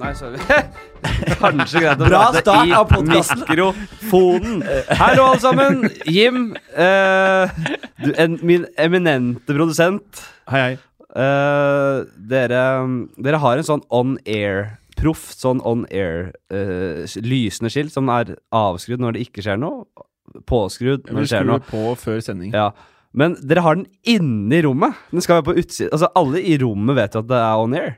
[0.00, 0.40] nei, sorry.
[1.40, 3.42] Kanskje greit å Bra prate start i av podcasten.
[3.46, 4.60] mikrofonen.
[5.00, 5.80] Hallo, alle sammen.
[6.08, 7.56] Jim, eh,
[8.02, 10.22] du, en, min eminente produsent.
[10.50, 10.76] Hei, hei.
[11.10, 11.96] Eh,
[12.30, 12.62] dere,
[13.18, 19.02] dere har en sånn on air-proff, sånn on air eh, lysende skilt som er avskrudd
[19.02, 19.84] når det ikke skjer noe.
[20.46, 21.64] Påskrudd når det skjer noe.
[21.66, 22.52] på før sending.
[22.54, 22.70] Ja.
[23.10, 24.94] Men dere har den inne i rommet.
[25.10, 25.90] Den skal være på utsiden.
[25.90, 27.96] Altså, alle i rommet vet jo at det er on air.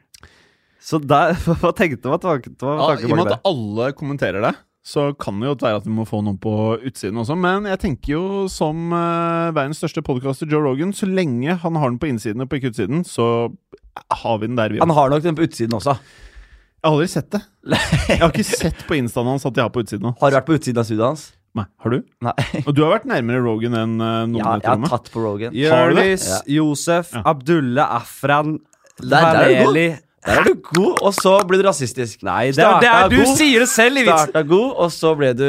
[0.82, 5.12] Så der, hva tenkte man tanken Ja, I og med at alle kommenterer det, så
[5.14, 7.36] kan det jo være at vi må få noen på utsiden også.
[7.38, 11.92] Men jeg tenker jo som uh, verdens største podkaster, Joe Rogan, så lenge han har
[11.92, 13.52] den på innsiden og på ikke utsiden, så
[14.24, 15.94] har vi den der, vi Han har nok den på utsiden også.
[16.82, 17.40] Jeg har aldri sett det.
[18.08, 20.16] Jeg har ikke sett på instaen hans at de har på utsiden.
[20.18, 21.28] Har du vært på utsiden av studioet hans?
[21.54, 21.98] Nei, har du?
[22.24, 22.32] Nei.
[22.64, 25.54] Og du har vært nærmere Rogan enn uh, noen Ja, jeg har tatt på Rogan.
[25.54, 25.68] Det?
[25.68, 27.22] Jonis, Josef, Ja.
[27.30, 28.56] Abdullah, Afran,
[28.98, 31.00] Der- der er du god.
[31.02, 32.22] Og så ble du rasistisk.
[32.26, 34.28] Nei, det er, det er du god, sier det selv i vitsen!
[34.30, 35.46] Starta god, og så ble du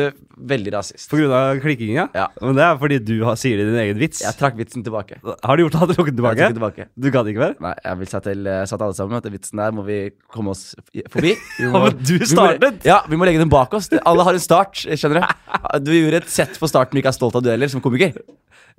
[0.49, 1.05] veldig rasist.
[1.11, 2.07] På grunn av klikkinga?
[2.17, 2.23] Ja.
[2.41, 4.23] Men det er fordi du har, sier det i din egen vits.
[4.25, 5.19] Jeg trakk vitsen tilbake.
[5.21, 5.81] Har du gjort det?
[5.83, 6.41] Har du trukket tilbake?
[6.41, 6.87] Jeg tilbake?
[6.97, 7.53] Du gadd ikke mer?
[7.63, 9.99] Nei, jeg vil si til, satt alle sammen at den vitsen der må vi
[10.33, 10.65] komme oss
[11.13, 11.35] forbi.
[11.59, 12.81] Vi Ja, men du vi må- startet!
[12.89, 13.91] ja, vi må legge den bak oss.
[14.01, 15.37] Alle har en start, skjønner du.
[15.85, 18.17] Du gjorde et sett på starten du ikke er stolt av, du heller, som komiker.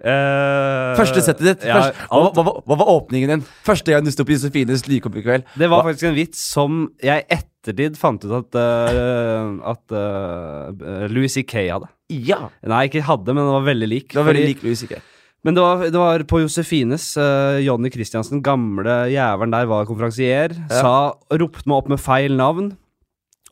[0.02, 1.66] Eh, Første settet ditt.
[1.68, 3.44] ja, Først, hva, hva, hva, hva var åpningen din?
[3.66, 7.96] Første gang du sto på Josefines kveld Det var faktisk en vits som jeg ettertid
[8.00, 11.68] fant ut at, uh, at uh, Louis C.K.
[11.70, 11.88] hadde.
[12.10, 12.48] Ja!
[12.66, 14.08] Nei, ikke hadde, men det var veldig lik.
[14.12, 14.98] Det var veldig lik Louis C.K.
[15.44, 17.10] Men det var, det var på Josefines.
[17.20, 20.56] Uh, Jonny Christiansen, gamle jævelen der, var konferansier.
[20.70, 20.80] Ja.
[20.80, 20.94] Sa,
[21.38, 22.72] ropte meg opp med feil navn.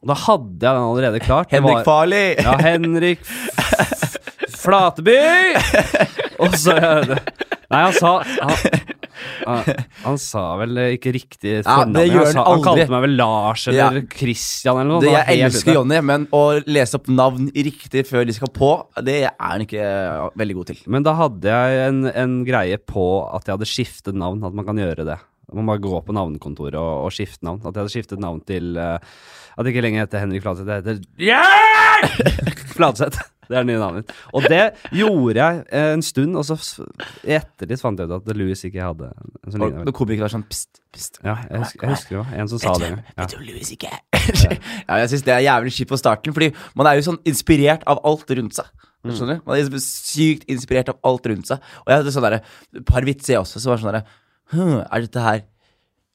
[0.03, 1.53] Og da hadde jeg den allerede klart.
[1.55, 2.35] Henrik Farley!
[2.43, 3.23] Ja, Henrik
[4.63, 5.19] Flateby!
[6.43, 6.77] Og så
[7.73, 8.83] Nei, han sa han,
[9.47, 11.95] han, han sa vel ikke riktig Ja, fornavn.
[11.97, 15.05] det han, sa, han kalte meg vel Lars eller Christian eller noe.
[15.05, 15.77] Det, jeg elsker.
[15.79, 18.71] Jonny, men å lese opp navn riktig før de skal på,
[19.01, 19.89] det er han ikke
[20.37, 20.85] veldig god til.
[20.93, 24.45] Men da hadde jeg en, en greie på at jeg hadde skiftet navn.
[24.45, 25.17] At man kan gjøre det.
[25.53, 27.63] Man må bare gå på navnekontoret og, og skifte navn.
[27.65, 28.97] At jeg hadde skiftet navn til uh,
[29.57, 31.62] At det ikke lenger heter Henrik Flatseth, det heter yeah!
[32.77, 33.29] Fladseth.
[33.53, 34.13] Det er det nye navnet mitt.
[34.33, 34.61] Og det
[34.97, 38.63] gjorde jeg eh, en stund, og så etter i ettertid fant jeg ut at Louis
[38.69, 39.85] ikke hadde en sånn lignende.
[39.89, 41.21] Når komikere var sånn pst, pst.
[41.27, 42.93] Ja, jeg husker, jeg husker jo en som sa det.
[43.19, 43.27] Ja.
[43.29, 43.91] Du Louis ikke
[44.89, 47.85] Ja, jeg syns det er jævlig kjipt på starten, fordi man er jo sånn inspirert
[47.91, 48.73] av alt rundt seg.
[49.03, 49.15] Mm.
[49.19, 49.47] Skjønner du?
[49.51, 51.73] Man er sykt inspirert av alt rundt seg.
[51.83, 54.07] Og jeg hadde sånn derre par vitser jeg også, så var det sånn derre
[54.55, 55.43] hm, Er dette her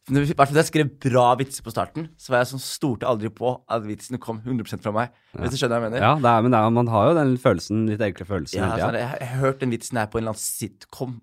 [0.07, 3.83] når jeg skrev bra vitser på starten, så var jeg sånn stolte aldri på at
[3.83, 5.15] vitsene kom 100 fra meg.
[5.35, 6.05] Hvis du skjønner hva jeg mener?
[6.05, 8.69] Ja, det er, men det er, man har jo den følelsen, litt enkle følelsen Ja,
[8.79, 11.17] sånn, jeg, jeg har hørt den vitsen her på en eller annen sitcom.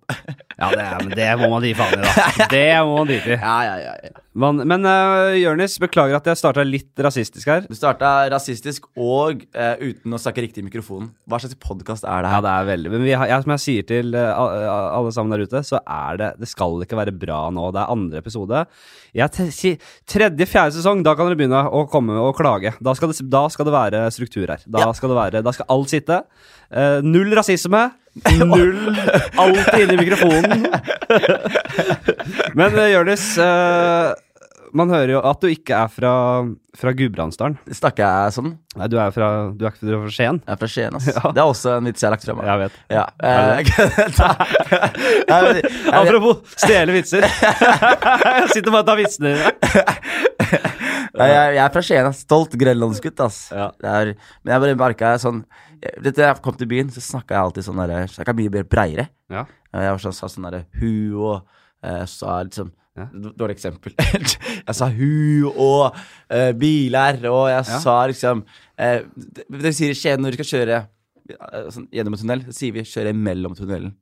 [0.59, 2.29] Ja, det, er, men det må man gi faen i, da.
[2.55, 3.41] Det må man drite i.
[3.41, 4.24] ja, ja, ja, ja.
[4.35, 7.69] Man, men uh, Jørnis, beklager at jeg starta litt rasistisk her.
[7.71, 11.13] Du starta rasistisk og uh, uten å snakke riktig i mikrofonen.
[11.31, 12.41] Hva slags podkast er det her?
[12.41, 14.33] Ja, det er veldig Men har, ja, som jeg sier til uh,
[14.99, 17.69] alle sammen der ute, så er det Det skal ikke være bra nå.
[17.77, 18.65] Det er andre episode.
[19.15, 19.77] Jeg te- si-
[20.11, 22.75] tredje, fjerde sesong, da kan dere begynne å komme og klage.
[22.83, 24.67] Da skal det, da skal det være struktur her.
[24.67, 24.91] Da, Ja.
[24.99, 26.25] skal, det være, da skal alt sitte.
[26.75, 27.93] Uh, null rasisme.
[28.47, 28.95] Null
[29.43, 30.69] Alt inni i mikrofonen.
[32.59, 34.13] Men uh, Jonis, eh,
[34.75, 36.13] man hører jo at du ikke er fra,
[36.79, 37.55] fra Gudbrandsdalen.
[37.71, 38.53] Snakker jeg sånn?
[38.75, 40.41] Nei, du er fra, du er fra Skien.
[40.43, 41.07] Jeg er fra Skien, ass.
[41.15, 41.31] Ja.
[41.31, 42.43] Det er også en vits jeg har lagt frem.
[42.43, 42.75] Jeg vet.
[42.91, 43.05] Ja.
[43.23, 43.59] eh,
[46.01, 47.23] Apropos stjele vitser.
[47.29, 49.49] jeg sitter bare og tar vitsene dine.
[51.15, 52.25] Jeg, er fra Skien, ass.
[52.27, 53.21] stolt grenlandsgutt.
[53.23, 53.69] ass Ja.
[53.87, 55.45] Er, Men jeg bare merka sånn
[56.05, 59.09] Da jeg kom til byen, så snakka jeg alltid sånn der, snakket mye mer breiere.
[59.33, 59.43] Ja.
[59.75, 61.43] Jeg var sånn, sa sånn derre hu og
[61.85, 63.09] uh, sa liksom Ja.
[63.11, 63.91] Dårlig eksempel.
[64.69, 65.97] jeg sa hu og
[66.31, 67.79] uh, biler, og jeg Ja.
[67.83, 68.45] sa liksom
[68.79, 69.01] uh,
[69.51, 70.77] det sier i Skien når dere skal kjøre
[71.43, 73.97] uh, sånn, gjennom en tunnel, så sier vi 'kjøre mellom tunnelen'.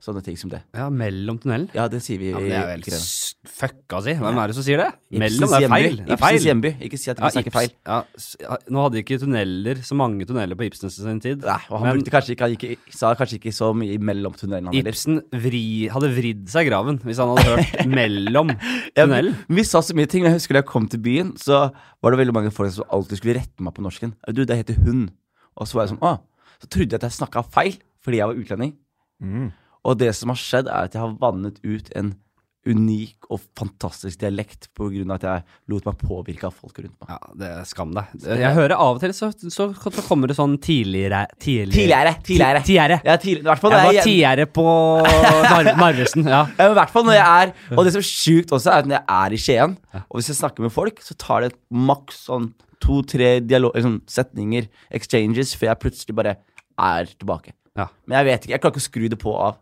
[0.00, 0.60] Sånne ting som det.
[0.78, 1.66] Ja, mellom tunnelen?
[1.74, 2.84] Ja, det sier vi Ja, men det er vel
[3.48, 4.12] fucka si.
[4.18, 4.86] Hvem er det som sier det?
[5.10, 5.96] Ibsens Mellom, det er feil.
[5.96, 6.38] Det er Ibsens feil.
[6.46, 6.70] hjemby.
[6.86, 7.72] Ikke si at vi Ja, snakker feil.
[7.88, 11.42] Ja, nå hadde ikke tunneler så mange tunneler på Ibsens sin tid.
[11.42, 14.36] Nei, og han men brukte kanskje ikke, han gikk, sa kanskje ikke så mye mellom
[14.38, 14.70] tunnelen.
[14.70, 14.92] heller.
[14.92, 18.54] Ibsen vri, hadde vridd seg i graven hvis han hadde hørt mellom
[18.94, 19.34] Ja, tunnelen.
[19.48, 21.72] Vi sa så mye ting, jeg husker da jeg kom til byen, så
[22.02, 24.14] var det veldig mange folk som alltid skulle rette meg på norsken.
[24.32, 25.10] Du, det heter hund.
[25.58, 26.20] Og så var jeg sånn, å.
[26.62, 28.76] Så trodde jeg at jeg snakka feil fordi jeg var utlending.
[29.22, 29.48] Mm.
[29.88, 32.14] Og det som har skjedd, er at jeg har vannet ut en
[32.68, 37.10] unik og fantastisk dialekt av at jeg lot meg påvirke av folk rundt meg.
[37.14, 38.10] Ja, det er Skam deg.
[38.26, 42.62] Jeg hører av og til så, så, så kommer det sånn tidligere Tidligere, tidligere.
[42.66, 42.98] tidligere.
[43.06, 43.46] Ja, tidligere.
[43.46, 44.66] i hvert fall Jeg var tiere på
[45.82, 46.28] Narvesen.
[46.28, 46.42] Ja.
[46.58, 48.90] Ja, i hvert fall når jeg er Og det som er sjukt også, er at
[48.90, 52.26] når jeg er i Skien, og hvis jeg snakker med folk, så tar det maks
[52.28, 52.50] sånn
[52.84, 53.38] to-tre
[53.82, 56.36] sånn setninger, exchanges, før jeg plutselig bare
[56.78, 57.54] er tilbake.
[57.78, 57.88] Ja.
[58.06, 59.58] Men jeg vet ikke, jeg klarer ikke å skru det på av.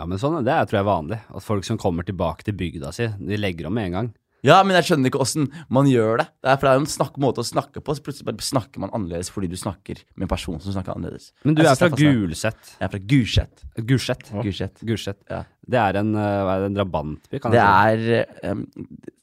[0.00, 1.20] ja, men sånn, det er, tror jeg er vanlig.
[1.36, 4.10] At folk som kommer tilbake til bygda si, de legger om med en gang.
[4.46, 6.26] Ja, men jeg skjønner ikke åssen man gjør det.
[6.40, 8.46] Det er, for det er jo en snakk, måte å snakke på, så plutselig bare
[8.46, 11.34] snakker man annerledes fordi du snakker med en person som snakker annerledes.
[11.44, 11.90] Men du er fra.
[11.92, 12.72] Gulset.
[12.78, 13.64] Jeg er fra Gulset.
[13.90, 14.30] Gulset.
[14.40, 14.84] Gulset.
[14.88, 15.20] Gulset.
[15.28, 15.42] Ja.
[15.70, 17.66] Det er en, uh, er det, en drabantby, kan Det si.
[17.92, 18.64] er, um,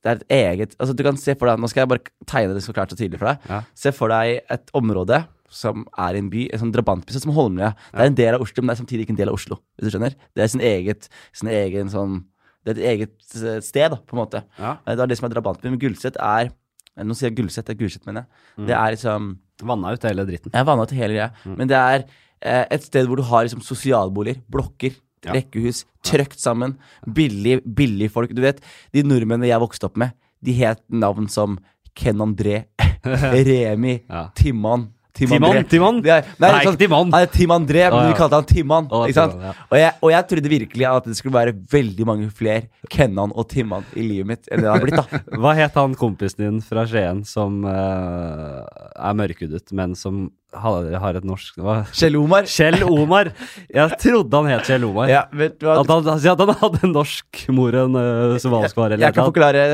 [0.06, 2.54] det er et eget Altså, du kan se for deg Nå skal jeg bare tegne
[2.56, 3.50] det så klart og tydelig for deg.
[3.50, 3.64] Ja.
[3.76, 7.74] Se for deg et område som er en by, en sånn drabantby, som Holmlia.
[7.94, 9.58] Det er en del av Oslo, men det er samtidig ikke en del av Oslo.
[9.78, 10.16] Hvis du skjønner?
[10.36, 12.26] Det er sin eget, sin egen sånn
[12.68, 14.42] Det er et eget eh, sted, da, på en måte.
[14.60, 14.74] Ja.
[14.86, 15.70] Eh, Det er det som er drabantby.
[15.72, 16.50] Men Gulset er
[16.98, 18.42] eh, Nå sier jeg Gulset, det er Gulset, mener jeg.
[18.58, 18.66] Mm.
[18.68, 19.30] Det er liksom
[19.64, 20.52] Vanna ut hele dritten.
[20.54, 21.30] Ja, er ut hele greia.
[21.46, 21.56] Mm.
[21.62, 22.04] Men det er
[22.42, 25.34] eh, et sted hvor du har liksom sosialboliger, blokker, Ja.
[25.34, 26.76] rekkehus, trøkt sammen.
[27.10, 28.30] Billig, billig folk.
[28.38, 28.60] Du vet,
[28.94, 30.12] de nordmennene jeg vokste opp med,
[30.46, 31.58] de het navn som
[31.98, 32.66] Ken André,
[33.48, 34.28] Remi, Ja.
[34.38, 34.90] Timman.
[35.18, 35.60] Tim Timon.
[35.72, 36.00] Timon?
[36.06, 37.12] Er- Nei, sånn- ikke Timon.
[37.16, 38.90] Han er Tim André, men vi kalte han Timman.
[38.94, 39.34] Å, ikke sant?
[39.34, 39.54] Timon, ja.
[39.68, 43.50] Og, jeg, og jeg trodde virkelig at det skulle være veldig mange flere Kennan og
[43.50, 45.00] Timman i livet mitt enn det det har blitt.
[45.00, 48.64] da Hva het han kompisen din fra Skien som uh,
[48.98, 51.74] er mørkhudet, men som har, har et norsk hva?
[51.92, 52.46] Kjell Omar.
[52.48, 53.30] Kjell Omar.
[53.74, 55.10] Jeg trodde han het Kjell Omar.
[55.12, 55.76] Ja, vet du hva?
[55.84, 58.96] At, han, at han hadde en norsk mor enn en uh, somalisk far.
[58.96, 59.66] Jeg jeg kan forklare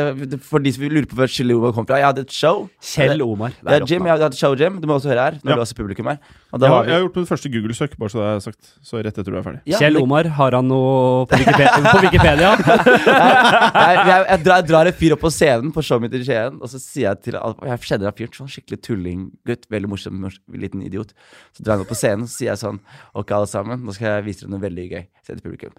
[0.43, 1.99] for de som lurer på hvor Kjell Omar kom fra.
[2.01, 2.65] Jeg hadde et show.
[2.81, 3.53] Kjell Omar.
[3.61, 4.81] Det Ja, er Jim, jeg hadde et show, Jim.
[4.81, 5.37] Du må også høre her.
[5.43, 5.59] Når Ja.
[5.61, 6.17] du også publikum her.
[6.53, 8.41] Og da Jeg har, vi, jeg har gjort mitt første Google-søk, bare så det er
[8.49, 8.73] sagt.
[8.85, 9.61] Så rett etter du er ferdig.
[9.69, 11.93] Ja, Kjell det- Omar, har han noe på Wikipedia?
[11.93, 12.51] på Wikipedia?
[13.13, 16.23] jeg, jeg, jeg, drar, jeg drar en fyr opp på scenen på showet mitt i
[16.25, 20.19] Skien, og så sier jeg til Jeg kjenner en fyr, sånn skikkelig tullinggutt, veldig morsom,
[20.25, 21.13] mors- liten idiot.
[21.55, 22.79] Så drar han opp på scenen, så sier jeg sånn
[23.13, 25.03] Ok, alle sammen, nå skal jeg vise dere noe veldig gøy.
[25.23, 25.75] Sier til publikum.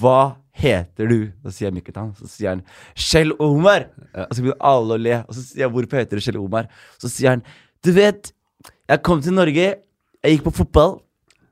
[0.00, 0.20] Hva
[0.56, 1.18] heter du?
[1.44, 2.12] Da sier jeg Mikkel til han.
[2.18, 2.62] Så sier han
[2.94, 3.88] Kjell Omar.
[4.26, 5.18] Og så begynner alle å le.
[5.26, 6.70] Og så sier jeg hvorfor heter du Kjell Omar?
[7.02, 7.44] Så sier han
[7.84, 8.32] Du vet,
[8.88, 9.66] jeg kom til Norge,
[10.22, 10.96] jeg gikk på fotball.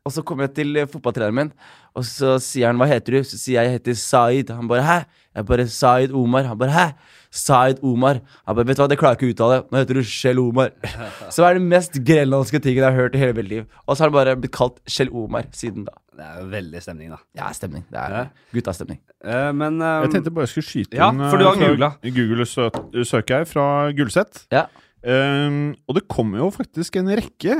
[0.04, 1.50] Og så kommer jeg til eh, fotballtreneren min,
[1.96, 4.52] og så sier han 'hva heter du?' Så sier jeg 'jeg heter Zaid'.
[4.52, 5.04] Han bare 'hæ?'
[5.34, 6.44] Jeg bare 'Zaid Omar'.
[6.44, 6.94] Han bare 'hæ?'
[7.34, 8.20] Zaid Omar.
[8.22, 9.64] Jeg bare 'vet du hva, det klarer jeg ikke å uttale'.
[9.72, 10.70] Nå heter du Kjell Omar.
[11.34, 13.64] Så det er den mest grenlandske tingen jeg har hørt i hele mitt liv.
[13.88, 15.92] Og så har han bare blitt kalt Kjell Omar siden da.
[16.14, 17.16] Det er jo veldig stemning, da.
[17.34, 17.82] Ja, stemning.
[17.90, 18.20] Det Ja.
[18.22, 19.00] er guttastemning.
[19.24, 21.74] Uh, men um, Jeg tenkte bare jeg skulle skyte Ja, inn for du har eh,
[21.74, 22.14] googlet.
[22.14, 24.46] Google-søker her fra Gullset.
[24.52, 24.66] Ja.
[25.04, 27.54] Um, og det kommer jo faktisk en rekke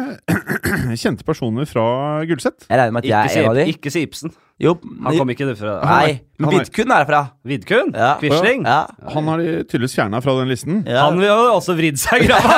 [1.02, 1.84] kjente personer fra
[2.24, 2.64] Gulset.
[2.70, 3.66] Jeg regner med at ikke, jeg er en av de.
[3.74, 4.32] ikke si Ibsen.
[4.62, 7.20] Jo, Han kom ikke fra Nei, men Vidkun er herfra.
[7.44, 7.90] Vidkun?
[7.92, 8.12] Ja.
[8.22, 8.62] Quisling?
[8.64, 8.86] Ja.
[9.12, 10.80] Han har de tydeligvis fjerna fra den listen.
[10.88, 11.08] Ja.
[11.08, 12.56] Han vil jo også vridd seg grava!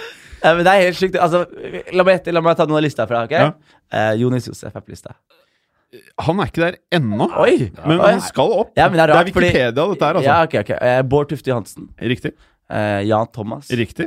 [0.40, 1.18] Ja, men det er helt sjukt.
[1.20, 1.42] Altså,
[1.92, 3.26] la, meg, la meg ta noen av lista fra.
[3.28, 3.50] Okay?
[3.50, 3.76] Ja.
[3.92, 5.12] Uh, Jonis Josef er på lista.
[6.22, 7.70] Han er ikke der ennå, Oi!
[7.86, 8.10] men Oi.
[8.12, 8.70] han skal opp.
[8.78, 10.22] Ja, det er rart, fordi- Wikipedia, dette her, altså.
[10.28, 10.70] Ja, okay, ok.
[10.80, 11.88] Eh, Bård Tufte Johansen.
[12.00, 12.32] Riktig.
[12.70, 13.68] Eh, Jan Thomas.
[13.70, 14.06] Riktig.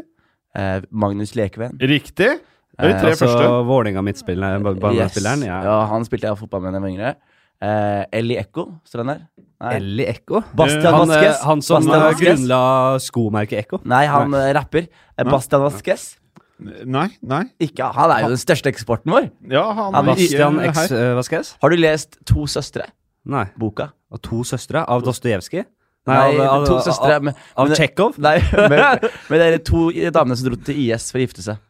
[0.56, 1.78] Eh, Magnus Lekeven.
[1.82, 2.16] Riktig.
[2.16, 3.50] Det er de Eh, tre altså første.
[3.68, 4.64] Vålerenga-midtspilleren,
[4.96, 5.46] Yes.
[5.46, 5.62] ja.
[5.64, 7.16] Ja, han spilte jeg fotball med da jeg var yngre.
[7.62, 9.76] Eh, Ellie Ekko, står han der?
[9.78, 10.42] Ellie Ekko?
[10.56, 11.40] Bastian Han, eh, Vasquez.
[11.44, 13.80] han som grunnla skomerket Ekko?
[13.86, 14.52] Nei, han Nei.
[14.54, 14.88] rapper.
[15.18, 15.32] Nei.
[15.32, 16.18] Bastian Vasquez.
[16.62, 17.44] Nei, nei.
[17.64, 19.30] Ikke, han er jo den største eksporten vår.
[19.52, 21.54] Ja, han Han Bastian ikke X Vasquez?
[21.64, 22.86] Har du lest To søstre?
[23.26, 23.46] Nei.
[23.60, 23.90] Boka?
[24.14, 24.84] Og to søstre?
[24.88, 25.66] Av Dostojevskij?
[26.08, 28.18] Nei, av, to av, søstre av, men- av Tsjekhov?
[28.22, 28.36] Nei,
[28.72, 31.62] men, med det er to damene som dro til IS for å gifte seg.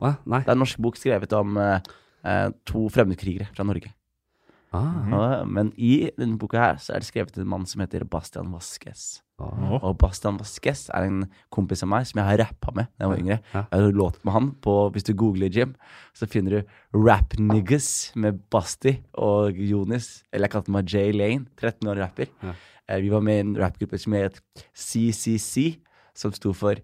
[0.00, 0.14] Hva?
[0.24, 0.40] Nei.
[0.42, 1.76] Det er en norsk bok skrevet om eh,
[2.24, 3.92] eh, to fremmedkrigere fra Norge.
[4.72, 5.12] Ah.
[5.12, 8.48] Og, men i denne boka her så er det skrevet en mann som heter Bastian
[8.54, 9.20] Vasquez.
[9.42, 9.74] Ah.
[9.82, 13.10] Og Bastian Vasquez er en kompis av meg som jeg har rappa med da jeg
[13.12, 13.38] var yngre.
[13.52, 13.64] Ja.
[13.72, 15.74] Jeg har låt med han på, Hvis du googler Jim,
[16.16, 20.22] så finner du Rap Niggas med Basti og Jonis.
[20.32, 21.46] Eller jeg kalte meg Jay Lane.
[21.60, 22.32] 13 år rapper.
[22.42, 22.54] Ja.
[22.88, 24.40] Eh, Vi var med i en rappgruppe som het
[24.74, 25.78] CCC,
[26.14, 26.76] som sto for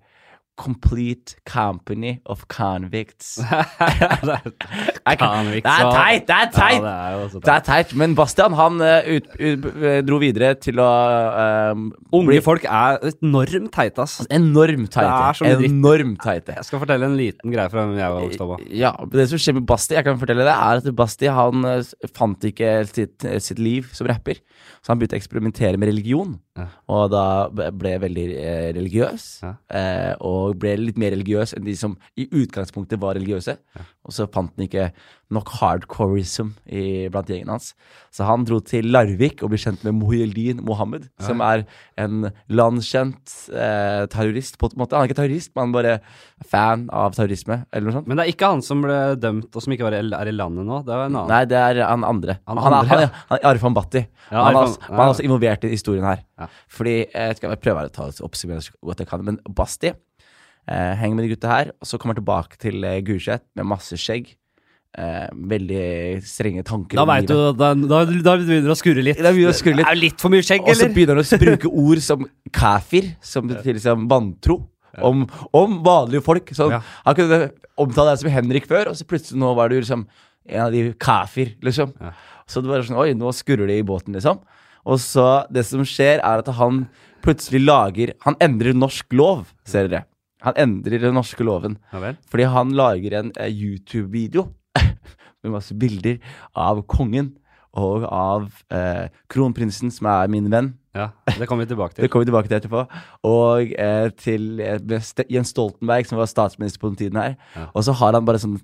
[0.59, 3.39] Complete Company of Convicts.
[5.19, 6.25] Convicts Det er teit!
[6.27, 6.83] Det er teit!
[6.83, 10.53] Ja, det er Det er teit, men Bastian han eh, ut, ut, eh, dro videre
[10.59, 10.89] til å
[11.73, 11.87] um,
[12.19, 14.19] Unge folk er enormt teite, ass.
[14.35, 15.47] Enormt teite.
[15.69, 16.57] Enormt teite.
[16.59, 18.67] Jeg skal fortelle en liten greie fra jeg var vokst opp.
[18.75, 21.65] Ja, Det som skjer med Basti, jeg kan fortelle det, er at Basti han
[22.17, 24.43] fant ikke sitt, sitt liv som rapper.
[24.83, 26.37] Så han begynte å eksperimentere med religion.
[26.59, 26.67] Ja.
[26.95, 29.27] Og da ble jeg veldig eh, religiøs.
[29.45, 29.53] Ja.
[29.81, 33.57] Eh, og ble litt mer religiøs enn de som i utgangspunktet var religiøse.
[34.05, 34.91] Og så fant den ikke
[35.35, 37.75] nok hardcoreism i, blant gjengen hans.
[38.15, 41.67] Så han dro til Larvik og ble kjent med Mohyeldin Mohammed, som er
[42.01, 44.57] en landskjent eh, terrorist.
[44.59, 44.97] på en måte.
[44.97, 45.99] Han er ikke terrorist, men han bare
[46.49, 48.09] fan av terrorisme, eller noe sånt.
[48.09, 50.37] Men det er ikke han som ble dømt, og som ikke var i, er i
[50.37, 50.81] landet nå.
[50.89, 51.35] Det er en annen.
[51.35, 52.39] Nei, det er han andre.
[52.49, 54.05] Han andre, han, er, han er Arfan Bhatti.
[54.31, 56.25] Ja, han, er, han er også involvert i historien her.
[56.41, 56.49] Ja.
[56.73, 59.25] Fordi Jeg skal prøve å ta oppsummere så godt jeg kan.
[59.29, 63.01] Men Basti eh, henger med de gutta her, og så kommer han tilbake til eh,
[63.05, 64.35] Gulset med masse skjegg.
[64.97, 69.19] Eh, veldig strenge tanker Da veit du da, da, da begynner det å skurre litt.
[69.21, 69.85] Da begynner det å skurre litt.
[69.87, 72.25] Det er litt for mye skjegg, Og så begynner han å bruke ord som
[72.57, 74.63] kafir, som betyr liksom vantro.
[74.99, 76.49] Om, om vanlige folk.
[76.57, 76.81] Sånn, Ja.
[77.05, 77.39] Han kunne
[77.79, 80.07] omtale deg som Henrik før, og så plutselig nå var du liksom
[80.49, 81.93] en av de kafir, liksom.
[82.01, 82.15] Ja.
[82.49, 84.41] Så det var sånn Oi, nå skurrer det i båten, liksom.
[84.89, 86.87] Og så Det som skjer, er at han
[87.23, 90.07] plutselig lager Han endrer norsk lov, ser dere.
[90.43, 91.77] Han endrer den norske loven.
[91.93, 92.15] Ja.
[92.31, 94.49] Fordi han lager en eh, YouTube-video
[95.45, 96.19] med masse bilder
[96.59, 97.35] av kongen
[97.79, 100.73] og av eh, kronprinsen, som er min venn.
[100.97, 102.11] Ja, det kommer vi tilbake Det til.
[102.11, 102.81] kommer vi tilbake til etterpå.
[103.29, 104.81] Og eh, til eh,
[105.31, 107.37] Jens Stoltenberg, som var statsminister på den tiden her.
[107.55, 107.67] Ja.
[107.77, 108.57] Og så har han bare sånn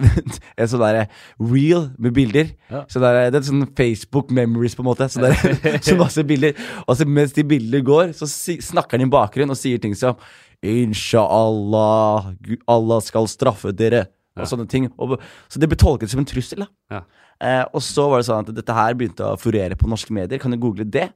[0.62, 1.08] en sånn derre
[1.42, 2.54] reel med bilder.
[2.70, 2.84] Ja.
[2.88, 5.10] Så der, det er sånn Facebook memories, på en måte.
[5.12, 5.36] Så, der,
[5.84, 6.56] så masse bilder.
[6.86, 9.98] Og så mens de bildene går, så si, snakker han i bakgrunnen og sier ting
[9.98, 10.16] som
[10.62, 12.32] Inshallah,
[12.70, 14.06] Allah skal straffe dere.
[14.40, 14.86] Og sånne ting.
[14.96, 15.18] Og,
[15.52, 16.64] så det ble tolket som en trussel.
[16.64, 17.02] da Ja.
[17.42, 20.38] Eh, og så var det sånn at dette her begynte å florere på norske medier.
[20.38, 21.10] Kan du google det?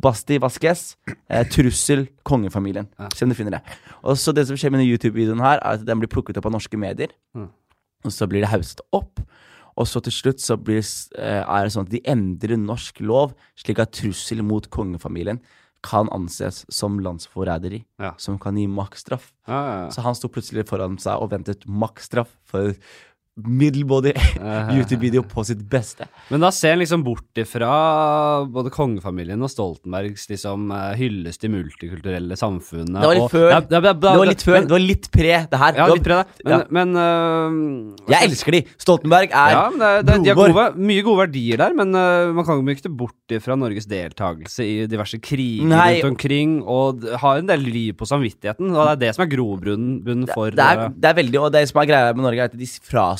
[0.00, 0.96] Basti Vasques.
[1.28, 2.88] Eh, trussel kongefamilien.
[2.98, 3.08] Ja.
[3.14, 3.62] Se om du finner det.
[4.02, 6.48] Og så det som skjer med denne YouTube-videoen her, er at den blir plukket opp
[6.48, 7.12] av norske medier.
[7.36, 7.50] Mm.
[8.06, 9.20] Og så blir det hausset opp.
[9.76, 10.82] Og så til slutt så blir,
[11.18, 15.40] eh, er det sånn at de endrer norsk lov, slik at trussel mot kongefamilien
[15.82, 18.12] kan anses som landsforræderi, Ja.
[18.18, 19.32] som kan gi maksstraff.
[19.48, 19.90] Ja, ja.
[19.90, 22.74] Så han sto plutselig foran seg og ventet maksstraff for
[23.36, 26.06] middelbody Eh, YouTube-video på sitt beste.
[26.32, 27.68] Men da ser en liksom bort ifra
[28.50, 32.96] både kongefamilien og Stoltenbergs liksom hylles hyllest til multikulturelle samfunnet.
[32.96, 33.48] Det var litt og- før.
[33.50, 34.52] Ja, ja, ja, Det var litt før.
[34.58, 35.74] Men, Det var litt pre, det her.
[35.76, 36.26] ja, litt pre det.
[36.44, 36.66] Men, Ja.
[36.70, 38.60] men uh, Jeg elsker de.
[38.78, 42.44] Stoltenberg er ja, det, det, de har gode, mye gode verdier der, men uh, man
[42.44, 46.00] kan ikke bort ifra Norges deltakelse i diverse kriger Nei.
[46.00, 48.72] rundt omkring, og har en del liv på samvittigheten.
[48.74, 51.52] Og det er det som er grobunnen bunnen for det er, det er veldig, og
[51.52, 52.66] det som er greia med Norge, er at de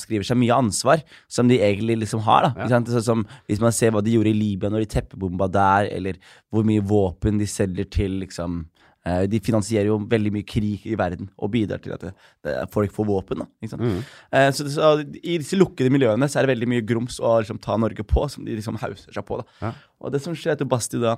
[0.03, 2.51] fraskriver seg mye ansvar som de egentlig liksom har.
[2.51, 2.81] da Ja.
[2.83, 6.15] Sånn som Hvis man ser hva de gjorde i Libya når de teppebomba der, eller
[6.51, 8.67] hvor mye våpen de selger til liksom
[9.07, 12.71] eh, De finansierer jo veldig mye krig i verden og bidrar til at det, det,
[12.71, 13.39] folk får våpen.
[13.39, 13.77] da?
[13.77, 14.03] Mm.
[14.33, 14.93] Eh, så, så
[15.23, 18.29] I disse lukkede miljøene så er det veldig mye grums å liksom, ta Norge på,
[18.29, 19.41] som de liksom hauser seg på.
[19.43, 19.73] da Ja.
[20.03, 21.17] Og det som skjer, er at Basti da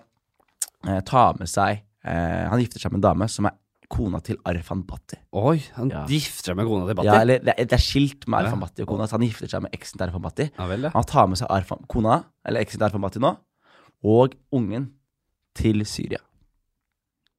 [0.86, 3.56] eh, tar med seg eh, Han gifter seg med en dame som er
[3.92, 5.16] kona til Arfan Bhatti.
[5.32, 6.04] Oi, han Ja.
[6.08, 7.06] gifter seg med kona til Batti?
[7.06, 9.48] Ja, eller det er, det er skilt med Arfan Bhatti og kona, så han gifter
[9.50, 10.50] seg med eksen til Arfan Bhatti.
[10.58, 10.90] Ja vel, ja.
[10.94, 13.36] Han tar med seg Arfan, kona, eller eksen til Arfan Bhatti nå,
[14.04, 14.90] og ungen
[15.54, 16.18] til Syria.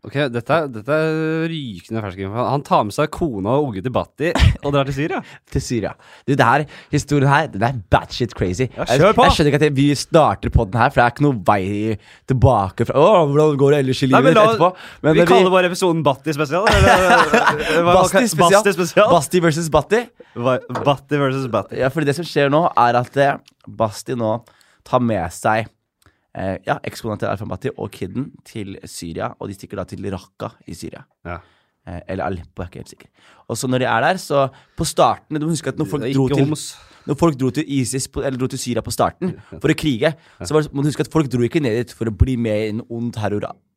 [0.05, 2.43] Ok, dette, dette er rykende fersk info.
[2.45, 4.27] Han tar med seg kona og unge til Batti
[4.62, 5.21] og drar til Syria.
[5.55, 5.91] Til Syria.
[6.27, 8.67] Du, det her, historien her, den er batshit crazy.
[8.75, 9.25] Ja, jeg, kjør på!
[9.25, 11.63] jeg skjønner ikke at vi starter på den her, for det er ikke noe vei
[12.29, 14.69] tilbake fra Åh, hvordan går det ellers i Nei, livet men la- etterpå?
[15.05, 16.69] Men vi vi kaller bare episoden Batti spesial.
[17.89, 18.59] Basti spesial.
[18.62, 19.09] Basti spesial.
[19.15, 20.03] Basti versus Batti.
[20.35, 21.79] Batti versus Batti.
[21.81, 23.38] Ja, fordi det som skjer nå, er at eh,
[23.79, 24.38] Basti nå
[24.85, 25.65] tar med seg
[26.35, 30.51] eh, ja, til Arfan Bhatti og kiden til Syria, og de stikker da til Raqqa
[30.67, 31.03] i Syria.
[31.25, 31.39] Ja.
[31.85, 33.09] Eh, eller Aleppo, jeg er ikke helt sikker.
[33.47, 36.03] Og så når de er der, så På starten Du må huske at når folk
[36.15, 36.55] dro til.
[37.05, 40.55] Når folk dro til ISIS Eller dro til Syria på starten for å krige, så
[40.55, 42.71] var må du huske at folk dro ikke ned dit for å bli med i
[42.73, 43.13] en ond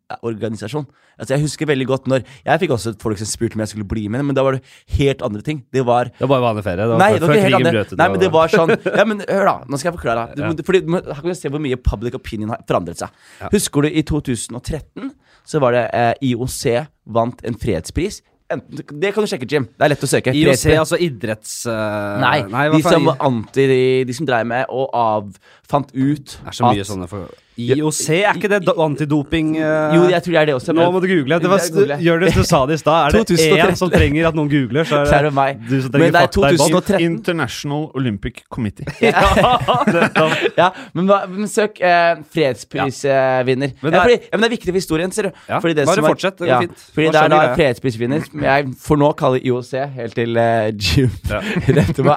[0.08, 0.86] terrororganisasjon.
[1.18, 3.88] Altså Jeg husker veldig godt når Jeg fikk også folk som spurte om jeg skulle
[3.88, 4.62] bli med, men da var det
[4.98, 5.64] helt andre ting.
[5.74, 6.82] Det var Det var bare vanlig ferie.
[6.82, 7.84] Det var Nei, det var ikke helt andre.
[8.00, 9.56] Nei, men det var sånn Ja, men hør, da.
[9.68, 10.26] Nå skal jeg forklare.
[10.36, 10.52] Du, Ja.
[10.68, 13.12] Fordi, Her kan du se hvor mye public opinion har forandret seg.
[13.40, 13.50] Ja.
[13.52, 15.12] Husker du i 2013
[15.48, 16.64] så var det eh, IOC
[17.08, 18.20] vant en fredspris.
[18.52, 19.66] Enten, det kan du sjekke, Jim.
[19.76, 20.32] Det er lett å søke.
[20.32, 20.78] IOC, Fredspris.
[20.80, 21.56] altså idretts...
[21.68, 25.28] Uh, Nei, nei de, som anti, de, de som dreiv med og av,
[25.68, 27.47] fant ut at.
[27.58, 29.94] IOC, er ikke det antidoping uh...
[29.96, 30.74] Jo, jeg tror det er det også.
[30.76, 31.38] Nå må du google.
[31.42, 31.64] Det var,
[32.02, 33.08] gjør det du sa det i stad.
[33.08, 33.72] Er det 2013.
[33.72, 35.62] én som trenger at noen googler, så er det meg.
[35.64, 36.76] du som Men trenger det er fakta i bånn.
[36.78, 37.06] 2013.
[37.08, 38.86] International Olympic Committee.
[39.08, 39.24] Ja.
[40.58, 43.72] Ja, men, men søk eh, fredsprisvinner.
[43.82, 45.40] Men ja, det ja, men det er viktig for historien, ser du.
[45.48, 46.84] Ja, bare som fortsett, det går ja, fint.
[46.94, 51.12] Fordi det er da fredsprisvinner, som jeg får nå kalle IOC, helt til uh, Jim
[51.30, 51.40] Ja.
[51.42, 51.80] meg.
[51.88, 52.16] etterpå.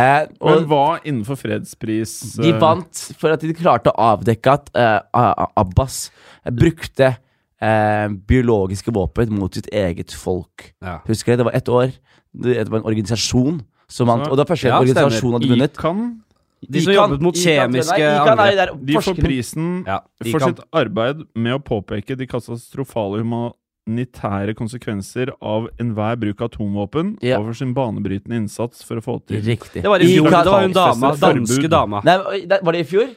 [0.00, 4.59] Eh, Men hva innenfor fredspris de eh, vant for at de klarte å avdekke at
[4.74, 6.10] eh, A- A- Abbas
[6.50, 7.16] brukte
[7.60, 10.72] eh, biologiske våpen mot sitt eget folk.
[10.82, 11.00] Ja.
[11.06, 11.92] Husker jeg, det var ett år.
[12.32, 14.28] Det var en organisasjon som vant.
[14.28, 16.20] Og det var første Ja, organisasjon hadde vunnet.
[16.70, 18.74] De som jobbet mot kjemiske angrep.
[18.84, 20.48] De får prisen Ja, de for kan.
[20.54, 27.38] sitt arbeid med å påpeke de katastrofale humanitære konsekvenser av enhver bruk av atomvåpen, Ja.
[27.40, 29.82] over sin banebrytende innsats for å få til Riktig.
[29.82, 30.28] Det var i fjor.
[30.30, 31.14] Det var hun dama.
[31.16, 32.02] Danske dama.
[32.04, 32.18] Nei,
[32.62, 33.08] var det i fjor?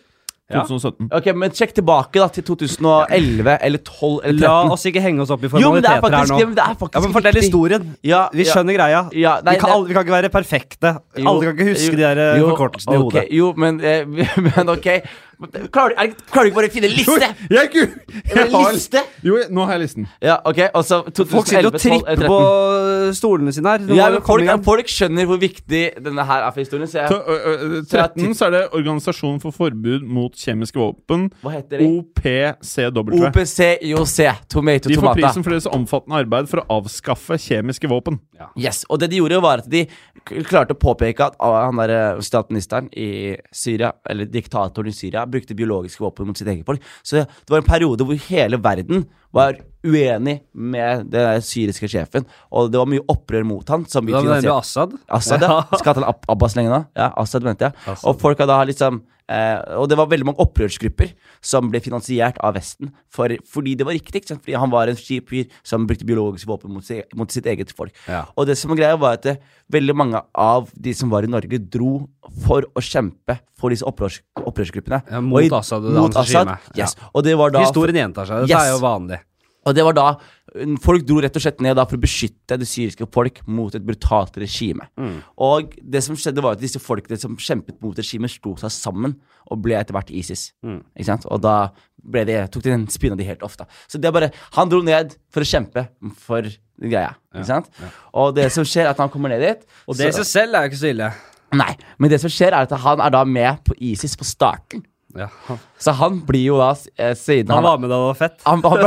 [0.51, 0.61] Ja.
[0.67, 4.43] Ok, men sjekk tilbake da til 2011 eller 12 eller 13.
[4.43, 6.55] La oss ikke henge oss opp i jo, faktisk, er formaliteter her nå.
[6.57, 7.85] det, er faktisk Ja, men Fortell historien.
[8.03, 8.51] Ja, Vi ja.
[8.51, 8.99] skjønner greia.
[9.15, 10.91] Ja, nei, vi, kan, alle, vi kan ikke være perfekte.
[11.15, 13.23] Jo, alle kan ikke huske jo, de der eh, jo, forkortelsene i hodet.
[13.39, 14.03] Jo, men, eh,
[14.49, 14.89] men ok.
[15.73, 17.17] Klarer, du- klarer du ikke bare å finne liste?
[17.19, 17.29] liste?
[17.49, 19.03] Jeg, ku- jeg har, liste?
[19.23, 20.07] jo, nå har jeg listen.
[20.21, 23.87] Ja, ok, og så 2011, Folk sitter og tripper på stolene sine her.
[23.97, 26.87] Ja, folk, folk skjønner hvor viktig denne her er for historien.
[26.87, 31.29] Så jeg, Så, uh, uh, 13 så er det Organisasjonen for forbud mot kjemiske våpen.
[31.43, 31.89] hva heter de?
[31.99, 33.23] OPCW.
[33.27, 34.19] OPCIOC.
[34.49, 38.19] Tomato De får prisen for deres omfattende arbeid for å avskaffe kjemiske våpen.
[38.59, 39.85] Yes, Og det de gjorde, var at de
[40.47, 45.57] klarte å påpeke at ah, han der statsministeren i Syria, eller diktatoren i Syria, brukte
[45.57, 46.83] biologiske våpen mot sitt eget folk.
[47.03, 52.69] Så det var en periode hvor hele verden var uenig med den syriske sjefen, og
[52.71, 53.83] det var mye opprør mot han.
[53.91, 54.51] Som vi Da mener du.
[54.53, 54.93] Assad?
[55.11, 55.63] Assad, ja.
[55.81, 56.83] Skal han Ab Abbas lenge nå?
[56.95, 57.75] Ja, Assad mente jeg.
[57.87, 58.05] Assad.
[58.13, 61.11] Og folk hadde liksom eh, Og det var veldig mange opprørsgrupper
[61.43, 64.21] som ble finansiert av Vesten for, fordi det var riktig.
[64.29, 67.73] Fordi han var en kjip fyr som brukte biologiske våpen mot, seg, mot sitt eget
[67.75, 67.91] folk.
[68.07, 68.23] Ja.
[68.39, 69.35] Og det som var greia, var at det,
[69.73, 72.05] veldig mange av de som var i Norge, dro
[72.45, 75.01] for å kjempe for disse opprørs, opprørsgruppene.
[75.11, 76.55] Ja, mot Og i- Assad og mot Assad.
[76.77, 76.95] Yes.
[76.99, 77.09] Ja.
[77.15, 78.45] Og det var da Historien gjentar seg.
[78.47, 78.63] Dette Yes.
[78.67, 79.19] er jo vanlig.
[79.63, 80.07] Og det var da
[80.83, 83.81] Folk dro rett og slett ned da for å beskytte det syriske folk mot et
[83.81, 84.85] brutalt regime.
[84.99, 85.15] Mm.
[85.41, 89.15] Og det som skjedde var at disse folkene som kjempet mot regimet, slo seg sammen
[89.49, 90.51] og ble etter hvert ISIS.
[90.61, 90.83] Mm.
[90.93, 91.25] Ikke sant?
[91.25, 91.55] Og da
[91.97, 93.65] ble det, tok de den spinna de helt ofte.
[93.89, 94.29] Så det er bare
[94.59, 95.87] Han dro ned for å kjempe
[96.21, 96.45] for
[96.77, 97.15] greia.
[97.33, 97.73] Ikke sant?
[98.13, 100.59] Og det som skjer, er at han kommer ned dit Og det i seg selv
[100.59, 101.13] er jo ikke så ille.
[101.53, 104.85] Nei, men det som skjer, er at han er da med på ISIS på starten.
[105.13, 105.27] Ja.
[105.77, 108.39] Så han blir jo da, eh, siden Han var med da det var fett.
[108.47, 108.79] han, han,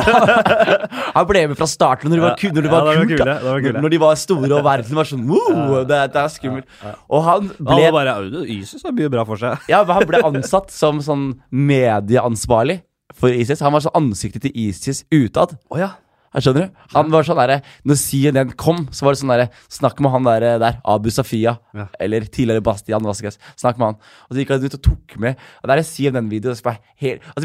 [1.16, 3.20] han ble med fra starten når de var, når de var ja, kult.
[3.20, 3.74] var kule.
[3.76, 6.66] Når, når de var store og verden var sånn wow, det, det er skummelt.
[7.06, 9.68] Og han Han ble, var bare ISIS har mye bra for seg.
[9.70, 12.80] ja, men han ble ansatt som sånn medieansvarlig
[13.14, 13.62] for ISIS.
[13.64, 15.54] Han var sånn ansiktet til ISIS utad.
[15.70, 15.94] Oh, ja.
[16.36, 16.80] Jeg skjønner du?
[16.92, 17.54] Han var sånn derre
[17.88, 21.56] Når CNN kom, så var det sånn derre Snakk med han der, der Abu Safiya.
[21.76, 21.86] Ja.
[22.02, 23.38] Eller tidligere Bastian Vasquez.
[23.56, 23.98] Snakk med han.
[24.28, 26.76] Og så gikk han ut og tok med Og der er CNN-video Altså,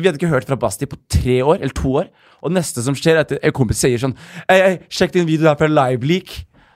[0.02, 2.10] vi hadde ikke hørt fra Basti på tre år, eller to år.
[2.44, 4.16] Og neste som skjer, er at en kompis sier sånn
[4.50, 6.34] Ei, ei, sjekk din video her fra Liveleak.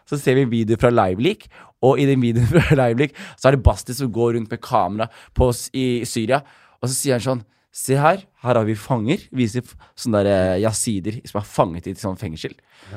[0.08, 1.48] Så ser vi en video fra Liveleak,
[1.84, 5.10] og i den videoen fra Liveleak så er det Basti som går rundt med kamera
[5.36, 6.44] på, i Syria,
[6.80, 7.44] og så sier han sånn
[7.76, 9.26] Se her, her har vi fanger.
[9.36, 9.66] Viser
[10.00, 12.54] sånne der eh, jasider som er fanget i et sånt fengsel.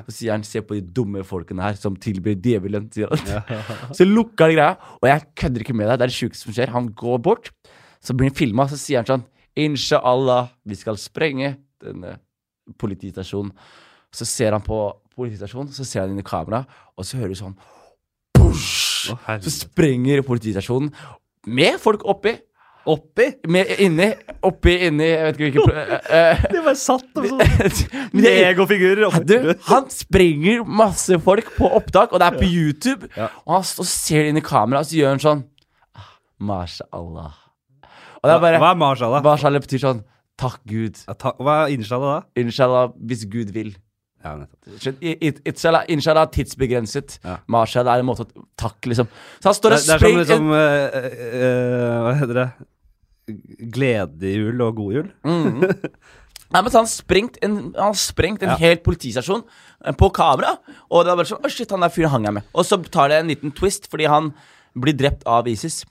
[0.06, 2.86] Så sier han se på de dumme folkene her som tilbyr djevelen.
[2.94, 3.58] sier han.
[3.98, 5.98] så lukker han greia, og jeg kødder ikke med deg.
[5.98, 6.74] Det er det sjukeste som skjer.
[6.76, 7.50] Han går bort,
[7.98, 9.26] så blir han filma, så sier han sånn
[9.58, 12.14] Inshallah, vi skal sprenge denne
[12.78, 13.50] politistasjonen.
[14.14, 14.78] Så ser han på
[15.18, 17.58] politistasjonen, så ser han inn i kameraet, og så hører du sånn
[18.38, 19.10] Push!
[19.10, 20.92] Så sprenger politistasjonen
[21.50, 22.36] med folk oppi.
[22.88, 23.26] Oppi?
[23.52, 24.06] Med inni,
[24.46, 27.42] oppi, inni Jeg vet ikke hvilken uh, eh, eh, De bare satt og sånn.
[28.28, 29.34] Er- du,
[29.68, 33.10] han sprenger masse folk på opptak, og det er på YouTube.
[33.16, 33.28] Ja.
[33.44, 35.42] Og han står og ser inn i kameraet, og så gjør han sånn
[35.98, 36.14] ah,
[36.50, 37.34] Mashallah.
[38.18, 39.24] Og det er bare Hva er mashallah?
[39.26, 40.00] Mashallah betyr sånn
[40.38, 41.02] Takk Gud.
[41.08, 42.40] Ja, ta- Hva er inshallah da?
[42.40, 43.74] Inshallah hvis Gud vil.
[44.24, 44.34] Ja,
[45.46, 47.18] Inshallah, inshallah er tidsbegrenset.
[47.24, 47.36] Ja.
[47.46, 49.10] Mashallah er en måte å takke, liksom.
[49.38, 52.48] Så han står og springer det er som liksom uh, uh, Hva heter det?
[53.28, 55.10] Gledejul og god jul?
[55.26, 55.60] Mm.
[56.48, 58.56] Nei, men han har sprengt en, han sprengt en Ja.
[58.56, 59.42] hel politistasjon
[59.84, 60.54] eh, på kamera.
[60.88, 62.46] Og det er bare sånn Å, shit, han der fyren hang jeg med.
[62.56, 64.30] Og så tar det en liten twist, fordi han
[64.78, 65.82] blir drept av ISIS.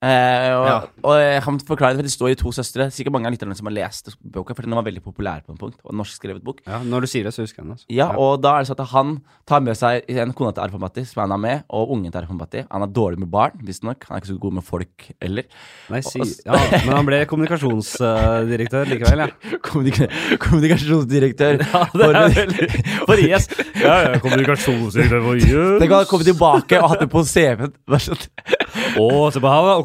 [0.00, 0.74] Eh, og, Ja.
[1.02, 2.84] og jeg kan forklare det, for det står i To søstre.
[2.94, 5.58] Sikkert mange av lytterne som har lest boka, for den var veldig populær på en
[5.58, 5.74] punkt.
[5.84, 6.60] Og en norskskrevet bok.
[6.68, 7.72] Ja, Når du sier det, så husker jeg den.
[7.74, 7.86] Altså.
[7.90, 11.04] Ja, og da er det sånn at han tar med seg en kone til Arfambati,
[11.04, 12.62] som han er med, og ungen til Arfambati.
[12.70, 14.06] Han er dårlig med barn, visstnok.
[14.08, 15.44] Han er ikke så god med folk heller.
[15.90, 16.52] Nei, si, Og- ja,
[16.86, 19.26] men han ble kommunikasjonsdirektør likevel, ja.
[19.66, 20.06] Kommunika
[20.38, 22.70] kommunikasjonsdirektør Ja, det er veldig
[23.06, 23.48] For IS.
[23.82, 25.50] Ja, ja, kommunikasjonsdirektør for IS.
[25.82, 27.74] Tenk å ha kommet tilbake og hatt det på CV-en.
[27.88, 28.30] Vær så snill.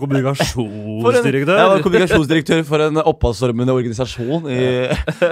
[0.04, 1.58] Og kommunikasjonsdirektør.
[1.60, 4.50] Jeg var kommunikasjonsdirektør for en oppholdsformende organisasjon.
[4.52, 4.60] I,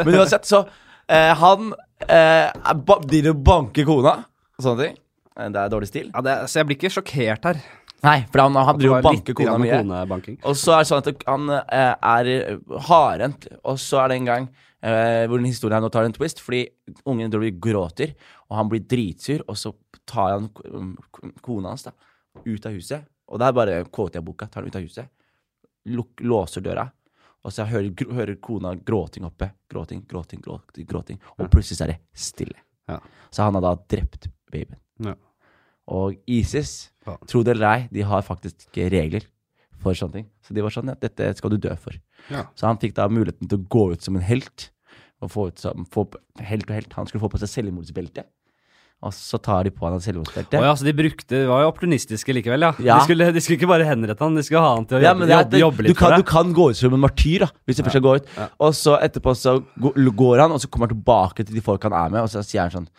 [0.05, 0.63] men uansett, så
[1.07, 1.73] eh, Han
[2.07, 2.49] eh,
[2.87, 4.97] ba, driver og banker kona og sånne ting.
[5.37, 6.09] Eh, Det er dårlig stil.
[6.15, 7.61] Ja, det, så jeg blir ikke sjokkert her.
[8.01, 9.77] Nei, for han, han driver og banker kona mye.
[10.49, 12.31] Og så er det sånn at han eh, er
[12.89, 13.47] hardhendt.
[13.61, 14.47] Og så er det en gang
[14.81, 16.63] eh, hvor den historien her nå tar en twist, fordi
[17.05, 18.15] ungen Dolby gråter,
[18.49, 19.75] og han blir dritsur, og så
[20.09, 21.93] tar han k- kona hans, da.
[22.41, 23.05] ut av huset.
[23.31, 24.47] Og det er bare quote jeg boka.
[24.51, 25.07] Tar den ut av huset,
[25.87, 26.89] luk, låser døra,
[27.43, 29.47] og så hører, gr- hører kona gråting oppe.
[29.71, 30.85] Gråting, gråting, gråting.
[30.85, 32.59] gråting Og plutselig så er det stille.
[32.91, 32.99] Ja.
[33.31, 34.77] Så han har da drept babyen.
[35.01, 35.15] Ja.
[35.87, 37.15] Og ISIS, Ja.
[37.25, 39.23] tro det eller ei, de har faktisk ikke regler
[39.81, 40.27] for sånne ting.
[40.45, 41.93] Så de var sånn, ja, dette skal du dø for.
[42.29, 42.43] Ja.
[42.53, 44.69] Så han fikk da muligheten til å gå ut som en helt.
[45.21, 46.05] Og få ut som, få,
[46.39, 46.93] helt og helt.
[46.93, 48.23] Han skulle få på seg selvmordsbelte.
[49.01, 50.59] Og så tar de på han et selvmordsbelte.
[50.61, 52.69] Å ja, så de brukte de var jo opportunistiske likevel, ja.
[52.85, 52.99] Ja.
[52.99, 55.15] De, skulle, de skulle ikke bare henrette han, de skulle ha han til å Ja,
[55.15, 57.47] jobbe, det jobbe, jobbe du, litt kan, for du kan gå ut som en martyr,
[57.47, 58.29] da hvis du først skal gå ut.
[58.61, 61.97] Og så etterpå så går han, og så kommer han tilbake til de folk han
[61.97, 62.89] er med, og så sier han sånn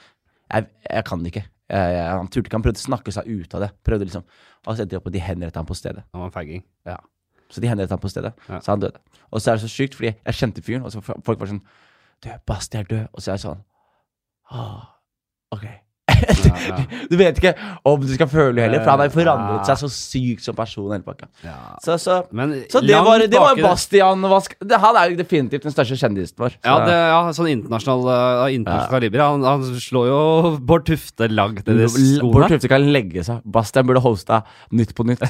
[0.53, 1.45] Jeg, jeg kan det ikke.
[1.73, 3.71] Jeg, jeg, han turte ikke, han prøvde å snakke seg ut av det.
[3.87, 6.03] Prøvde liksom Og så endte de opp med at de henrettet han på stedet.
[6.13, 6.65] Han var en fagging.
[6.91, 6.99] Ja.
[7.53, 8.35] Så de henrettet han på stedet.
[8.51, 8.99] Så han døde.
[9.31, 11.63] Og så er det så sykt, fordi jeg kjente fyren, og så folk var sånn
[12.23, 13.07] Du, Basti er død.
[13.15, 13.63] Og så er jeg sånn
[14.51, 14.83] ah,
[15.55, 15.65] Ok.
[17.13, 17.53] Du vet ikke
[17.89, 20.89] om du skal føle det heller, for han har forandret seg så sykt som person.
[20.93, 21.29] Hele pakka.
[21.85, 24.55] Så, så Men så det var, det var Bastian Vask.
[24.61, 26.57] det, Han er jo definitivt den største kjendisen vår.
[26.65, 29.25] Ja, det, ja, sånn internasjonal, uh, internasjonal kaliber.
[29.27, 30.21] Han, han slår jo
[30.69, 32.33] Bård Tufte langt ned i skoene.
[32.33, 32.49] Bård.
[32.55, 33.43] Tufte kan legge seg.
[33.45, 35.23] Bastian burde hosta Nytt på Nytt.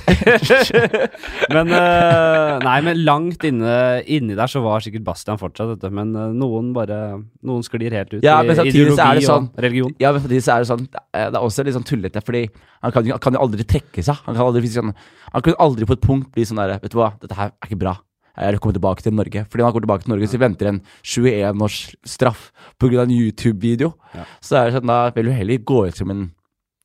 [1.55, 3.75] Men uh, Nei, men langt inne,
[4.11, 5.83] inni der så var sikkert Bastian fortsatt.
[5.93, 7.01] Men uh, noen bare
[7.43, 9.95] Noen sklir helt ut Ja, i samtidig så ideologi sånn- og religion.
[10.03, 12.23] ja, men fordi så er det sånn Det er det er også litt sånn tullete,
[12.25, 12.47] fordi
[12.83, 14.23] han kan, kan jo aldri trekke seg.
[14.27, 14.95] Han kan aldri, sånn,
[15.33, 17.69] han kan aldri på et punkt bli sånn derre Vet du hva, dette her er
[17.71, 17.97] ikke bra.
[18.33, 19.45] Jeg kommer tilbake til Norge.
[19.45, 22.47] Fordi når han kommer tilbake til Norge, så venter en 21 års straff
[22.81, 23.03] pga.
[23.03, 23.93] en YouTube-video.
[24.17, 24.25] Ja.
[24.41, 26.31] Så er det sånn, da vil du heller gå ut som en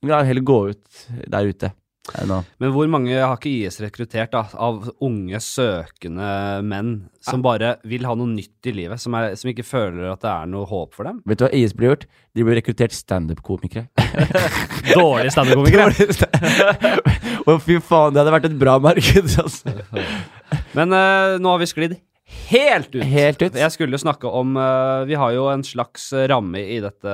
[0.06, 1.72] Ja, heller gå ut der ute.
[2.16, 6.30] Men hvor mange har ikke IS rekruttert da, av unge, søkende
[6.66, 6.94] menn
[7.24, 9.02] som bare vil ha noe nytt i livet?
[9.04, 11.20] Som, er, som ikke føler at det er noe håp for dem?
[11.28, 12.08] Vet du hva IS blir gjort?
[12.38, 13.88] De blir rekruttert standup-komikere.
[14.96, 15.92] Dårlige standup-komikere.
[17.48, 19.32] Å, fy faen, det hadde vært et bra marked.
[19.44, 19.78] Altså.
[20.78, 21.98] Men uh, nå har vi sklidd
[22.50, 23.04] helt ut.
[23.08, 23.56] Helt ut.
[23.56, 27.14] Jeg skulle snakke om uh, Vi har jo en slags ramme i dette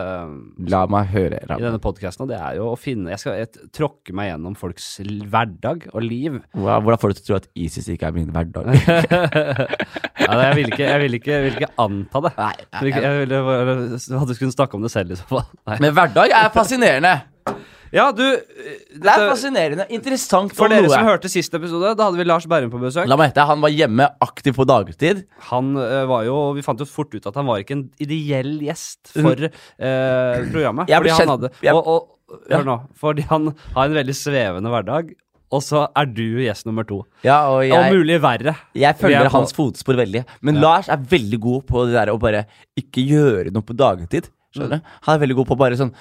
[0.69, 1.39] La meg høre.
[1.49, 1.61] ramme.
[1.61, 4.55] i denne podkasten, og det er jo å finne Jeg skal et, tråkke meg gjennom
[4.57, 6.39] folks hverdag og liv.
[6.57, 8.71] Hva- Hvordan får du til å tro at ISIS ikke er min hverdag?
[8.73, 12.33] ja, jeg, vil ikke, vil ikke, vil ikke anta det.
[12.39, 13.43] Nei, Jeg jeg, jeg ville
[14.23, 15.45] hadde kunnet snakke om det selv i så fall.
[15.69, 15.77] Nei.
[15.83, 17.15] Men hverdag er fascinerende.
[17.93, 19.85] Ja, du Det er fascinerende.
[19.93, 20.93] Interessant For dere noe.
[20.95, 23.05] som hørte siste episode, da hadde vi Lars Berrum på besøk.
[23.09, 25.23] La meg hette, han var hjemme aktiv på dagtid.
[25.51, 28.55] Han uh, var jo Vi fant jo fort ut at han var ikke en ideell
[28.65, 29.51] gjest for uh,
[30.49, 30.89] programmet.
[30.89, 32.09] Jeg ble fordi han hadde jeg- og, og,
[32.49, 32.57] Ja.
[32.57, 32.75] Hør nå.
[32.97, 35.11] Fordi han har en veldig svevende hverdag,
[35.53, 37.03] og så er du gjest nummer to.
[37.21, 38.55] Ja, og Og mulig verre.
[38.73, 40.23] jeg er følger hans fotspor veldig.
[40.41, 44.31] Men Lars er veldig god på det der å bare ikke gjøre noe på dagtid.
[44.55, 44.91] Skjønner du?
[45.05, 45.93] Han er veldig god på bare sånn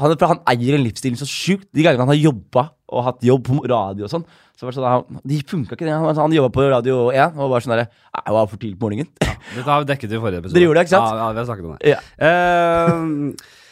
[0.00, 1.68] han, han eier en livsstil så sjukt.
[1.74, 4.78] De gangene han har jobba og hatt jobb på radio og sånn, så var det
[4.78, 5.96] sånn han, De funka ikke, det.
[5.98, 8.86] Han, han jobba på Radio 1 og var sånn derre det var for tidlig på
[8.86, 9.10] morgenen.
[9.18, 10.56] Dette har vi dekket i forrige episode.
[10.56, 11.10] Dere gjorde det, ikke sant?
[11.10, 11.94] Ja, ja vi har snakket om det.
[11.94, 11.98] Ja.
[12.22, 13.62] Uh,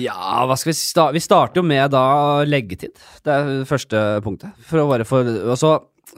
[0.00, 2.04] ja, hva skal vi starte Vi starter jo med da
[2.46, 2.94] leggetid.
[3.26, 4.54] Det er første punktet.
[4.68, 5.74] For å bare for Altså,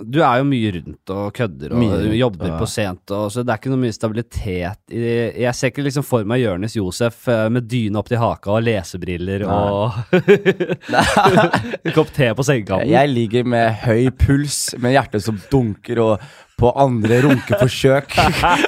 [0.09, 3.43] du er jo mye rundt og kødder og rundt, jobber og- på sent, og, så
[3.45, 5.03] det er ikke noe mye stabilitet i
[5.43, 8.63] Jeg ser ikke liksom for meg Jonis Josef eh, med dyne opp til haka og
[8.65, 9.93] lesebriller og
[11.97, 12.89] kopp te på sengekanten.
[12.93, 16.25] Jeg ligger med høy puls, med hjertet som dunker, og
[16.61, 18.15] på andre runkeforsøk.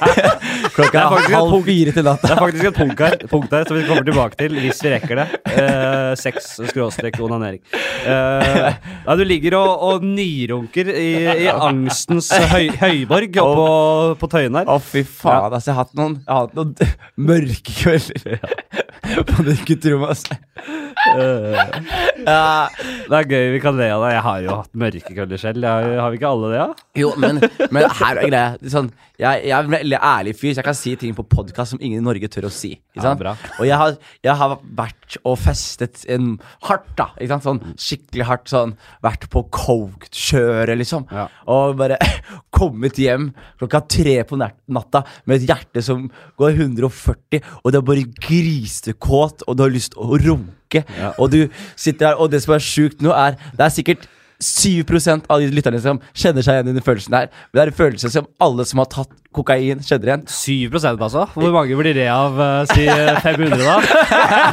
[0.75, 2.27] Klokka er halv fire til natta.
[2.27, 4.91] Det er faktisk et punkt her, punkt her som vi kommer tilbake til hvis vi
[4.95, 5.27] rekker det.
[5.53, 7.61] Eh, Sex skråstrek onanering.
[7.71, 11.09] Eh, ja, du ligger og, og nyrunker i,
[11.45, 13.69] i angstens høy, høyborg oppå
[14.21, 14.69] på Tøyen her.
[14.69, 15.71] Å, fy faen, altså.
[15.71, 16.95] Jeg har hatt noen, jeg har hatt noen
[17.31, 18.84] mørke kvelder
[19.23, 20.35] på det gutterommet, altså.
[22.25, 22.67] Ja,
[23.05, 24.11] Det er gøy vi kan le av det.
[24.15, 25.65] Jeg har jo hatt mørke køller selv.
[25.67, 26.67] Jeg, har vi ikke alle det, ja?
[27.03, 28.71] jo, men, men her er greia.
[28.71, 28.89] Sånn,
[29.21, 31.81] jeg, jeg er en veldig ærlig fyr, så jeg kan si ting på podkast som
[31.81, 32.75] ingen i Norge tør å si.
[32.95, 33.35] Ikke Ja.
[33.59, 36.35] Og jeg har, jeg har vært og festet en
[36.67, 37.11] hardt, da.
[37.19, 37.45] Ikke sant?
[37.45, 38.49] Sånn skikkelig hardt.
[38.51, 38.75] Sånn
[39.05, 41.05] vært på coke-kjøret, liksom.
[41.13, 41.27] Ja.
[41.51, 41.99] Og bare
[42.55, 46.07] kommet hjem klokka tre på natta med et hjerte som
[46.39, 48.07] går 140, og det er bare
[49.05, 50.83] grisekåt, og du har lyst til å runke.
[51.17, 54.09] Og du sitter her, og det som er sjukt nå, er Det er sikkert
[54.43, 57.29] 7% av de lytterne som kjenner seg igjen i den følelsen der.
[57.51, 60.25] Men det er en følelse som alle som har tatt kokain, kjenner igjen.
[60.31, 61.25] 7% altså?
[61.35, 63.75] Hvor mange blir det av uh, si eh, 500, da?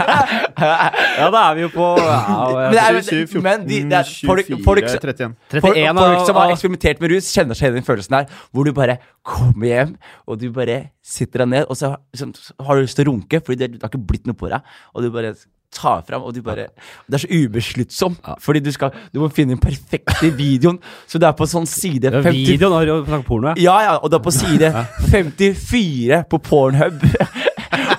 [1.21, 2.19] ja, da er vi jo på ja,
[2.57, 5.37] Men det er- 27, 14, men de- det er folk- 24, folk- 31.
[5.61, 8.27] Folk, 31 folk som har eksperimentert med rus, kjenner seg igjen i den følelsen der
[8.51, 12.31] Hvor du bare kommer hjem, og du bare sitter deg ned, og så, så
[12.63, 14.63] har du lyst til å runke, fordi det, det har ikke blitt noe på deg.
[14.95, 15.35] Og du bare
[15.73, 16.69] tar fram, og du bare
[17.09, 21.29] Det er så ubesluttsom, fordi du skal Du må finne den perfekte videoen, så det
[21.31, 23.55] er på sånn side Ja, Videoen har jo snakket porno, ja.
[23.63, 24.73] Ja, ja, og det er på side
[25.13, 27.03] 54 på Pornhub.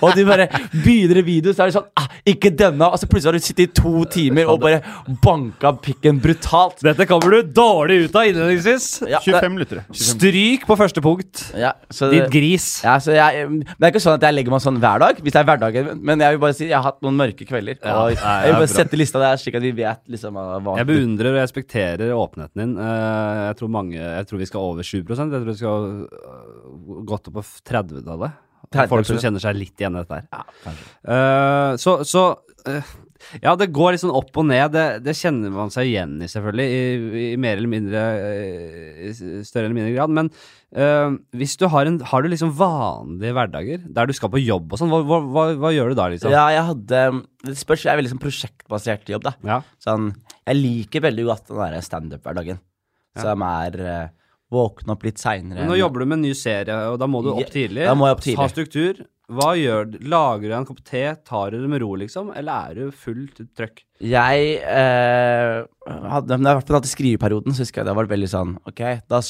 [0.03, 2.87] Og du bare begynner i video, så er det sånn ah, Ikke denne!
[2.93, 4.81] Og så plutselig har du sittet i to timer og bare
[5.23, 6.81] banka pikken brutalt.
[6.85, 8.87] Dette kommer du dårlig ut av innledningsvis.
[9.11, 9.83] Ja, 25 lyttere.
[9.97, 11.43] Stryk på første punkt.
[11.59, 12.67] ja, så Ditt gris.
[12.85, 15.35] ja, så jeg, det er ikke sånn at jeg legger meg sånn hver dag, hvis
[15.35, 17.79] det er hverdagen, men jeg vil bare si jeg har hatt noen mørke kvelder.
[17.83, 20.89] Ja, og jeg vil bare sette lista der, slik at vi vet liksom hva Jeg
[20.89, 22.73] beundrer og respekterer åpenheten din.
[22.79, 27.03] Eh, Jeg tror, mange, jeg tror vi skal over 7% Jeg tror vi skal øh,
[27.09, 28.39] gått opp på 30-tallet.
[28.73, 28.91] 30%.
[28.91, 30.27] Folk som kjenner seg litt igjen i dette her.
[30.33, 30.75] Ja.
[31.13, 32.27] Eh, så så
[32.67, 32.93] uh,
[33.39, 34.73] Ja, det går litt sånn opp og ned.
[34.73, 36.65] Det, det kjenner man seg igjen i, selvfølgelig.
[36.67, 39.13] I, i mer eller mindre eh, i
[39.47, 40.11] større eller mindre grad.
[40.17, 40.31] Men
[40.75, 44.75] eh, hvis du har en Har du liksom vanlige hverdager der du skal på jobb
[44.75, 46.35] og sånn, hva, hva, hva, hva gjør du da, liksom?
[46.35, 47.05] Ja, jeg hadde
[47.47, 49.37] Det spørs, jeg er veldig sånn prosjektbasert jobb, da.
[49.47, 49.61] Ja.
[49.83, 50.11] Sånn,
[50.43, 52.59] jeg liker veldig godt den derre standup-hverdagen.
[53.23, 53.79] Som er
[54.53, 55.65] våkne opp litt seinere.
[55.67, 57.87] Nå jobber du med en ny serie, og da må du opp tidlig.
[57.89, 58.39] da må jeg opp tidlig.
[58.41, 59.03] Ha struktur.
[59.33, 59.97] Hva gjør du?
[60.11, 61.03] Lager du en kopp te?
[61.25, 62.33] Tar du det med ro, liksom?
[62.37, 63.85] Eller er du fullt trøkk?
[64.03, 65.61] Jeg eh,
[66.11, 69.21] hadde, når jeg fall i skriveperioden, så husker jeg det var veldig sånn Ok, da,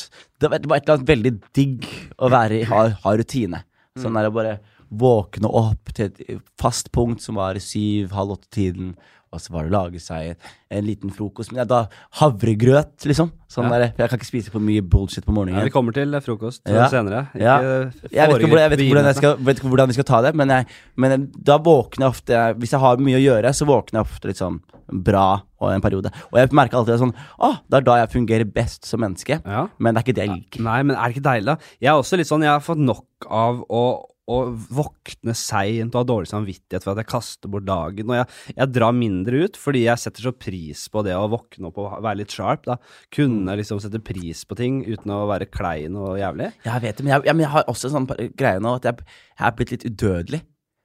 [0.41, 1.85] det, var, et eller annet veldig digg
[2.17, 3.61] å være i, ha, ha rutine.
[4.01, 4.57] Sånn der å bare
[4.99, 8.93] våkne opp til et fast punkt som var syv-halv åtte-tiden.
[9.33, 10.35] Og så var det å lage seg
[10.69, 11.49] en liten frokost.
[11.51, 11.79] Men ja, da
[12.19, 13.31] havregrøt, liksom.
[13.49, 13.79] Sånn Ja.
[13.79, 15.63] der, jeg kan ikke spise for mye bullshit på Ja, morgenen.
[15.63, 16.87] vi kommer til frokost Ja.
[16.87, 17.29] senere.
[17.33, 17.57] Ikke Ja.
[17.59, 20.21] Jeg vet ikke, hvordan, jeg vet, hvordan jeg skal, vet ikke hvordan vi skal ta
[20.21, 23.65] det, men, jeg, men da våkner jeg ofte Hvis jeg har mye å gjøre, så
[23.65, 24.59] våkner jeg ofte litt sånn
[25.03, 26.11] bra og en periode.
[26.31, 29.41] Og jeg merker alltid sånn Å, det er da jeg fungerer best som menneske.
[29.43, 29.67] Ja.
[29.79, 30.61] Men det er ikke det jeg liker.
[30.61, 31.57] Nei, men er det ikke deilig, da?
[31.81, 35.99] Jeg er også litt sånn, jeg har fått nok av å å våkne seint og
[35.99, 38.07] ha dårlig samvittighet for at jeg kaster bort dagen.
[38.07, 41.67] Og jeg, jeg drar mindre ut fordi jeg setter så pris på det å våkne
[41.67, 42.63] opp og være litt sharp.
[42.69, 42.77] da
[43.11, 46.53] Kunne liksom sette pris på ting uten å være klein og jævlig.
[46.63, 48.87] Jeg vet det, men jeg, ja, men jeg har også en sånn greie nå at
[48.87, 49.05] jeg,
[49.39, 50.41] jeg er blitt litt udødelig.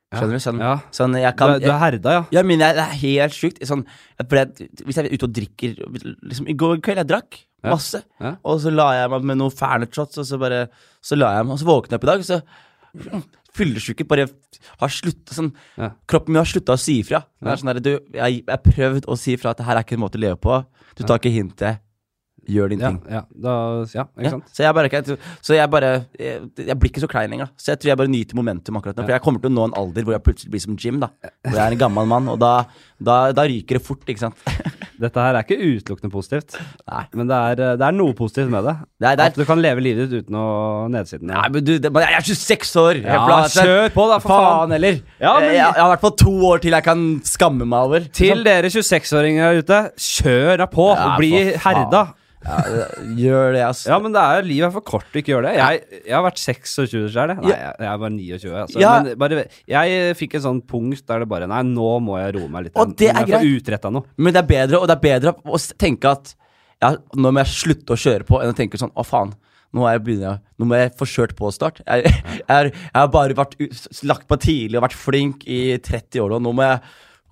[0.08, 0.40] Skjønner du?
[0.40, 0.74] Sånn, Ja.
[0.90, 2.22] sånn jeg Du, kan er- du er herda, ja.
[2.32, 3.58] Ja, men jeg, det er helt sjukt.
[3.68, 3.84] Sånn,
[4.18, 5.74] hvis jeg er ute og drikker
[6.24, 7.70] liksom, I går kveld jeg drakk Ja.
[7.74, 8.36] masse, Ja.
[8.44, 10.68] og så la jeg meg med noen fernet-shots, og så bare
[11.02, 12.42] Så la jeg meg, og så våkna jeg opp i dag, så
[13.58, 14.28] Fyllesyke bare
[14.80, 15.90] har slutta sånn Ja.
[16.10, 17.24] Kroppen min har slutta å si ifra.
[17.42, 20.04] Sånn der, du, jeg har prøvd å si ifra at det her er ikke en
[20.04, 20.60] måte å leve på.
[20.98, 21.80] Du tar ikke hintet.
[22.48, 22.98] Gjør din Ja, ting.
[23.12, 23.54] ja, da,
[23.92, 24.46] ja ikke sant?
[24.56, 27.50] så jeg bare, jeg, så jeg bare jeg, jeg blir ikke så klein lenger.
[27.60, 29.04] Så jeg tror jeg bare nyter momentum akkurat nå.
[29.04, 30.98] For jeg kommer til å nå en alder hvor jeg plutselig blir som Jim.
[31.02, 31.10] da
[31.44, 32.52] Hvor jeg er en gammel mann, og da,
[32.98, 34.40] da, da ryker det fort, ikke sant.
[35.02, 36.56] Dette her er ikke utelukkende positivt,
[36.90, 37.04] Nei.
[37.14, 38.72] men det er, det er noe positivt med det.
[38.98, 40.46] Det er, det At du kan leve livet ditt uten å
[40.90, 41.28] nedsiden.
[41.30, 42.98] Nei, men du, jeg er 26 år!
[43.04, 44.48] Ja, kjør på da, for faen.
[44.48, 44.98] faen heller.
[45.22, 47.86] Ja, men- jeg, jeg har i hvert fall to år til jeg kan skamme meg
[47.92, 48.08] over.
[48.18, 51.32] Til dere 26-åringer der ute, kjør da på Ja, bli
[51.62, 52.02] herda.
[52.46, 52.58] Ja,
[53.18, 53.82] gjør det, ass.
[53.88, 55.58] Ja, men det er, livet er for kort til ikke å gjøre det.
[55.58, 57.32] Jeg, jeg har vært 26 sjøl.
[57.34, 58.52] Nei, jeg, jeg er bare 29.
[58.62, 58.82] Altså.
[58.82, 58.92] Ja.
[59.02, 62.52] Men bare, jeg fikk en sånn punkt der det bare Nei, nå må jeg roe
[62.52, 62.78] meg litt.
[62.78, 64.06] Og det er noe.
[64.16, 66.34] Men det er bedre, og det er bedre å tenke at
[66.78, 69.34] ja, nå må jeg slutte å kjøre på, enn å tenke sånn å faen.
[69.74, 71.82] Nå, er begynner, nå må jeg få kjørt på snart.
[71.84, 73.58] Jeg, jeg, jeg har bare vært
[74.08, 76.80] lagt på tidlig og vært flink i 30 år, og nå må jeg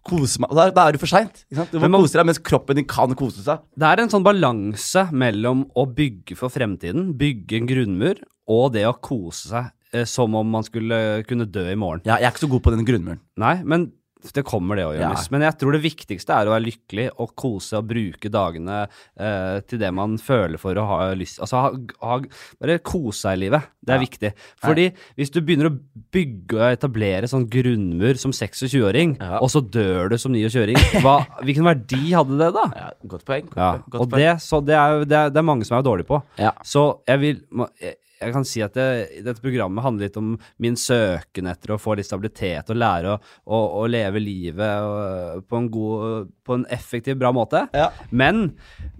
[0.07, 0.55] kose meg.
[0.57, 1.45] Da, da er du for seint.
[1.51, 3.65] Du må kose deg mens kroppen din kan kose seg.
[3.77, 8.87] Det er en sånn balanse mellom å bygge for fremtiden, bygge en grunnmur, og det
[8.89, 12.05] å kose seg eh, som om man skulle kunne dø i morgen.
[12.07, 13.23] Ja, jeg er ikke så god på den grunnmuren.
[13.43, 13.91] Nei, men
[14.33, 15.11] det kommer det å Ja.
[15.31, 19.61] Men jeg tror det viktigste er å være lykkelig og kose og bruke dagene eh,
[19.69, 21.71] til det man føler for å ha lyst Altså ha,
[22.03, 22.19] ha,
[22.61, 23.63] bare kose seg i livet.
[23.85, 24.05] Det er Ja.
[24.07, 24.31] viktig.
[24.65, 24.87] Fordi
[25.17, 25.79] hvis du begynner å
[26.13, 29.39] bygge og etablere sånn grunnmur som 26-åring, Ja.
[29.41, 30.77] og så dør du som 29-åring,
[31.47, 32.65] hvilken verdi hadde det da?
[32.77, 33.47] Ja, godt poeng.
[33.51, 34.19] Godt, Ja, godt og poeng.
[34.23, 36.23] det, så det, er, det, er, det er mange som er dårlige på.
[36.39, 36.53] Ja.
[36.65, 37.41] Så jeg vil
[37.81, 41.81] jeg, jeg kan si at det, dette programmet handler litt om min søken etter å
[41.81, 46.55] få litt stabilitet og lære å, å, å leve livet og, på en god På
[46.57, 47.65] en effektiv, bra måte.
[47.75, 47.89] Ja.
[48.15, 48.53] Men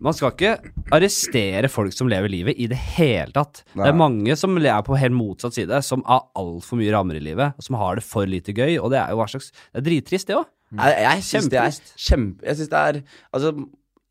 [0.03, 3.63] man skal ikke arrestere folk som lever livet i det hele tatt.
[3.73, 7.23] Det er mange som er på helt motsatt side, som har altfor mye rammer i
[7.23, 9.81] livet, og som har det for lite gøy, og det er jo hva slags Det
[9.81, 10.51] er drittrist, det òg.
[10.75, 12.97] Jeg, jeg syns det er kjempe Jeg det er
[13.31, 13.53] Altså,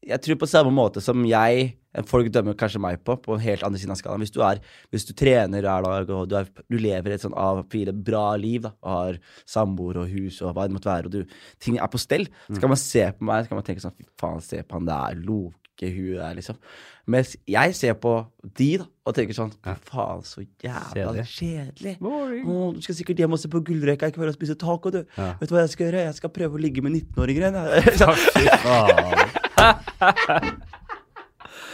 [0.08, 1.74] jeg tror på samme måte som jeg
[2.10, 4.24] Folk dømmer kanskje meg på, på en helt andre siden av skalaen.
[4.26, 4.60] Hvis du er
[4.92, 8.62] Hvis du trener hver dag, og du, er, du lever et sånn A4 bra liv,
[8.68, 11.88] da, og har samboer og hus og hva det måtte være, og du, ting er
[11.92, 14.42] på stell, så kan man se på meg så kan man tenke sånn Fy faen,
[14.44, 15.40] se på han der, lo,
[15.76, 16.60] hackehuet der, liksom.
[17.12, 18.12] Mens jeg ser på
[18.58, 21.26] de, da, og tenker sånn Fy faen, så jævla Kjedelig.
[21.32, 21.96] kjedelig.
[22.02, 25.02] Å, du skal sikkert hjem og se på Gullrekka i kveld og spise taco, du.
[25.20, 25.32] Ja.
[25.40, 26.06] Vet du hva jeg skal gjøre?
[26.10, 27.60] Jeg skal prøve å ligge med 19-åringer igjen.
[27.76, 28.00] jeg.
[28.02, 29.14] Så- Fy faen.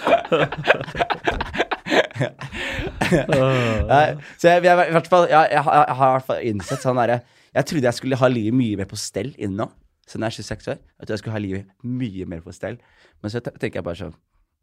[3.91, 4.05] Nei,
[4.39, 6.83] så jeg, jeg, i hvert fall, jeg, jeg, har- jeg har i hvert fall innsett
[6.83, 7.17] sånn derre
[7.55, 9.67] Jeg trodde jeg skulle ha livet mye mer på stell innen nå.
[10.07, 12.77] siden jeg er 26 år, jeg tror jeg skulle ha livet mye mer på stell.
[13.21, 14.15] Men så tenker jeg bare sånn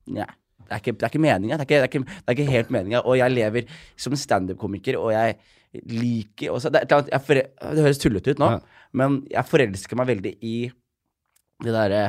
[0.08, 0.24] Nja.
[0.68, 1.56] Det er ikke, det er ikke meninga.
[1.60, 3.00] Det, det, det er ikke helt meninga.
[3.06, 3.68] Og jeg lever
[4.00, 5.36] som standup-komiker, og jeg
[5.92, 6.82] liker også, det,
[7.24, 8.88] forel- det høres tullete ut nå, Ja.
[8.96, 10.54] men jeg forelsker meg veldig i
[11.64, 12.02] det derre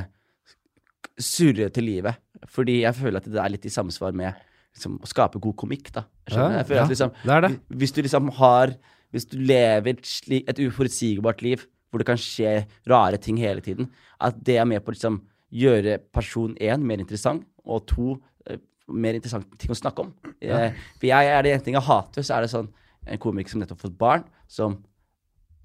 [1.20, 2.16] surrete livet.
[2.48, 4.38] Fordi jeg føler at det er litt i samsvar med
[4.76, 6.06] liksom, å skape god komikk, da.
[6.28, 6.54] Jeg skjønner.
[6.54, 7.52] Ja, jeg føler ja, at liksom det det.
[7.82, 8.78] Hvis du liksom har
[9.10, 10.10] Hvis du lever et,
[10.54, 13.88] et uforutsigbart liv, hvor det kan skje rare ting hele tiden,
[14.22, 15.16] at det er med på å liksom
[15.50, 18.12] gjøre person én mer interessant, og to
[18.46, 20.12] eh, mer interessante ting å snakke om.
[20.38, 22.70] Eh, for jeg er det en ting jeg hater, så er det sånn
[23.10, 24.78] en komiker som nettopp har fått barn, som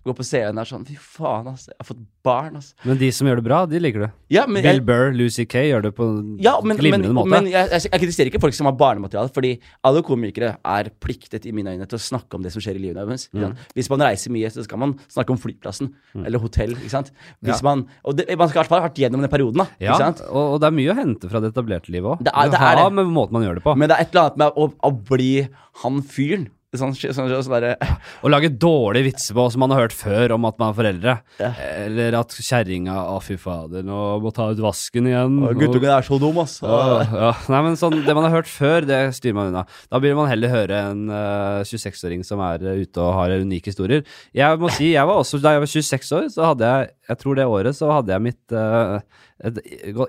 [0.04, 1.70] går på scenen og er sånn Fy faen, altså.
[1.72, 2.74] Jeg har fått barn, altså.
[2.84, 4.06] Men de som gjør det bra, de liker du.
[4.34, 6.06] Ja, Bill jeg, Burr, Lucy Kay gjør det på
[6.44, 7.30] ja, men, men, glimrende måte.
[7.32, 11.46] men jeg, jeg, jeg kritiserer ikke folk som har barnemateriale, fordi alle komikere er pliktet
[11.48, 13.28] i mine øyne til å snakke om det som skjer i livet deres.
[13.32, 13.54] Mm.
[13.76, 15.92] Hvis man reiser mye, så skal man snakke om flyplassen
[16.24, 16.76] eller hotell.
[16.78, 17.12] ikke sant?
[17.44, 17.68] Hvis Ja.
[17.70, 19.64] man, og det, man skal i hvert fall ha vært gjennom den perioden.
[19.64, 19.96] da, ja,
[20.28, 22.24] og, og det er mye å hente fra det etablerte livet òg.
[22.24, 22.92] Det er- det er det.
[22.92, 23.76] med måten man gjør det på.
[23.76, 25.48] Men det er et eller annet med å, å bli
[25.82, 26.48] han fyren.
[26.74, 27.66] Sånn, sånn, sånn, sånn
[28.24, 31.14] Å lage dårlige vitser på som man har hørt før om at man er foreldre.
[31.38, 31.50] Ja.
[31.84, 35.38] Eller at kjerringa Å, fy fader, nå må ta ut vasken igjen.
[35.58, 36.58] Guttungen er så dum, ass.
[36.64, 37.32] Ja, ja.
[37.52, 39.64] Nei, men sånn, Det man har hørt før, det styrer man unna.
[39.92, 43.70] Da vil man heller høre en uh, 26-åring som er eh, ute og har unike
[43.72, 44.04] historier.
[44.34, 47.20] Jeg må si, jeg var også, Da jeg var 26 år, så hadde jeg Jeg
[47.20, 48.98] tror det året så hadde jeg mitt uh,
[49.44, 49.58] et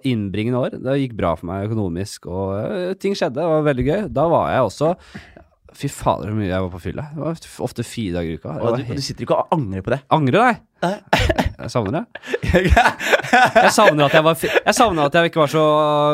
[0.08, 0.78] innbringende år.
[0.80, 3.40] Det gikk bra for meg økonomisk, og uh, ting skjedde.
[3.42, 4.04] Det var veldig gøy.
[4.16, 4.94] Da var jeg også
[5.76, 7.04] Fy fader, hvor mye jeg var på fylla.
[7.12, 8.54] Det var ofte fire dager i uka.
[8.64, 9.98] Og du, helt- du sitter ikke og angrer på det.
[10.16, 10.94] Angrer, nei.
[11.66, 12.22] Jeg savner det.
[13.66, 15.64] Jeg savner at jeg var Jeg savner at jeg ikke var så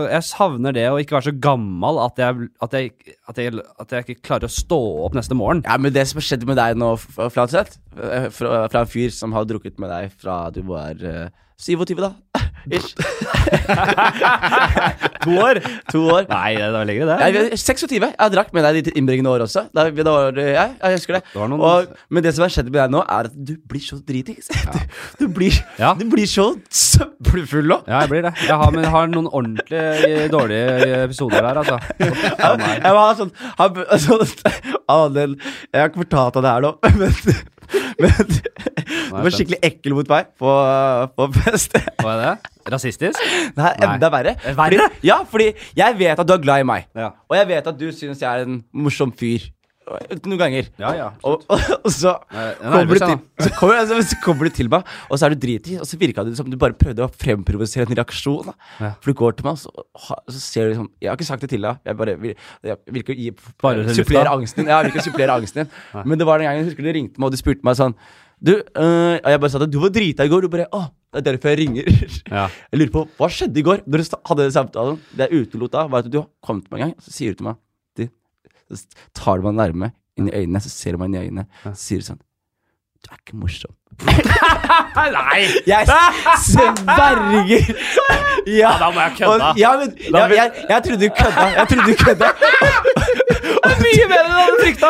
[0.08, 2.92] Jeg savner det å ikke være så gammel at jeg, at jeg,
[3.30, 5.64] at jeg, at jeg ikke klarer å stå opp neste morgen.
[5.68, 9.12] Ja, men det som har skjedd med deg nå, Flatseth, eh, fra, fra en fyr
[9.14, 11.28] som har drukket med deg fra du var uh,
[11.62, 12.14] 27, da?
[12.70, 12.94] Ish.
[15.22, 15.60] To år?
[15.92, 16.24] To år.
[16.30, 17.16] Nei, det var lenger, det.
[17.22, 18.08] Jeg, jeg- 26.
[18.20, 19.62] Jeg drakk med deg de innbringende år også.
[19.76, 21.22] Da, da var det, jeg, jeg husker det.
[21.34, 23.54] Det var noen- Og, men det som har skjedd med deg nå, er at du
[23.70, 24.50] blir så dritings.
[24.72, 24.78] Du,
[25.28, 25.94] du, blir, Ja.
[25.98, 27.78] du blir så søppelfull nå.
[27.88, 28.34] Ja, jeg blir det.
[28.48, 31.78] Jeg har, men jeg har noen ordentlig eh, dårlige episoder der, altså.
[32.02, 32.10] Jeg,
[32.82, 33.70] jeg var sånn, han,
[34.02, 34.26] sånn
[34.92, 35.32] Adel,
[35.72, 37.12] Jeg har ikke fortalt deg det her nå, men,
[38.02, 38.38] men du
[39.14, 40.50] var skikkelig ekkel mot meg på,
[41.18, 41.72] på fest.
[42.02, 42.34] Hva er det?
[42.70, 43.24] Rasistisk?
[43.58, 44.12] Er enda Nei.
[44.18, 44.36] verre.
[44.58, 46.88] Fordi, ja, fordi jeg vet at du er glad i meg.
[46.96, 47.14] Ja.
[47.30, 49.50] Og jeg vet at du synes jeg er en morsom fyr.
[50.24, 50.68] Noen ganger.
[50.80, 51.08] Ja, ja.
[51.26, 54.70] Og, og, og så, er kommer du til, så, kommer, så, så kommer du til
[54.72, 57.10] meg, og så er du dritings, og så virka det som du bare prøvde å
[57.10, 58.54] fremprovosere en reaksjon.
[58.80, 58.94] Ja.
[59.02, 59.64] For du går til meg, og
[60.06, 62.78] så, så ser du liksom Jeg har ikke sagt det til deg, jeg bare jeg
[62.86, 64.72] til supplere angsten din.
[64.72, 65.74] Ja, jeg vil ikke supplere angsten din.
[66.06, 67.98] Men det var den gangen jeg husker du ringte meg, og du spurte meg sånn
[68.42, 70.42] Du, øh, jeg bare sa at du var drita i går.
[70.42, 70.82] Du bare Å,
[71.14, 71.84] det er derfor jeg ringer.
[72.32, 72.46] Ja.
[72.72, 73.82] Jeg lurer på, Hva skjedde i går?
[73.86, 76.86] Når du hadde samtalen Det jeg utelot da, var at du kom til meg en
[76.88, 77.56] gang, så sier du til meg
[78.00, 78.08] du,
[78.72, 78.86] Så
[79.18, 81.74] tar du meg nærme inn i øynene, så ser du meg inn i øynene, så
[81.82, 82.22] sier du sånn
[83.02, 83.74] Du er ikke morsom.
[84.96, 85.42] Nei!
[85.68, 85.84] Jeg
[86.48, 87.64] sverger!
[88.48, 89.34] Ja, da må jeg kødde.
[89.52, 91.44] Og, ja, men jeg, jeg, jeg trodde du kødda.
[91.60, 92.28] Jeg trodde du kødda.
[93.62, 94.90] Det er mye mer enn jeg hadde frykta!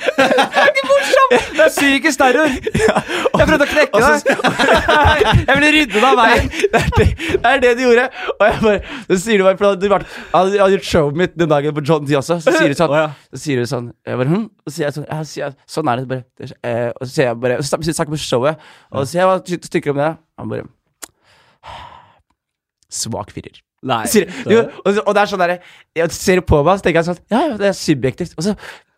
[0.00, 1.34] Ikke morsomt!
[1.60, 2.50] Det er psykisk terror.
[2.50, 4.30] Jeg prøvde å knekke deg.
[5.48, 6.48] Jeg ville rydde deg av veien.
[6.50, 8.06] Det er det, det er det du gjorde.
[8.34, 10.00] Og jeg bare, så sier du bare, for du jeg
[10.32, 12.38] hadde- gjort showet mitt den dagen på John D også.
[12.44, 12.94] Så sier du sånn,
[13.34, 14.44] så sier du sånn jeg bare, hm?
[14.64, 16.50] Og så sier jeg sånn, jeg, sier sånn er det bare.
[16.64, 19.22] Eh, Og så sier jeg bare, og så snakker vi på showet, og så sier
[19.24, 20.10] jeg hva ty- tykker om det?
[20.40, 20.68] Han bare
[22.90, 23.60] Svak firer.
[23.86, 24.02] Nei.
[24.10, 25.52] Sier, jo, og, og det er sånn der
[25.96, 28.34] Jeg ser på meg, så tenker jeg sånn Ja, ja, det er subjektivt.
[28.36, 28.52] Og så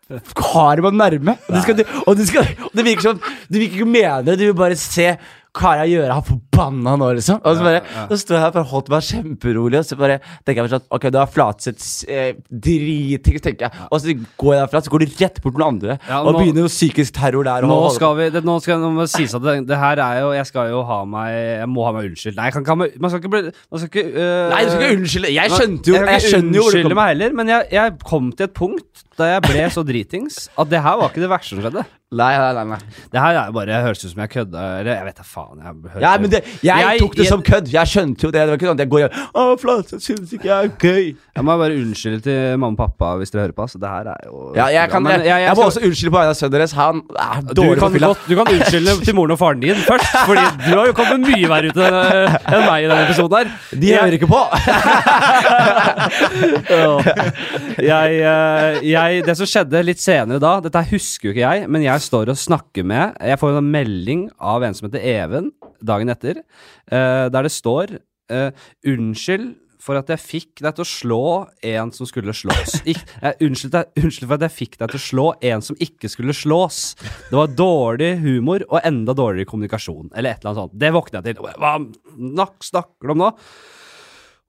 [0.09, 1.37] har man nærme.
[1.47, 4.25] Og, det skal, du- og, det skal, og det virker som Du vil ikke mene
[4.25, 5.15] det, du vil bare se
[5.53, 6.11] hva jeg å jeg gjør?
[6.13, 7.39] Han forbanna nå, liksom.
[7.45, 10.63] Og så bare Så står jeg her og holdt meg kjemperolig, og så bare tenker
[10.65, 13.85] jeg sånn Ok, du har Flatseth eh, dritings, tenker jeg.
[13.89, 16.41] Og så går jeg derfra, så går du rett bort til andre, Ja, og nå-
[16.41, 17.67] begynner jo psykisk terror der.
[17.69, 20.21] Nå skal vi det, Nå skal nå må det sies at det, det her er
[20.23, 22.39] jo Jeg skal jo ha meg Jeg må ha meg unnskyldt.
[22.39, 24.85] Nei, kan ha meg Man skal ikke bli Man skal ikke øh, Nei, du skal
[24.87, 25.33] ikke unnskylde.
[25.37, 28.49] Jeg skjønte jo Jeg, Jeg skjønner jo unnskylde meg heller, men jeg, jeg kom til
[28.49, 31.61] et punkt da jeg ble så dritings at det her var ikke det verste som
[31.61, 31.83] skjedde.
[32.17, 32.63] Nei, nei, nei.
[32.73, 33.05] nei.
[33.13, 34.63] Det her er bare høres ut som jeg kødda.
[34.81, 35.42] Eller jeg vet da faen.
[35.53, 37.67] Jeg hørte- Ja, men det, jeg, Jeg- tok det jeg- som kødd.
[37.73, 38.39] Jeg skjønte jo det.
[38.43, 39.37] Det var ikke sånn at jeg går hjem Å,
[39.93, 41.15] jeg synes ikke jeg er gøy.
[41.35, 43.65] Jeg må bare unnskylde til mamma og pappa hvis dere hører på.
[43.69, 46.11] Så det her er jo Ja, jeg, kan, Men jeg, jeg, må skal- også unnskylde
[46.13, 46.71] på vegne av sønnen deres.
[46.73, 48.07] Han er dårlig kan, på fylla.
[48.27, 51.47] du kan unnskylde til moren og faren din først, Fordi du har jo kommet mye
[51.49, 53.47] verre ut enn meg i denne episoden her.
[53.73, 54.41] De hører ikke på.
[57.83, 61.81] jeg, eh, jeg, det som skjedde litt senere da Dette husker jo ikke jeg, men
[61.85, 65.32] jeg står og snakker med Jeg får en melding av en som heter Even
[65.83, 66.43] dagen etter,
[66.87, 67.97] eh, der det står
[68.29, 68.51] eh,
[68.85, 69.53] 'Unnskyld
[69.83, 71.23] for at jeg fikk deg til å slå
[71.73, 72.79] en som skulle slås'.
[72.87, 76.11] Ik eh, unnskyld, unnskyld for at jeg fikk deg til å slå en som ikke
[76.11, 76.93] skulle slås.
[77.29, 80.13] Det var dårlig humor og enda dårligere kommunikasjon.
[80.15, 80.79] Eller et eller annet sånt.
[80.79, 81.51] Det våkner jeg til.
[81.59, 81.75] Hva
[82.39, 83.33] nakk snakker du om nå?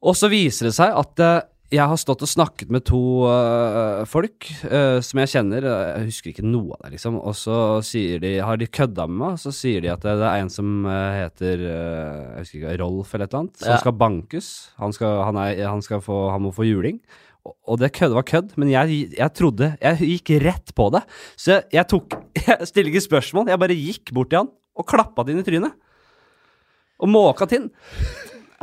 [0.05, 1.43] Og så viser det seg at eh,
[1.73, 5.65] jeg har stått og snakket med to uh, folk uh, som jeg kjenner.
[5.67, 7.17] eh, Jeg husker ikke noe av det, liksom.
[7.19, 10.15] Og så sier de, har de kødda med meg, og så sier de at det,
[10.21, 13.73] det er en som heter uh, Jeg husker ikke, Rolf eller et eller annet, som
[13.73, 13.79] Ja.
[13.83, 14.51] skal bankes.
[14.79, 17.01] Han, skal, han, er, han, skal få, han må få juling.
[17.45, 21.03] Og- Og det kødde var kødd, men jeg, jeg trodde Jeg gikk rett på det.
[21.37, 22.15] Så jeg, jeg tok
[22.49, 25.45] Jeg stiller ikke spørsmål, jeg bare gikk bort til han og klappa det inn i
[25.47, 25.75] trynet.
[27.03, 27.69] Og måka til.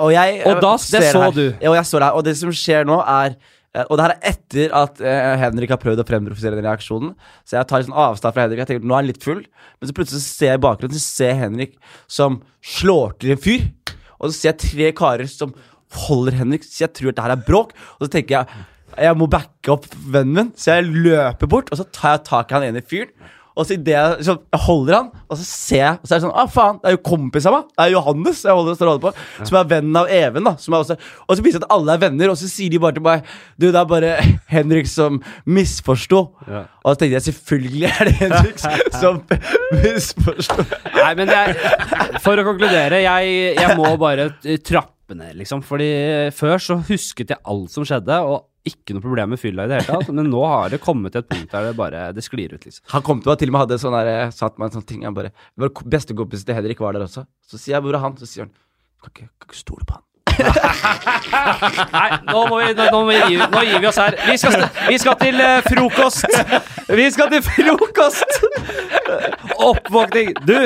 [0.02, 1.32] Og, jeg, Og da- ser det så her.
[1.36, 1.44] du.
[1.62, 3.36] Ja, og jeg står her, og det som skjer nå, er
[3.76, 7.14] eh, Og det her er etter at eh, Henrik har prøvd å fremprovosere den reaksjonen.
[7.48, 8.64] Så jeg tar sånn avstand fra Henrik.
[8.64, 9.44] Jeg tenker, Nå er han litt full,
[9.80, 11.78] men så plutselig så ser jeg i bakgrunnen Så ser jeg Henrik
[12.12, 13.70] som slår til en fyr.
[14.20, 15.54] Og så ser jeg tre karer som
[16.08, 17.72] holder Henrik, så jeg tror at det her er bråk.
[18.00, 18.68] Og så tenker jeg
[19.00, 22.50] jeg må backe opp vennen min, så jeg løper bort, og så tar jeg tak
[22.52, 23.14] i han ene fyren.
[23.52, 26.24] Og så, det, så jeg holder han, og så ser jeg Og så er det
[26.24, 27.66] sånn Å, faen, det er jo kompis av meg.
[27.76, 29.46] Det er Johannes jeg holder, står og holder på.
[29.50, 30.48] Som er vennen av Even.
[30.48, 30.98] da som er også,
[31.28, 33.26] Og så viser det at alle er venner, og så sier de bare til meg
[33.60, 34.14] Du, det er bare
[34.56, 36.22] Henrik som misforsto.
[36.48, 36.64] Ja.
[36.82, 38.64] Og så tenkte jeg selvfølgelig er det Henrik
[39.02, 39.20] som
[39.82, 40.66] misforsto.
[40.96, 41.58] Nei, men jeg,
[42.24, 44.30] for å konkludere, jeg, jeg må bare
[44.66, 45.64] trappe ned, liksom.
[45.68, 45.90] Fordi
[46.36, 49.80] før så husket jeg alt som skjedde, og ikke noe problem med fylla i det
[49.80, 50.12] hele tatt.
[50.14, 52.86] Men nå har det kommet til et punkt der det bare det sklir ut, liksom.
[52.94, 55.08] Han kom til meg til og med hadde sånn der, satt meg en sånn ting.
[55.08, 57.26] han bare, Vår bestekompis til Henrik var der også.
[57.48, 58.18] Så sier jeg hvor er han?
[58.20, 58.56] Så sier han
[59.02, 60.08] kan ikke, kan ikke stole på han.
[61.92, 64.18] Nei, nå, må vi, nå, nå, må vi gi, nå gir vi oss her.
[64.30, 66.38] Vi skal, vi skal til uh, frokost.
[66.92, 68.38] Vi skal til frokost!
[69.72, 70.34] Oppvåkning.
[70.48, 70.58] Du,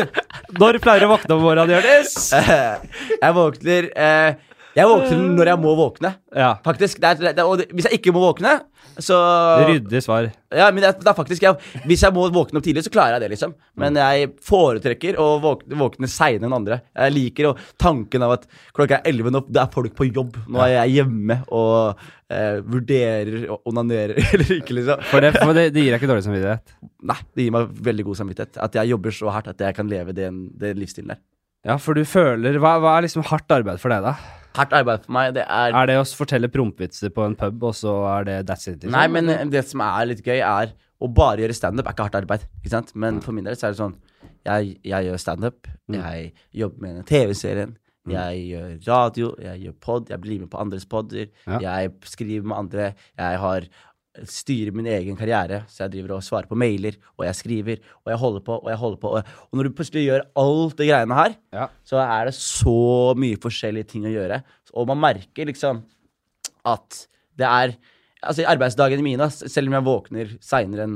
[0.59, 2.29] når pleier du å våkne om morgenen, Jonis?
[3.23, 4.37] Jeg våkner eh,
[4.75, 6.09] Jeg våkner når jeg må våkne.
[6.35, 6.49] Ja.
[6.65, 8.57] Faktisk, det er, det og det, Hvis jeg ikke må våkne,
[8.99, 9.15] så
[9.69, 10.27] Ryddig svar.
[10.51, 11.55] Ja, men det, er- faktisk jeg,
[11.87, 13.53] Hvis jeg må våkne opp tidlig, så klarer jeg det, liksom.
[13.79, 16.81] Men jeg foretrekker å våkne, våkne seinere enn andre.
[16.91, 18.45] Jeg liker og tanken av at
[18.75, 20.41] klokka er 11 nå, det er folk på jobb.
[20.51, 25.07] Nå er jeg hjemme og eh, vurderer og onanerer eller ikke, liksom.
[25.07, 26.75] For det, for det, det gir deg ikke dårlig samvittighet.
[27.15, 28.59] Nei, det gir meg veldig god samvittighet.
[28.67, 31.23] At jeg jobber så hardt at jeg kan leve den, den livsstilen der.
[31.65, 34.43] Ja, for du føler Hva, hva er liksom hardt arbeid for deg, da?
[34.55, 37.73] Hardt arbeid for meg, det er Er det å fortelle prompvitser på en pub, og
[37.77, 38.79] så er det that's it?
[38.81, 38.91] Liksom?
[38.95, 42.05] Nei, men eh, det som er litt gøy, er å bare gjøre standup er ikke
[42.07, 42.45] hardt arbeid.
[42.61, 42.93] Ikke sant?
[42.95, 43.97] Men for min del så er det sånn
[44.45, 47.71] Jeg, jeg gjør standup, jeg jobber med den TV-serien,
[48.07, 51.57] jeg gjør radio, jeg gjør pod, jeg blir med på andres podder, Ja.
[51.63, 53.65] jeg skriver med andre, jeg har
[54.29, 58.11] styrer min egen karriere, så jeg driver og svarer på mailer, og jeg skriver, og
[58.13, 59.11] jeg holder på, og jeg holder på.
[59.17, 61.67] Og, og når du plutselig gjør alt det greiene her, Ja.
[61.83, 62.77] så er det så
[63.19, 64.41] mye forskjellige ting å gjøre.
[64.75, 65.83] Og man merker liksom
[66.65, 67.05] at
[67.37, 67.75] det er
[68.25, 70.93] Altså i arbeidsdagene mine, selv om jeg våkner seinere enn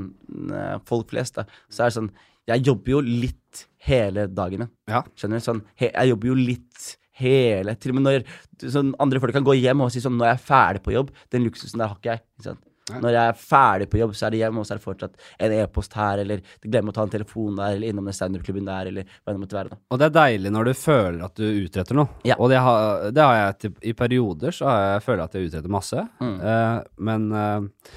[0.55, 2.07] eh, folk flest, da, så er det sånn
[2.49, 4.71] Jeg jobber jo litt hele dagen min.
[4.89, 5.03] Ja.
[5.13, 5.43] Skjønner du?
[5.45, 6.87] Sånn, he, jeg jobber jo litt
[7.19, 8.25] hele Til og med når
[8.73, 11.11] sånn, andre folk kan gå hjem og si sånn Nå er jeg ferdig på jobb.
[11.29, 12.23] Den luksusen der har ikke jeg.
[12.39, 12.63] Ikke sant?
[12.89, 15.25] Når jeg er ferdig på jobb, så er det hjemme, og så er det fortsatt
[15.45, 18.91] en e-post her, eller glemme å ta en telefon der, eller innom den standup-klubben der,
[18.91, 19.73] eller hva det måtte være.
[19.73, 19.81] da.
[19.89, 22.21] Og det er deilig når du føler at du utretter noe.
[22.27, 22.39] Ja.
[22.39, 25.51] Og det har, det har jeg til, i perioder, så har jeg føler at jeg
[25.51, 26.07] utretter masse.
[26.23, 26.39] Mm.
[26.43, 26.79] uh,
[27.09, 27.93] men uh,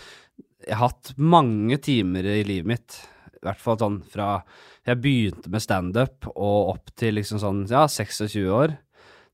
[0.62, 3.00] jeg har hatt mange timer i livet mitt,
[3.32, 4.36] i hvert fall sånn fra
[4.86, 8.74] jeg begynte med standup og opp til liksom sånn, ja, 26 år.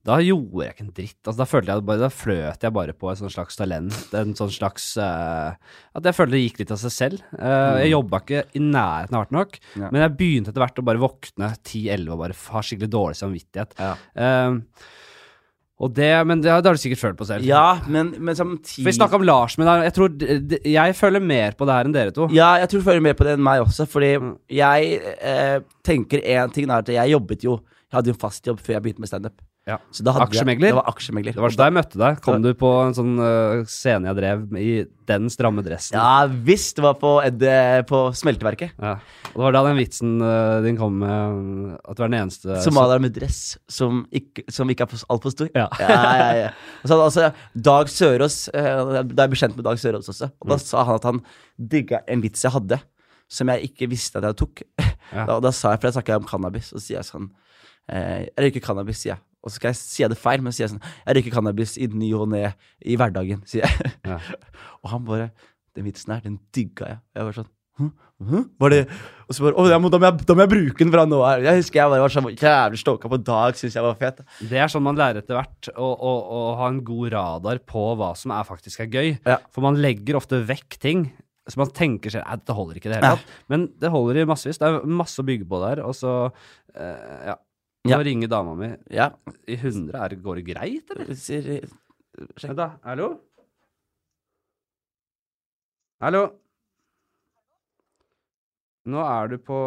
[0.08, 1.18] Da gjorde jeg ikke en dritt.
[1.26, 3.96] Altså, da følte jeg bare, da fløt jeg bare på et sånn slags talent.
[4.16, 5.52] En sånn slags uh,
[5.98, 7.24] At jeg følte det gikk litt av seg selv.
[7.36, 9.82] Eh, Jeg jobba ikke i nærheten av hardt nok, Mm.
[9.82, 9.88] Ja.
[9.92, 13.74] men jeg begynte etter hvert å bare våkne 10-11 og bare ha skikkelig dårlig samvittighet.
[13.78, 13.92] Ja.
[14.16, 14.60] Uh,
[15.78, 17.44] og det, men det, har- det har du sikkert følt på selv.
[17.46, 20.16] Ja, men, men samtidig For vi snakka om Lars, men jeg tror
[20.66, 22.26] jeg føler mer på det her enn dere to.
[22.34, 24.10] Ja, jeg tror du føler mer på det enn meg også, fordi
[24.58, 28.44] jeg eh, tenker én ting er at jeg jobbet jo Jeg hadde jo en fast
[28.50, 29.38] jobb før jeg begynte med standup.
[29.68, 29.76] Ja.
[29.92, 30.70] Så da hadde Aksjemegler?
[30.72, 31.34] Det var aksjemegler.
[31.36, 32.20] Det var da jeg møtte deg.
[32.24, 34.68] Kom du på en sånn uh, scene jeg drev i
[35.10, 35.98] den stramme dressen?
[35.98, 37.44] Ja visst, det var på, Ed,
[37.88, 38.72] på smelteverket.
[38.80, 38.94] Ja.
[39.34, 42.58] Og det var da den vitsen uh, din kom med at du er den eneste
[42.64, 45.50] Somalier med dress som ikke, som ikke er for- altfor stor.
[45.54, 45.68] Ja.
[45.80, 46.50] ja, ja, ja.
[46.82, 47.28] Og så altså
[47.68, 50.30] Dag Sørås uh, Da er jeg bekjent med Dag Sørås også.
[50.40, 50.64] Og da Mm.
[50.64, 51.20] sa han at han
[51.60, 52.80] digga en vits jeg hadde,
[53.28, 54.64] som jeg ikke visste at jeg tok.
[55.12, 55.24] Ja.
[55.28, 57.30] Da, da sa jeg, For jeg snakka om cannabis, og så sier jeg sånn
[57.88, 59.22] eh, Jeg røyker cannabis, sier jeg.
[59.48, 61.76] Og så skal jeg, jeg det feil, men så sier jeg sånn Jeg røyker cannabis
[61.80, 62.42] i ny og ne
[62.84, 63.94] i hverdagen, sier jeg.
[64.06, 64.18] Ja.
[64.82, 65.30] og han bare
[65.76, 67.00] Den vitsen her, den digga jeg.
[67.16, 67.54] Jeg var sånn?
[68.58, 68.80] Var det
[69.28, 71.04] Og så bare Å, jeg må, da, må jeg, da må jeg bruke den fra
[71.06, 71.44] nå av.
[71.44, 74.22] Jeg husker jeg bare var så jævlig stoka på Dag, syns jeg var fet.
[74.50, 77.84] Det er sånn man lærer etter hvert, å, å, å ha en god radar på
[78.00, 79.10] hva som er faktisk er gøy.
[79.28, 79.38] Ja.
[79.54, 81.06] For man legger ofte vekk ting.
[81.48, 83.36] Så man tenker seg at det holder ikke i det hele tatt.
[83.48, 84.58] Men det holder i massevis.
[84.60, 85.84] Det er masse å bygge på der.
[85.86, 86.16] Og så
[86.74, 87.38] eh, Ja.
[87.86, 87.98] Nå Ja.
[88.02, 89.10] ringer dama mi Ja.
[89.46, 89.94] i 100.
[90.04, 91.14] Er, det- går det greit, eller?
[91.14, 91.68] Sier,
[92.42, 92.70] Vent, da.
[92.84, 93.20] Hallo?
[96.00, 96.22] Hallo?
[98.86, 99.58] Nå er du på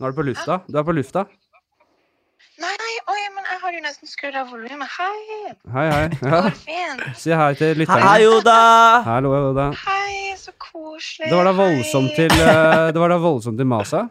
[0.00, 0.60] Nå er du på lufta.
[0.68, 1.24] Du er på lufta.
[2.58, 4.88] Nei, nei, oi, men jeg har jo nesten skrudd av volumet.
[4.98, 6.08] Hei, Hei, hei.
[6.22, 6.40] Ja.
[6.42, 7.16] går fint.
[7.16, 8.02] Si hei til lytterne.
[8.02, 9.02] Hei, Oda!
[9.06, 9.68] Hallo, Oda.
[9.84, 11.28] Hei, så koselig.
[11.30, 14.08] Det var da voldsomt til eh, Det var da voldsomt til Masa.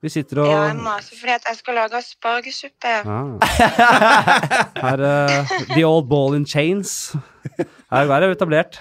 [0.00, 2.92] Vi sitter og Ja, jeg maser fordi at jeg skal lage aspargesuppe.
[3.04, 3.36] ah.
[4.84, 7.12] Her uh, The old ball in chains.
[7.92, 8.80] Her er det etablert.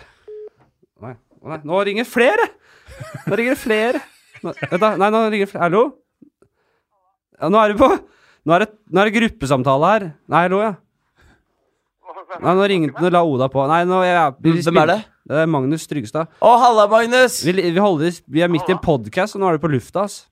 [1.04, 2.48] Nei, nei, nå ringer flere!
[3.28, 4.00] Nå ringer det flere.
[4.44, 5.66] Nå, vent da, nei, nå ringer flere.
[5.68, 5.84] Hallo?
[7.40, 7.92] Ja, nå er det på
[8.48, 10.08] Nå er det, nå er det gruppesamtale her.
[10.32, 10.72] Nei, hallo, ja.
[12.40, 13.66] Nei, nå ringer Nå la Oda på.
[13.70, 15.00] Nei, nå jeg, vi Hvem er det?
[15.30, 16.32] Det er Magnus Trygstad.
[16.42, 17.42] Å, halla, Magnus!
[17.46, 20.08] Vi, vi, holder, vi er midt i en podkast, og nå er du på lufta,
[20.08, 20.24] ass.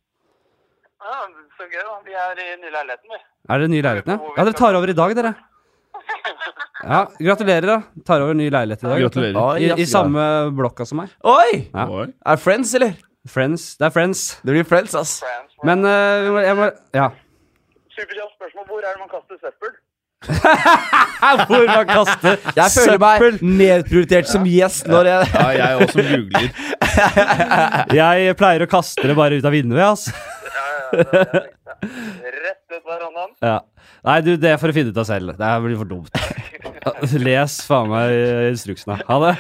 [0.98, 1.18] Ja,
[1.58, 1.96] så gøy, da.
[2.08, 3.20] Vi er i nye leiligheten, vi.
[3.54, 4.32] Er det nye leiligheten, ja?
[4.38, 5.34] Ja, dere tar over i dag, dere.
[6.88, 7.76] Ja, gratulerer, da.
[8.06, 9.00] Tar over ny leilighet i dag.
[9.02, 9.38] Gratulerer.
[9.42, 9.88] Oi, I, I jaså.
[9.96, 10.24] samme
[10.56, 11.10] blokka som meg.
[11.26, 11.64] Oi!
[11.74, 11.88] Ja.
[11.90, 12.06] Oi.
[12.32, 12.94] Er Friends, eller?
[13.28, 13.64] Friends.
[13.82, 14.22] Det er Friends.
[14.46, 15.16] Det blir Friends, ass.
[15.26, 15.58] Friends.
[15.68, 17.08] Men eh, vi må- jeg må Ja.
[17.98, 18.68] Superkjapt spørsmål.
[18.70, 19.74] Hvor er det man kaster søppel?
[21.50, 26.48] Hvor man kaster Jeg føler meg nedprioritert som gjest når jeg Ja, jeg også googler.
[28.00, 30.12] Jeg pleier å kaste det bare ut av vinduet, altså.
[30.92, 31.50] Det er.
[32.48, 33.34] Rett ut verandaen.
[33.44, 33.58] Ja.
[34.08, 35.34] Nei, du, det får du finne ut av selv.
[35.38, 36.14] Det her blir for dumt.
[37.28, 38.14] Les faen meg
[38.54, 38.98] instruksene.
[39.08, 39.34] Ha det.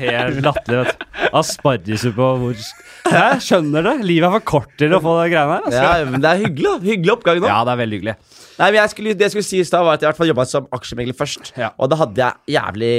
[0.00, 1.06] Helt latterlig, vet du.
[1.36, 2.60] Aspargesuppe og hvor
[3.10, 3.94] Jeg skjønner det.
[4.08, 5.66] Livet er for kort til å få de greiene her.
[5.68, 5.80] Altså.
[5.84, 6.74] Ja, men det er hyggelig.
[6.86, 7.48] Hyggelig oppgang nå.
[7.50, 8.16] Ja, det er veldig hyggelig.
[8.60, 10.20] Nei, men jeg skulle, Det jeg skulle si i stad, var at jeg i hvert
[10.20, 11.52] fall jobba som aksjemegler først.
[11.60, 11.72] Ja.
[11.80, 12.94] Og da hadde jeg jævlig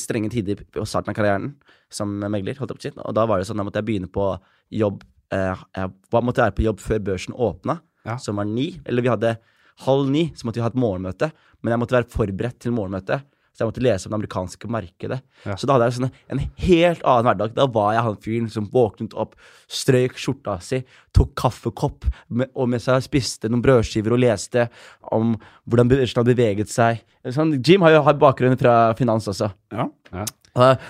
[0.00, 1.52] strenge tider på starten av karrieren
[1.90, 2.58] som megler.
[2.58, 3.08] holdt jeg på å.
[3.08, 4.26] Og da var det sånn, da måtte jeg begynne på
[4.70, 5.90] jobb eh, Jeg
[6.24, 8.16] måtte være på jobb før børsen åpna, Ja.
[8.16, 8.80] som var ni.
[8.86, 9.36] Eller vi hadde
[9.84, 11.32] halv ni, så måtte vi ha et morgenmøte.
[11.62, 13.22] Men jeg måtte være forberedt til morgenmøtet.
[13.58, 15.16] Så jeg måtte lese om det amerikanske markedet.
[15.44, 15.56] Ja.
[15.58, 17.54] Så da hadde jeg sånn en helt annen hverdag.
[17.56, 19.34] Da var jeg han fyren som våknet opp,
[19.66, 24.68] strøyk skjorta si, tok kaffekopp, med, og mens jeg spiste noen brødskiver og leste
[25.10, 25.34] om
[25.66, 27.02] hvordan børsen hadde beveget seg.
[27.34, 29.50] Sånn, Jim har jo har bakgrunn fra finans også.
[29.74, 29.88] Ja.
[30.14, 30.37] Og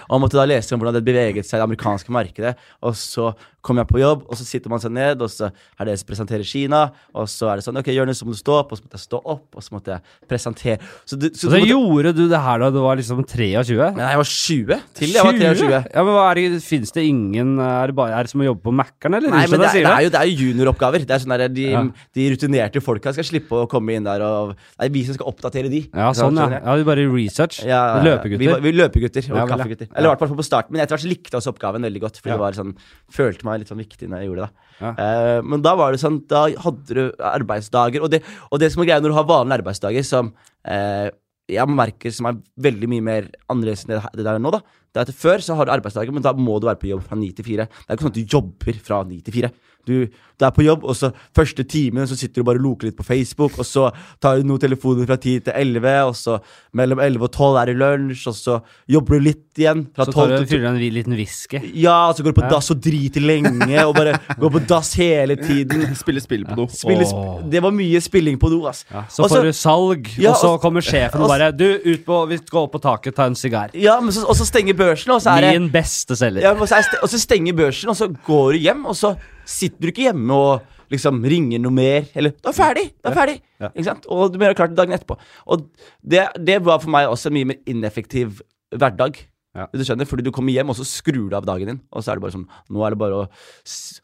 [0.08, 2.56] og måtte da lese om hvordan det beveget seg i det amerikanske markedet.
[2.82, 3.32] Og så
[3.68, 6.06] kom jeg på jobb, og så sitter man seg ned, og så er det som
[6.08, 6.84] presenterer Kina.
[7.18, 8.70] Og så er det sånn Ok, Jonis, så må du stå opp.
[8.72, 10.78] Og så måtte jeg stå opp, og så måtte jeg presentere.
[11.04, 13.90] Så, du, så, Så du måtte, gjorde du det her da du var liksom 23?
[13.98, 15.68] Nei, jeg var 20 til jeg var 23.
[15.74, 18.46] Ja, men hva er det, Fins det ingen Er det bare er det som å
[18.48, 19.34] jobbe på Mækkern, eller?
[19.34, 21.04] Nei, men det, er- det, er jo, det er jo junioroppgaver.
[21.08, 21.82] Det er sånn der, de, Ja.
[22.16, 25.28] de rutinerte folka skal slippe å komme inn der og Det er vi som skal
[25.34, 25.82] oppdatere de.
[25.92, 26.62] Ja, sånn, ja.
[26.62, 27.60] Ja vi bare research.
[27.68, 27.82] Ja.
[28.06, 28.38] Løpegutter.
[28.38, 29.86] Vi, vi løpegutter og Ja, vel, ja.
[29.96, 30.72] Eller i hvert fall på starten.
[30.72, 32.20] Men etter hvert så likte jeg også oppgaven veldig godt.
[32.22, 32.34] For Ja.
[32.36, 32.74] det var sånn,
[33.10, 34.50] følte meg litt sånn viktig når jeg gjorde det.
[34.78, 34.90] da Ja.
[35.38, 38.02] Eh, Men da var det sånn Da hadde du arbeidsdager.
[38.02, 40.32] Og det, og det som er greia når du har vanlige arbeidsdager, som
[40.68, 41.10] uh,
[41.48, 44.60] jeg merker som er veldig mye mer annerledes enn det, det der nå, da.
[44.94, 47.04] Det er at Før så har du arbeidsdager, men da må du være på jobb
[47.08, 47.68] fra ni til fire.
[47.68, 49.50] Det er ikke sånn at du jobber fra ni til fire.
[49.88, 52.90] Du, du er på jobb, og så første timen så sitter du bare og loker
[52.90, 53.86] litt på Facebook, og så
[54.20, 56.34] tar du noen telefoner fra ti til elleve, og så
[56.76, 58.58] mellom elleve og tolv er det lunsj, og så
[58.92, 59.86] jobber du litt igjen.
[59.96, 61.62] Fra Så tar du til fyller en liten whisky.
[61.80, 62.50] ja, og så går du på Ja.
[62.52, 65.86] dass og driter lenge, og bare går på dass hele tiden.
[66.02, 66.68] Spille spill på do.
[66.68, 68.84] Spille, sp det var mye spilling på do, ass.
[68.92, 72.04] Ja, så også, får du salg, Ja, og så kommer sjefen og- bare Du, ut
[72.04, 73.70] på, vi går opp på taket, ta en sigar.
[73.72, 76.42] Ja, men så, og så stenger børsen, og så er det Min beste selger.
[76.46, 79.14] ja, og, så st- og så stenger børsen, og så går du hjem, og så
[79.48, 80.62] sitter du ikke hjemme og
[80.94, 82.06] liksom ringer noe mer.
[82.16, 82.86] Eller Du er ferdig!
[83.04, 83.40] Du er ferdig.
[83.60, 83.68] Ja.
[83.74, 84.06] Ikke sant?
[84.08, 85.18] Og du må gjøre klart dagen etterpå.
[85.52, 85.66] Og
[86.00, 88.38] det, det var for meg også en mye mer ineffektiv
[88.72, 89.18] hverdag.
[89.58, 89.66] Ja.
[89.74, 91.80] Du skjønner, Fordi du kommer hjem, og så skrur du av dagen din.
[91.92, 93.28] Og så er det bare sånn Nå er det bare å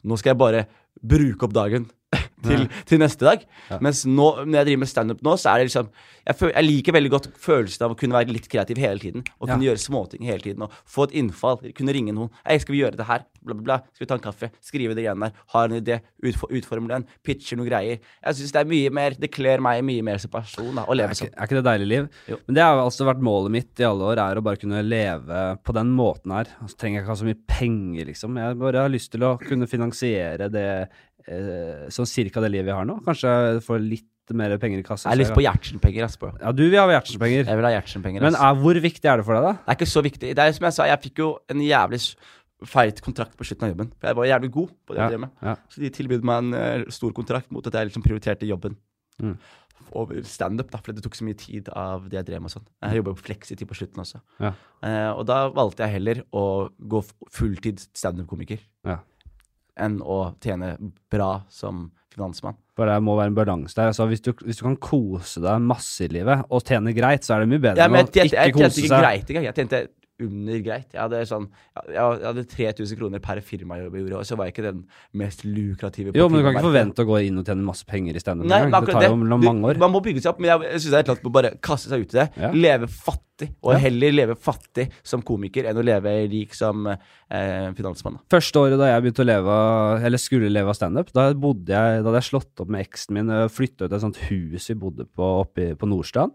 [0.05, 0.65] Nå skal jeg bare
[1.01, 1.85] bruke opp dagen
[2.49, 3.45] til, til neste dag.
[3.83, 5.89] Mens nå, når jeg driver med standup nå, så er det liksom
[6.25, 9.25] jeg, føl, jeg liker veldig godt følelsen av å kunne være litt kreativ hele tiden.
[9.37, 10.63] Og kunne gjøre småting hele tiden.
[10.65, 11.59] Og få et innfall.
[11.77, 12.31] Kunne ringe noen.
[12.47, 13.27] Hei, skal vi gjøre det her?
[13.45, 13.77] Bla, bla, bla.
[13.93, 14.49] Skal vi ta en kaffe?
[14.65, 15.43] Skrive det greiene der.
[15.53, 15.99] Har en idé.
[16.25, 17.05] Utfor, den.
[17.25, 18.01] Pitcher noen greier.
[18.01, 20.95] Jeg syns det er mye mer Det kler meg mye mer som person da, å
[20.95, 21.29] Er leve sånn.
[21.29, 22.09] er ikke det deilig liv?
[22.31, 22.39] Jo.
[22.47, 25.43] Men det har altså vært målet mitt i alle år, er å bare kunne leve
[25.61, 26.49] på den måten her.
[26.65, 28.41] Og så trenger jeg ikke ha så mye penger, liksom.
[28.41, 30.67] Jeg bare har lyst til å kunne finansiere det
[31.25, 32.99] sånn cirka det livet jeg har nå.
[33.05, 33.31] Kanskje
[33.65, 35.09] få litt mer penger i kassa.
[35.09, 36.07] Jeg har lyst på Gjertsen-penger.
[36.41, 37.43] Ja, du vil ha Gjertsen-penger.
[37.45, 38.21] Jeg vil ha Gjertsen-penger.
[38.25, 39.51] Men er, hvor viktig er det for deg, da?
[39.59, 40.31] Det er ikke så viktig.
[40.37, 41.99] Det er som jeg sa, jeg fikk jo en jævlig
[42.65, 43.91] feit kontrakt på slutten av jobben.
[43.99, 45.35] For jeg var jævlig god på det jeg Ja, drev med.
[45.45, 45.55] ja.
[45.69, 48.77] Så de tilbød meg en eh, stor kontrakt mot at jeg liksom prioriterte jobben.
[49.21, 49.35] Mm.
[49.95, 52.49] Over standup, da, for det tok så mye tid av det jeg drev med.
[52.49, 52.65] og sånn.
[52.81, 54.21] Jeg jobba på Flexitid på slutten også.
[54.41, 54.53] Ja.
[54.81, 56.45] Eh, og da valgte jeg heller å
[56.81, 58.57] gå fulltid standup-komiker
[58.87, 59.03] Ja.
[59.77, 60.75] Enn å tjene
[61.11, 62.55] bra som finansmann.
[62.75, 63.91] For det må være en balanse der.
[63.91, 67.35] Altså, hvis, du, hvis du kan kose deg masse i livet og tjene greit, så
[67.35, 68.39] er det mye bedre Ja, enn å ikke kose seg.
[68.39, 69.47] jeg tjente ikke greit engang.
[69.49, 69.81] Jeg tjente
[70.23, 70.87] under greit.
[70.93, 71.49] Jeg hadde, sånn,
[71.91, 74.83] jeg, hadde 3000 kroner per firmajobb gjorde, og så var jeg ikke den
[75.19, 77.83] mest lukrative på Jo, men du kan ikke forvente å gå inn og tjene masse
[77.89, 78.47] penger i standup.
[78.47, 79.75] Det tar jo mange år.
[79.75, 81.29] Du, man må bygge seg opp, men jeg, jeg syns det er et eller annet
[81.31, 82.27] å bare kaste seg ut i det.
[82.39, 82.51] Ja.
[82.55, 83.81] Leve fattig, og Ja.
[83.83, 88.21] heller leve fattig som komiker enn å leve rik som eh, finansmann.
[88.31, 89.57] Første året da jeg begynte å leve
[90.07, 93.11] eller skulle leve av standup, da, bodde jeg- da hadde jeg slått opp med eksen
[93.19, 96.31] min og flytta ut et sånt hus vi bodde på oppe på Nordstrand.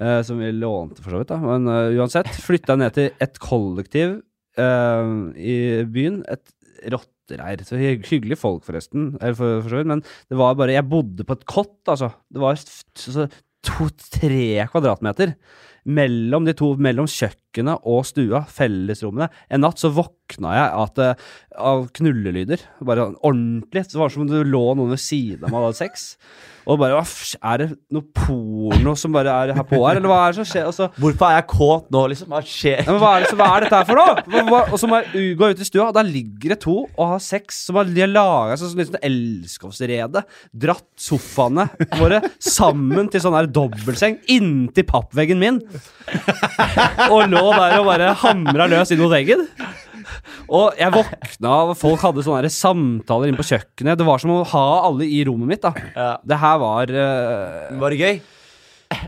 [0.00, 1.32] Eh, som vi lånte, for så vidt.
[1.32, 4.18] da Men uh, uansett, flytta ned til et kollektiv
[4.60, 5.56] uh, i
[5.90, 6.22] byen.
[6.30, 7.64] Et rottereir.
[7.66, 9.14] Så hy hyggelige folk, forresten.
[9.20, 9.90] Eller for, for så vidt.
[9.92, 12.12] Men det var bare Jeg bodde på et kott, altså.
[12.32, 12.58] Det var
[13.64, 15.36] to-tre kvadratmeter
[15.84, 17.08] mellom de to, mellom
[17.54, 19.30] kjøkkenet og stua, fellesrommene.
[19.50, 21.14] En natt så våkna jeg at, eh,
[21.56, 22.58] av knullelyder.
[22.82, 23.84] Bare ordentlig.
[23.84, 26.16] Så det var som om det lå noen ved siden av meg og hadde sex.
[26.66, 26.96] Og bare
[27.44, 30.48] Er det noe porno som bare er her på her, eller hva er det som
[30.48, 30.66] skjer?
[30.70, 32.28] Altså, Hvorfor er jeg kåt nå, liksom?
[32.32, 32.84] Hva skjer?
[32.86, 34.62] ja, hva, er det, hva er dette her for noe?
[34.72, 37.20] Og så må jeg gå ut i stua, og der ligger det to og har
[37.22, 37.60] sex.
[37.66, 40.24] Som har, laga seg sånn litt sånn elskovsrede.
[40.64, 45.60] Dratt sofaene våre sammen til sånn her dobbeltseng inntil pappveggen min.
[47.10, 49.46] Og lå der og bare hamra løs inn mot veggen.
[50.52, 53.98] Og jeg våkna av folk hadde sånne samtaler inne på kjøkkenet.
[54.00, 55.64] Det var som å ha alle i rommet mitt.
[55.64, 56.12] da Ja.
[56.24, 58.22] Det her var uh, Var det gøy?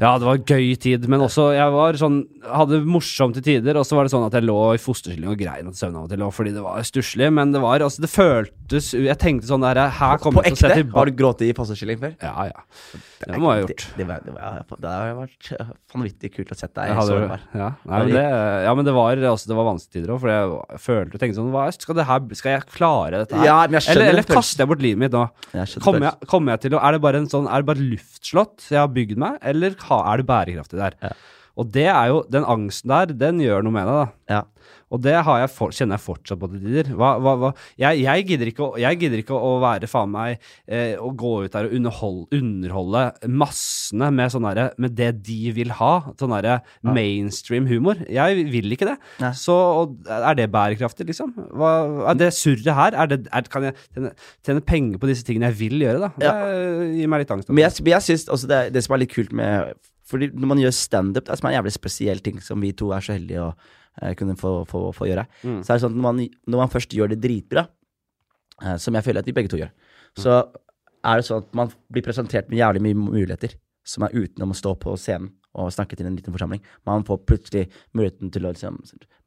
[0.00, 2.16] ja, det var gøy tid, men også jeg var sånn
[2.46, 5.38] Hadde morsomt til tider, og så var det sånn at jeg lå i fosterstilling og
[5.40, 8.10] grein til søvn av og til, fordi det var stusslig, men det var Altså, det
[8.10, 12.00] føltes Jeg tenkte sånn der Her kommer jeg til å Har du grått i fosterstilling
[12.02, 12.16] før?
[12.24, 12.64] Ja, ja.
[13.16, 13.84] Det må jeg ha gjort.
[13.96, 15.50] Det, det, det, det har vært
[15.94, 17.44] vanvittig kult å sette deg sårbar.
[17.56, 17.68] ja.
[17.88, 18.24] Nei, men det,
[18.66, 21.38] ja, men det var, altså, det var vanskelige tider òg, for jeg følte og tenkte
[21.38, 23.48] sånn hva, skal, det her, skal jeg klare dette her?
[23.48, 25.24] Ja, jeg eller eller kaster jeg bort livet mitt nå?
[25.54, 27.88] Jeg Kommer jeg, kommer jeg til å Er det bare en sånn Er det bare
[27.94, 30.98] luftslott jeg har bygd meg, eller er det bærekraftig der?
[31.04, 31.14] Ja.
[31.56, 34.36] Og det er jo Den angsten der, den gjør noe med deg, da.
[34.36, 34.42] Ja.
[34.94, 36.90] Og det har jeg for, kjenner jeg fortsatt på til tider.
[36.94, 40.36] Jeg, jeg, gidder ikke å, jeg gidder ikke å være faen meg
[40.70, 45.52] eh, Å gå ut der og underholde, underholde massene med sånn derre Med det de
[45.56, 45.92] vil ha.
[46.20, 47.98] Sånn derre mainstream humor.
[48.12, 48.96] Jeg vil ikke det.
[49.22, 49.32] Nei.
[49.38, 49.56] Så
[50.06, 51.32] er det bærekraftig, liksom?
[51.56, 51.72] Hva,
[52.12, 52.96] er det surret her?
[52.96, 54.12] Er det, er, kan jeg tjene,
[54.46, 56.12] tjene penger på disse tingene jeg vil gjøre, da?
[56.20, 57.50] Det gir meg litt angst.
[57.50, 59.74] Men jeg, men jeg synes også det, det som er litt kult med
[60.06, 63.02] Fordi når man gjør standup, det er en jævlig spesiell ting som vi to er
[63.02, 63.50] så heldige å
[64.18, 65.26] kunne få, få, få gjøre.
[65.42, 65.60] Mm.
[65.64, 67.66] Så er det sånn at når man, når man først gjør det dritbra,
[68.62, 69.72] eh, som jeg føler at vi begge to gjør,
[70.16, 70.40] så
[71.06, 74.58] er det sånn at man blir presentert med jævlig mye muligheter som er utenom å
[74.58, 76.60] stå på scenen og snakke til en liten forsamling.
[76.84, 77.62] Man får plutselig
[77.96, 78.76] muligheten til å liksom,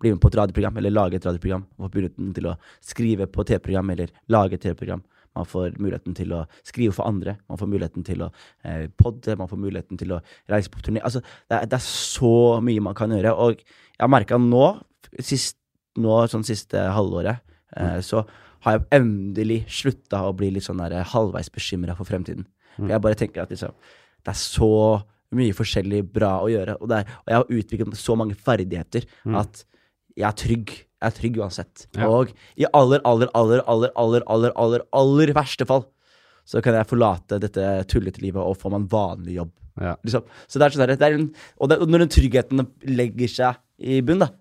[0.01, 1.63] bli med på et radioprogram, eller lage et radioprogram.
[1.78, 5.01] Man får muligheten til å skrive på TV-program, eller lage et TV-program.
[5.38, 7.38] Man får muligheten til å skrive for andre.
[7.51, 8.32] Man får muligheten til å
[8.63, 9.38] eh, podde.
[9.39, 10.21] Man får muligheten til å
[10.51, 11.03] reise på turné.
[11.05, 12.34] Altså, det, er, det er så
[12.65, 13.36] mye man kan gjøre.
[13.36, 14.65] Og jeg har merka nå,
[15.23, 15.59] sist,
[15.99, 17.43] nå, sånn siste halvåret,
[17.77, 18.25] eh, så
[18.65, 22.47] har jeg endelig slutta å bli litt sånn der halvveis bekymra for fremtiden.
[22.75, 23.75] For jeg bare tenker at liksom,
[24.23, 24.73] det er så
[25.38, 26.77] mye forskjellig bra å gjøre.
[26.80, 29.07] Og, det er, og jeg har utviklet så mange ferdigheter
[29.39, 29.63] at
[30.17, 30.75] jeg er trygg.
[30.99, 31.85] Jeg er trygg uansett.
[31.95, 32.09] Ja.
[32.11, 35.85] Og i aller, aller, aller, aller, aller, aller, aller, aller verste fall
[36.49, 39.51] så kan jeg forlate dette tullete livet og få meg en vanlig jobb.
[39.79, 39.93] Ja.
[40.03, 40.23] Liksom.
[40.49, 41.27] Så det er sånn der, det er en,
[41.61, 44.31] og, det, og når den tryggheten legger seg i bunn, da,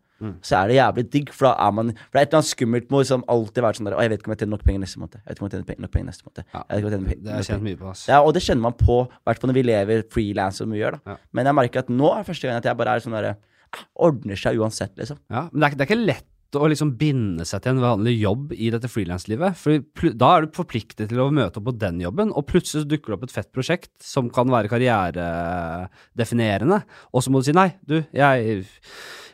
[0.43, 1.29] så er det jævlig digg.
[1.31, 3.63] For da er man For det er et eller annet skummelt med å liksom alltid
[3.63, 5.19] være sånn der Å, jeg vet ikke om jeg tjener nok penger neste måned.
[5.21, 6.41] Jeg vet ikke om jeg tjener nok penger neste måned.
[6.49, 6.63] Ja.
[6.65, 8.03] Jeg vet ikke om jeg tjener mye på, ass.
[8.11, 10.81] ja, og det kjenner man på, i hvert fall når vi lever frilans som vi
[10.81, 10.99] gjør.
[10.99, 11.19] da Ja.
[11.39, 13.37] Men jeg merker at nå er det første gang at jeg bare er sånn derre
[13.39, 15.21] ah, Ordner seg uansett, liksom.
[15.31, 18.15] Ja, men det er, det er ikke lett å liksom binde seg til en vanlig
[18.23, 19.57] jobb i dette frilanslivet.
[19.61, 19.83] For
[20.17, 23.17] da er du forpliktet til å møte opp på den jobben, og plutselig dukker det
[23.19, 26.79] opp et fett prosjekt som kan være karrieredefinerende,
[27.13, 28.65] og så må du si nei, du, jeg,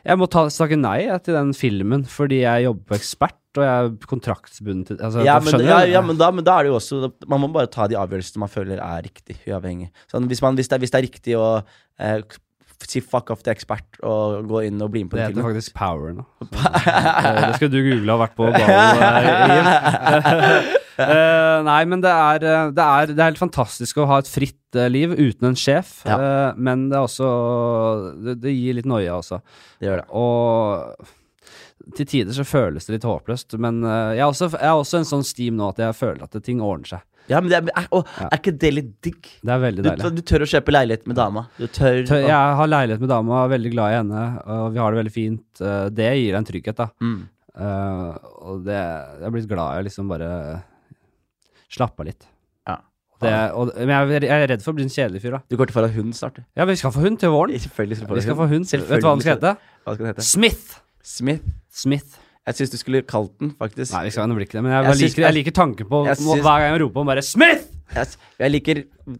[0.03, 3.71] jeg må ta, snakke nei til den filmen fordi jeg jobber på ekspert, og jeg
[3.71, 6.75] er kontraktsbundet til altså, Ja, men, ja, ja, men, da, men da er det jo
[6.75, 9.95] også Man må bare ta de avgjørelsene man føler er riktig, uavhengig.
[10.11, 12.19] Sånn, hvis, man, hvis, det, hvis det er riktig å eh,
[12.83, 15.47] si fuck off til ekspert og gå inn og bli med på Det Det heter
[15.49, 16.25] faktisk Power nå.
[16.85, 20.73] Eh, det skal du google og vært på ballen Jim.
[20.95, 24.29] Eh, nei, men det er, eh, det, er, det er helt fantastisk å ha et
[24.31, 25.97] fritt uh, liv uten en sjef.
[26.07, 26.15] Ja.
[26.15, 27.31] Uh, men det er også
[28.15, 29.41] Det, det gir litt noia, altså.
[29.79, 30.05] Det gjør det.
[30.15, 33.57] Og til tider så føles det litt håpløst.
[33.59, 36.39] Men jeg, er også, jeg er også en sånn steam nå at jeg føler at
[36.47, 37.03] ting ordner seg.
[37.31, 39.29] Ja, men det er, å, er ikke det litt digg?
[39.41, 40.11] Det er veldig deilig.
[40.15, 41.45] du tør å kjøpe leilighet med dama.
[41.57, 44.65] Du tør, tør å- Jeg har leilighet med dama, er veldig glad i henne, og
[44.75, 45.61] vi har det veldig fint.
[45.61, 46.89] Eh, Det gir deg en trygghet, da.
[47.01, 47.23] mm.
[47.55, 48.11] Uh,
[48.51, 50.27] og det, jeg er blitt glad i å liksom bare
[51.71, 52.25] slappe av litt.
[52.67, 52.75] Ja.
[53.23, 55.39] Det, og, men jeg, jeg er redd for å bli en kjedelig fyr, da.
[55.47, 56.43] Du går til å få hund snart, du.
[56.59, 57.55] Ja, vi skal få hund til våren.
[57.63, 58.67] Selvfølgelig skal du Vi skal få hund.
[58.75, 59.53] Vet du hva den skal hete?
[59.85, 60.25] Hva skal den hete?
[60.27, 60.65] Smith!
[61.15, 61.47] Smith.
[61.71, 62.19] Smith.
[62.45, 63.91] Jeg syns du skulle kalt den, faktisk.
[63.95, 66.73] Nei, ikke det, men jeg, Jeg liker, jeg liker tanken på jeg må- hver gang
[66.75, 68.07] jeg roper om bare 'Smith!' Jeg,
[68.39, 68.79] jeg liker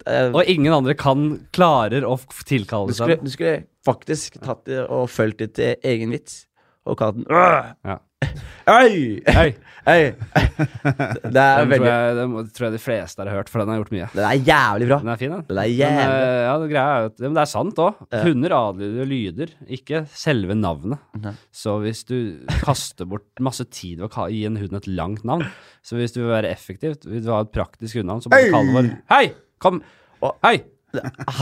[0.10, 5.10] uh, Og ingen andre kan klarer å tilkalle seg du skulle faktisk tatt det og
[5.10, 6.46] fulgt det til egen vits.
[6.86, 7.74] Og kalt den «Åh!
[7.86, 7.98] Ja.
[8.66, 9.22] Øy!
[9.30, 9.52] Oi!
[9.86, 10.00] Oi!
[10.18, 13.70] Det er Den tror jeg, den må- tror jeg de fleste har hørt, for den
[13.70, 14.08] har gjort mye.
[14.16, 14.98] Den er jævlig bra.
[15.04, 15.44] Den er fin, den.
[15.46, 17.52] Den er Men, jævlig eh, ja, det greia er jo at ja, men det er
[17.52, 18.00] sant òg.
[18.24, 21.30] Hunder adlyder lyder, ikke selve navnet.
[21.54, 22.16] Så hvis du
[22.64, 25.46] kaster bort masse tid ved å ka- gi en hund et langt navn
[25.86, 28.66] Så hvis du vil være effektivt, hvis du har et praktisk hundenavn, så bare kall
[28.72, 29.28] den bare Hei!
[29.62, 29.84] Kom!
[30.42, 30.56] Hei!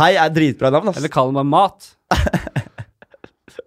[0.02, 1.00] Hei er dritbra navn, ass.
[1.00, 1.94] Eller kall den bare mat.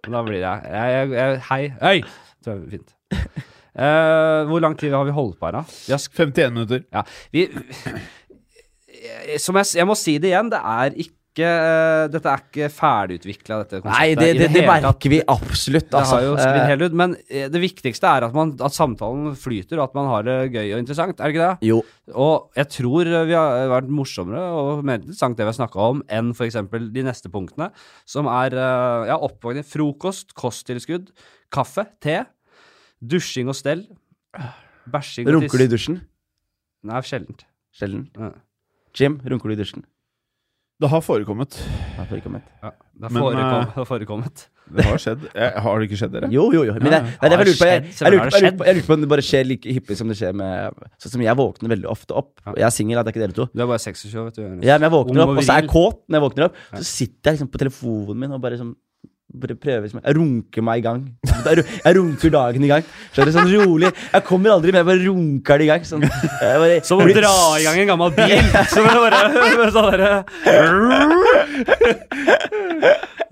[0.05, 1.61] Men da blir det jeg, jeg, jeg, Hei!
[1.81, 1.97] Hei!
[2.45, 2.93] Tror jeg er fint.
[3.77, 5.59] Eh, hvor lang tid har vi holdt på her, da?
[5.85, 6.79] Vi har 51 minutter.
[6.89, 7.43] ja, vi
[9.37, 11.13] Som jeg, jeg må si det igjen, det er ikke
[11.45, 13.91] uh, Dette er ikke ferdigutvikla, dette konseptet.
[13.93, 14.81] Nei, det, det, det, det tatt.
[14.81, 16.15] merker vi absolutt, Det altså.
[16.17, 16.95] har jo sklidd Eh, helt ut.
[16.97, 17.13] Men
[17.53, 20.81] det viktigste er at, man, at samtalen flyter, og at man har det gøy og
[20.81, 21.21] interessant.
[21.21, 21.67] Er det ikke det?
[21.69, 21.83] jo.
[22.17, 26.01] Og jeg tror vi har vært morsommere og mer interessant det vi har snakka om,
[26.09, 26.57] enn f.eks.
[26.97, 27.69] de neste punktene,
[28.09, 31.13] som er uh, ja, oppvåkning, frokost, kosttilskudd,
[31.53, 32.23] kaffe, te,
[33.01, 33.85] dusjing og stell,
[34.91, 36.01] bæsjing og Runker du i dusjen?
[36.87, 37.45] Nei, sjeldent.
[37.75, 38.07] Sjelden.
[38.17, 38.31] Ja.
[38.97, 39.85] Jim, runker du i dusjen?
[40.77, 41.55] Det har forekommet.
[41.57, 42.45] Det har forekommet.
[42.61, 44.43] Ja, det har Men, forekom, eh, det har forekommet.
[44.67, 45.23] Det har skjedd.
[45.33, 46.27] Jeg, Har det ikke skjedd, dere?
[46.29, 46.73] Jo, jo, jo.
[46.77, 47.67] Men jeg, det er jeg lurer på.
[47.69, 51.13] Jeg, jeg, jeg, jeg om det bare skjer like hyppig som det skjer med Sånn
[51.15, 52.33] som jeg våkner veldig ofte opp.
[52.51, 53.47] Jeg er singel, det er ikke dere to.
[53.53, 54.43] Du er bare 26 vet du.
[54.67, 56.59] Ja, men jeg våkner opp, og så er jeg kåt når jeg våkner opp.
[56.75, 58.75] Så sitter jeg liksom på telefonen min og bare sånn
[59.35, 61.01] prøver liksom, Jeg runker meg i gang.
[61.47, 62.83] Jeg runker dagen i gang.
[63.13, 63.33] Skjønner?
[63.35, 63.91] Sånn rolig.
[64.13, 65.83] Jeg kommer aldri, men jeg bare runker det i gang.
[65.87, 68.37] Sånn, bare, Som å dra i gang en gammel bil.
[68.73, 69.19] Som å bare,
[69.57, 70.13] bare sånn derre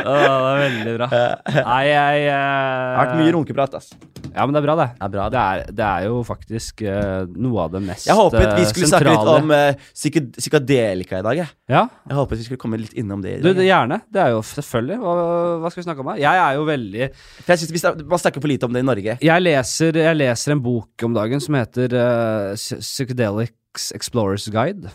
[0.06, 1.08] Å, det er veldig bra.
[1.56, 3.94] Nei, jeg Det har vært mye runkeprat, ass.
[4.36, 4.88] Ja, men det er bra, det.
[5.00, 8.18] Det er bra, Det er, det er jo faktisk uh, noe av det mest Jeg
[8.20, 11.40] håpet vi skulle skulle snakke litt om uh, psykadelika i dag.
[11.40, 11.54] Jeg.
[11.72, 14.02] Ja, jeg håpet vi skulle komme litt innom det i du, det, gjerne.
[14.12, 15.00] Det er jo selvfølgelig.
[15.02, 15.16] Hva,
[15.64, 16.20] hva skal vi snakke om det.
[16.24, 18.84] Jeg er jo veldig For jeg synes vi snak- Man snakker for lite om det
[18.84, 19.18] i Norge.
[19.22, 24.92] Jeg leser, jeg leser en bok om dagen som heter uh, Psychedelics Explorers Guide.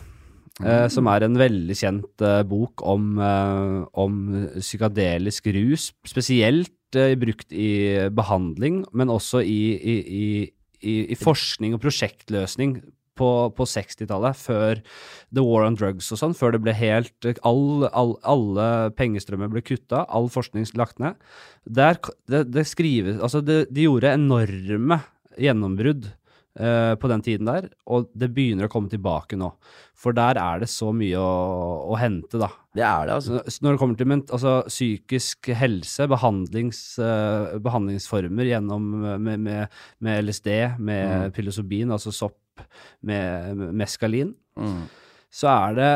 [0.61, 4.17] Uh, som er en veldig kjent uh, bok om, uh, om
[4.59, 10.25] psykadelisk rus, spesielt brukt i behandling, men også i, i, i,
[10.83, 12.81] i, i forskning og prosjektløsning
[13.21, 14.81] på, på 60-tallet, før
[15.29, 18.67] The War on Drugs og sånn, før det ble helt all, all, Alle
[18.97, 21.19] pengestrømmer ble kutta, all forskning lagt ned.
[21.65, 22.01] Der,
[22.31, 24.97] det, det skrives Altså, det, de gjorde enorme
[25.39, 26.09] gjennombrudd
[26.59, 29.53] eh, på den tiden der, og det begynner å komme tilbake nå.
[30.01, 31.31] For der er det så mye å,
[31.93, 32.49] å hente, da.
[32.75, 33.37] Det er det, altså.
[33.37, 38.87] Så, så når det kommer til men, altså, psykisk helse, behandlings, eh, behandlingsformer gjennom
[39.21, 41.35] med, med, med LSD, med Mm.
[41.35, 42.40] psilocybin, altså sopp,
[43.01, 44.81] med, meskalin, Mm.
[45.31, 45.91] så er det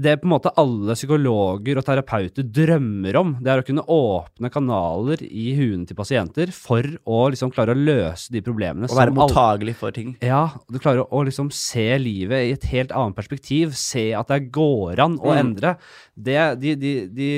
[0.00, 4.50] det på en måte alle psykologer og terapeuter drømmer om, det er å kunne åpne
[4.54, 8.88] kanaler i huene til pasienter for å liksom klare å løse de problemene.
[8.88, 10.14] Å være mottagelig for ting.
[10.24, 13.76] ja, du klarer å liksom se livet i et helt annet perspektiv.
[13.76, 15.38] Se at det går an å Mm.
[15.44, 15.74] endre.
[16.20, 17.28] Det, de, de, de,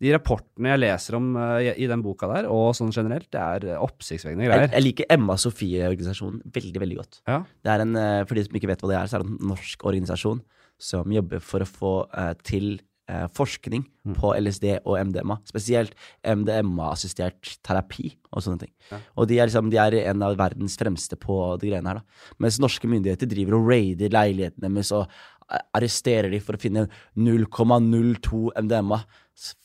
[0.00, 3.80] de rapportene jeg leser om eh, i, den boka der, og sånn generelt, det er
[3.80, 4.70] oppsiktsvekkende greier.
[4.72, 7.20] jeg liker Emma Sofie-organisasjonen veldig veldig godt.
[7.28, 7.42] Ja.
[7.64, 9.30] Det er en, eh, For de som ikke vet hva det er, så er det
[9.34, 10.40] en norsk organisasjon
[10.80, 12.68] som jobber for å få eh, til
[13.10, 13.84] eh, forskning
[14.16, 15.38] på LSD og MDMA.
[15.48, 18.72] Spesielt MDMA-assistert terapi og sånne ting.
[19.16, 22.00] Og de er, liksom, de er en av verdens fremste på de greiene her.
[22.00, 22.34] da.
[22.42, 26.86] Mens norske myndigheter driver og raider leilighetene deres og eh, arresterer de for å finne
[27.16, 29.02] 0,02 MDMA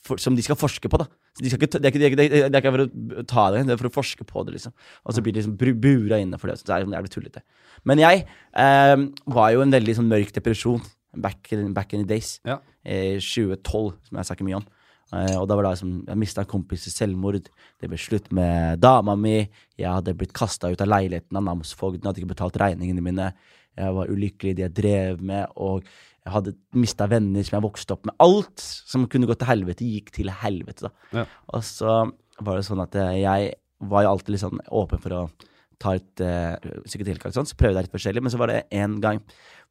[0.05, 0.99] for, som de skal forske på.
[1.01, 1.09] da.
[1.35, 3.79] De skal ikke, det, er ikke, det, er ikke, for å ta det, det er
[3.81, 4.55] for å forske på det.
[4.55, 4.75] liksom.
[5.03, 6.59] Og så blir de liksom bura inne for det.
[6.59, 7.43] Så det er sånn jævlig tullete.
[7.85, 8.95] Men jeg eh,
[9.35, 10.83] var jo en veldig sånn mørk depresjon
[11.21, 12.39] back in, back in the days.
[12.45, 12.59] Ja.
[12.83, 14.67] Eh, 2012, som jeg snakker mye om.
[15.13, 17.49] Eh, og da var det som Jeg mista en kompis til selvmord.
[17.81, 19.37] Det ble slutt med dama mi.
[19.77, 22.05] Jeg hadde blitt kasta ut av leiligheten av namsfogden.
[22.05, 23.31] Hadde ikke betalt regningene mine.
[23.75, 25.51] Jeg var ulykkelig i det jeg drev med.
[25.55, 25.85] Og
[26.25, 28.15] jeg hadde mista venner som jeg vokste opp med.
[28.23, 30.89] Alt som kunne gå til helvete, gikk til helvete.
[30.89, 31.25] da Ja.
[31.53, 31.99] Og så
[32.41, 33.53] var det sånn at eh, jeg
[33.85, 35.29] var jo alltid litt sånn åpen for å
[35.77, 36.55] ta et uh,
[36.87, 37.49] psykedelika og sånn.
[37.49, 38.23] Så prøvde jeg litt forskjellig.
[38.23, 39.19] Men så var det en gang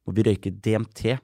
[0.05, 1.15] hvor vi røyket DMT.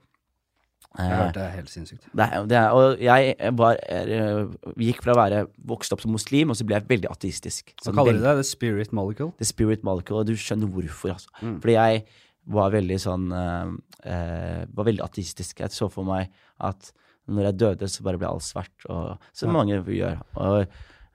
[0.98, 2.08] Jeg Eh, hørte det er helt sinnssykt.
[2.14, 6.58] det det og jeg var, er, gikk fra å være vokst opp som muslim, og
[6.60, 7.72] så ble jeg veldig ateistisk.
[7.78, 8.34] Hva Sånn kaller du det?
[8.42, 9.32] The spirit molecule?
[9.40, 11.14] The spirit molecule, og du skjønner hvorfor.
[11.16, 11.30] Altså.
[11.42, 11.62] Mm.
[11.64, 12.04] Fordi jeg
[12.52, 13.72] var veldig sånn uh,
[14.04, 15.60] uh, Var veldig ateistisk.
[15.64, 16.28] Jeg så for meg
[16.60, 16.92] at
[17.32, 18.74] når jeg døde, så bare ble alt svart.
[18.90, 19.54] Og, som Ja.
[19.54, 20.20] mange gjør.
[20.36, 20.68] Og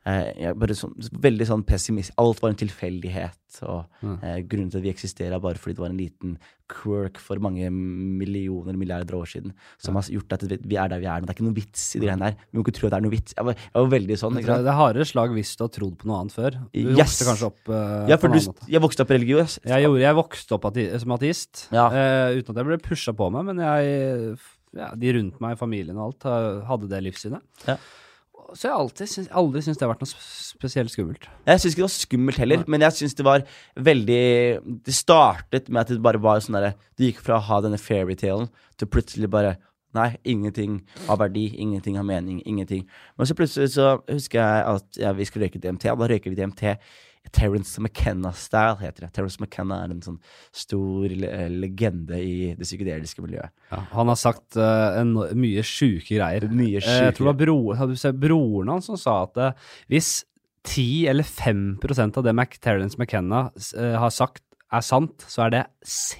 [0.06, 2.12] eh, bare sånn, veldig sånn pessimist.
[2.22, 3.34] Alt var en tilfeldighet.
[3.66, 4.18] Og Mm.
[4.22, 6.38] eh, grunnen til at vi eksisterer, er bare fordi det var en liten
[6.68, 11.06] quirk for mange millioner, milliarder år siden som har gjort at vi er der vi
[11.06, 11.26] er nå.
[11.26, 12.36] Det er ikke noe vits i de greiene der.
[12.52, 13.34] Vi må ikke tro at det er noe vits.
[13.36, 14.34] Jeg var, jeg var veldig sånn.
[14.36, 14.66] Det Ikke sant?
[14.66, 16.50] er hardere slag hvis du har trodd på noe annet før.
[16.72, 16.96] Du Yes.
[16.98, 18.68] vokste kanskje opp uh, Ja, på en du, annen måte.
[18.68, 19.58] jeg vokste opp religiøs.
[19.64, 21.86] Jeg, gjorde, jeg vokste opp ati som ateist, Ja.
[21.88, 24.38] uh, uten at jeg ble pusha på meg, men jeg,
[24.76, 27.40] ja, de rundt meg, familien og alt, hadde det livssynet.
[27.66, 27.76] Ja.
[28.54, 31.28] Så jeg alltid syns, aldri syntes det har vært noe spesielt skummelt.
[31.48, 33.46] Jeg syns ikke det var skummelt heller, men jeg syns det var
[33.88, 34.20] veldig
[34.86, 37.80] Det startet med at det bare var sånn derre Det gikk fra å ha denne
[37.80, 39.56] fairytalen til plutselig bare
[39.96, 42.82] Nei, ingenting har verdi, ingenting har mening, ingenting.
[43.16, 46.34] Men så plutselig så husker jeg at ja, vi skulle røyke DMT, og da røyker
[46.34, 46.74] vi DMT.
[47.34, 49.10] Terence McKenna-style heter det.
[49.16, 50.20] Terence McKenna er en sånn
[50.54, 53.52] stor legende i det psykedeliske miljøet.
[53.70, 56.48] Han har sagt uh, en, mye sjuke greier.
[56.50, 56.96] Mye syke.
[57.08, 60.20] Jeg tror det var bro, broren hans som sa at uh, hvis
[60.66, 64.42] 10 eller 5% av det Mac Terence McKenna uh, har sagt,
[64.74, 65.62] er sant, så er det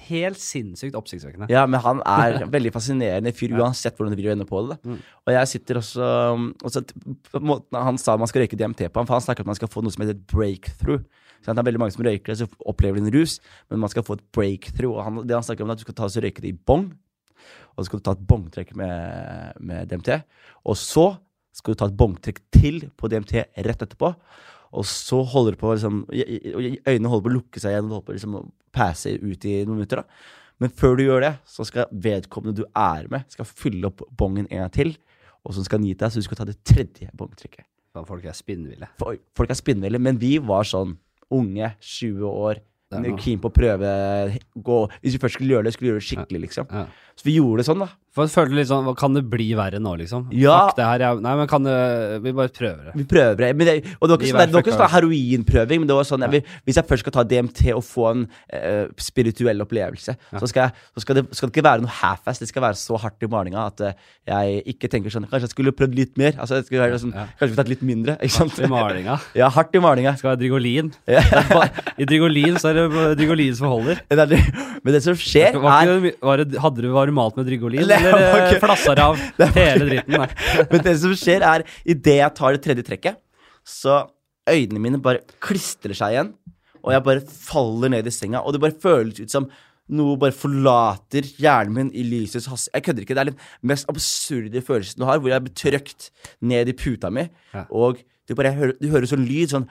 [0.07, 1.49] helt sinnssykt oppsiktsvekkende.
[1.51, 4.77] Ja, men han er veldig fascinerende fyr uansett hvordan du vil ende på det.
[4.87, 5.01] Mm.
[5.27, 6.11] Og jeg sitter også,
[6.63, 6.83] også
[7.31, 9.55] på måten Han sa man skal røyke DMT på, han, for han snakker om at
[9.55, 11.03] man skal få noe som heter et breakthrough.
[11.43, 13.37] Så det er veldig mange som røyker det, så opplever de en rus,
[13.69, 14.95] men man skal få et breakthrough.
[14.95, 16.57] Og han, det han snakker om, er at du skal ta og røyke det i
[16.57, 16.89] bong,
[17.75, 20.21] og så skal du ta et bongtrekk med, med DMT.
[20.65, 21.11] Og så
[21.57, 23.35] skal du ta et bongtrekk til på DMT
[23.67, 24.13] rett etterpå.
[24.75, 27.97] Og så holder det på liksom, Øynene holder på å lukke seg igjen, og det
[27.97, 28.43] holder på liksom å
[28.75, 30.03] passe ut i noen minutter.
[30.03, 34.01] da men før du gjør det, så skal vedkommende du er med, skal fylle opp
[34.17, 34.95] bongen en gang til.
[35.45, 37.67] Og så skal han gi deg, så du skal ta det tredje bongtrekket.
[38.07, 38.89] Folk er spinnville.
[39.37, 40.97] Folk er spinnville, men vi var sånn
[41.33, 42.59] unge, 20 år,
[43.19, 43.87] keen på å prøve
[44.63, 46.69] gå, Hvis vi først skulle gjøre det, skulle vi gjøre det skikkelig, liksom.
[47.19, 47.89] Så vi gjorde det sånn, da.
[48.17, 50.27] For jeg følte litt sånn Kan det bli verre nå, liksom?
[50.35, 50.57] Ja.
[50.67, 51.77] Fuck det her, jeg, Nei, men kan det
[52.25, 52.95] Vi bare prøver det.
[52.97, 53.51] Vi prøver det.
[53.57, 56.07] Men det og det var ikke sånn, det var ikke sånn heroinprøving, men det var
[56.09, 60.15] sånn jeg vil, Hvis jeg først skal ta DMT og få en uh, spirituell opplevelse,
[60.17, 62.41] så, skal, jeg, så skal, det, skal det ikke være noe half-ass.
[62.41, 65.53] Det skal være så hardt i malinga at uh, jeg ikke tenker sånn Kanskje jeg
[65.53, 66.35] skulle prøvd litt mer?
[66.41, 67.27] Altså, det skulle sånn, Ja.
[67.37, 68.17] Kanskje vi tatt litt mindre?
[68.23, 68.57] Ikke sant?
[68.61, 69.19] I malinga.
[69.37, 70.15] Ja, hardt i malinga.
[70.17, 70.55] Skal være.
[71.17, 71.21] Ja.
[71.51, 71.67] Ba-
[71.99, 74.01] I Drigolin så er det Drigolin som holder.
[74.11, 74.25] Er
[74.83, 78.59] Men det som skjer, er hadde du, var malt med Drigolin, Nei, det eller eh,
[78.63, 79.19] flasser av
[79.59, 80.27] hele dritten?
[80.71, 83.19] Men det som skjer, er idet jeg tar det tredje trekket,
[83.67, 84.01] så
[84.47, 86.33] øynene mine bare klistrer seg igjen,
[86.83, 89.49] og jeg bare faller ned i senga, og det bare føles ut som
[89.87, 92.73] noe bare forlater hjernen min i lysets hastighet.
[92.75, 93.15] Jeg kødder ikke.
[93.15, 93.37] Det er den
[93.71, 96.09] mest absurde følelsen du har, hvor jeg blir trøkt
[96.43, 97.23] ned i puta mi,
[97.55, 97.63] Ja.
[97.71, 99.67] og du bare hører, du hører sånn lyd, sånn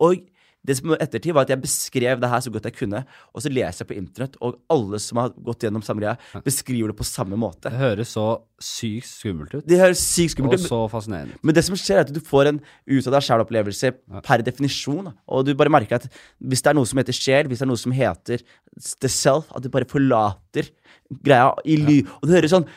[0.00, 0.20] Og
[0.66, 3.02] det som ettertid, var at jeg beskrev det her så godt jeg kunne,
[3.34, 6.92] og så leser jeg på internett, og alle som har gått gjennom samme greia, beskriver
[6.92, 7.66] det på samme måte.
[7.72, 8.26] Det høres så
[8.62, 10.62] sykt skummelt ut, Det høres sykt skummelt ut.
[10.62, 11.40] og så fascinerende.
[11.42, 13.92] Men det som skjer, er at du får en ut av deg sjæl-opplevelse
[14.22, 15.10] per definisjon.
[15.26, 16.06] Og du bare merker at
[16.38, 18.46] hvis det er noe som heter sjel, hvis det er noe som heter
[19.02, 20.70] the self, at du bare forlater
[21.26, 21.98] greia i ly...
[22.20, 22.68] Og du hører sånn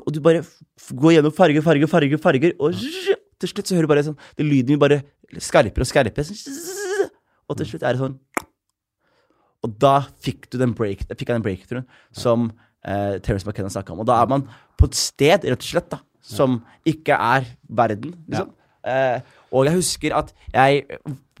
[0.00, 0.40] Og du bare
[0.98, 2.74] går gjennom farger, farger, farger, farger, og
[3.42, 6.24] til slutt så hører du bare sånn Det lyden blir bare skarpere og skarpere.
[6.26, 7.10] Sånn,
[7.48, 8.16] og til slutt er det sånn
[9.66, 12.50] Og da fikk du den break, fikk jeg den breakthroughen som
[12.82, 14.02] eh, Terence McKenna snakka om.
[14.02, 18.16] Og da er man på et sted, rett og slett, da, som ikke er verden.
[18.26, 18.50] Liksom.
[18.90, 20.82] Eh, og jeg husker at jeg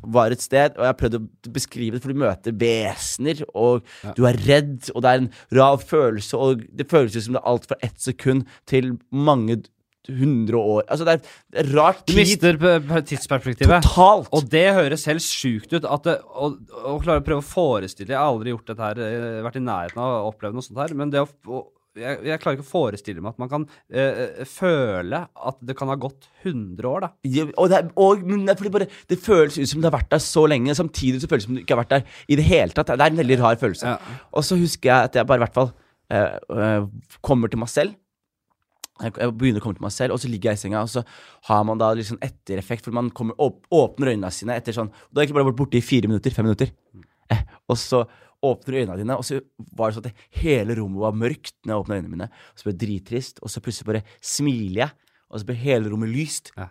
[0.02, 3.86] var et sted, og jeg prøvde å beskrive det, for du møter vesener, og
[4.16, 5.28] du er redd, og det er en
[5.58, 9.60] rar følelse, og det føles som det er alt fra ett sekund til mange
[10.10, 10.86] hundre år.
[10.88, 12.14] Altså, det er, rart tid.
[12.14, 13.84] Du mister tidsperspektivet.
[13.86, 14.30] totalt.
[14.34, 15.84] Og det høres helt sjukt ut.
[15.84, 16.54] At det, å,
[16.92, 19.64] å klare å prøve å forestille Jeg har aldri gjort dette her, eh, vært i
[19.64, 20.96] nærheten av å oppleve noe sånt her.
[20.98, 21.62] Men det å, å
[21.98, 25.90] jeg, jeg klarer ikke å forestille meg at man kan øh, føle at det kan
[25.92, 27.10] ha gått 100 år, da.
[27.28, 30.12] Ja, og det, er, og, men det, bare, det føles ut som det har vært
[30.14, 32.46] der så lenge, samtidig så føles det som det ikke har vært der i det
[32.48, 32.94] hele tatt.
[32.94, 33.92] Det er en veldig rar følelse.
[33.92, 34.20] Ja.
[34.32, 36.88] Og så husker jeg at jeg bare i hvert fall øh, øh,
[37.20, 37.98] kommer til meg selv.
[39.02, 40.90] Jeg jeg begynner å komme til meg selv, og så ligger jeg i senga, og
[40.92, 41.02] så
[41.48, 45.18] har man da liksom ettereffekt, for man kommer, åp, åpner øynene sine etter sånn Du
[45.18, 46.72] har egentlig bare vært borte i fire minutter, fem minutter,
[47.32, 48.04] eh, og så
[48.42, 49.38] åpner du øynene dine, og så
[49.78, 52.66] var det sånn at hele rommet var mørkt når jeg åpna øynene mine, og så
[52.66, 54.96] ble det drittrist, og så plutselig bare smiler jeg.
[55.32, 56.50] Og så ble hele rommet lyst.
[56.58, 56.66] Ja.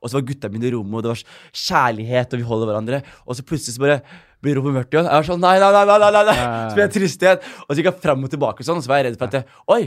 [0.00, 1.20] Og så var gutta mine i rommet, og det var
[1.52, 3.00] kjærlighet, og vi holder hverandre.
[3.26, 3.98] Og så plutselig så bare
[4.40, 5.04] blir rommet mørkt igjen.
[5.04, 6.36] Jeg var sånn nei, nei, nei, nei, nei, nei, nei.
[6.70, 7.44] Så ble jeg trist igjen.
[7.66, 9.28] Og så gikk jeg fram og tilbake og sånn, og så var jeg redd for
[9.28, 9.82] at jeg, Oi!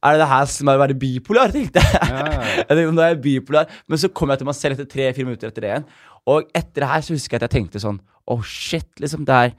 [0.00, 1.50] Er det det her som er å være bipolar?
[1.54, 1.98] tenkte jeg.
[2.08, 2.52] Ja, ja, ja.
[2.60, 3.74] Jeg tenkte da er jeg bipolar.
[3.90, 5.88] Men så kom jeg til meg selv etter tre-fire minutter etter det igjen.
[6.30, 9.26] Og etter det her så husker jeg at jeg tenkte sånn Oh shit, liksom.
[9.28, 9.56] Det er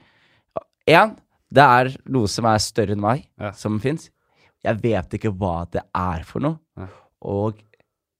[0.90, 1.12] Én,
[1.54, 4.08] det er noe som er større enn meg, som fins.
[4.66, 6.58] Jeg vet ikke hva det er for noe.
[7.22, 7.60] Og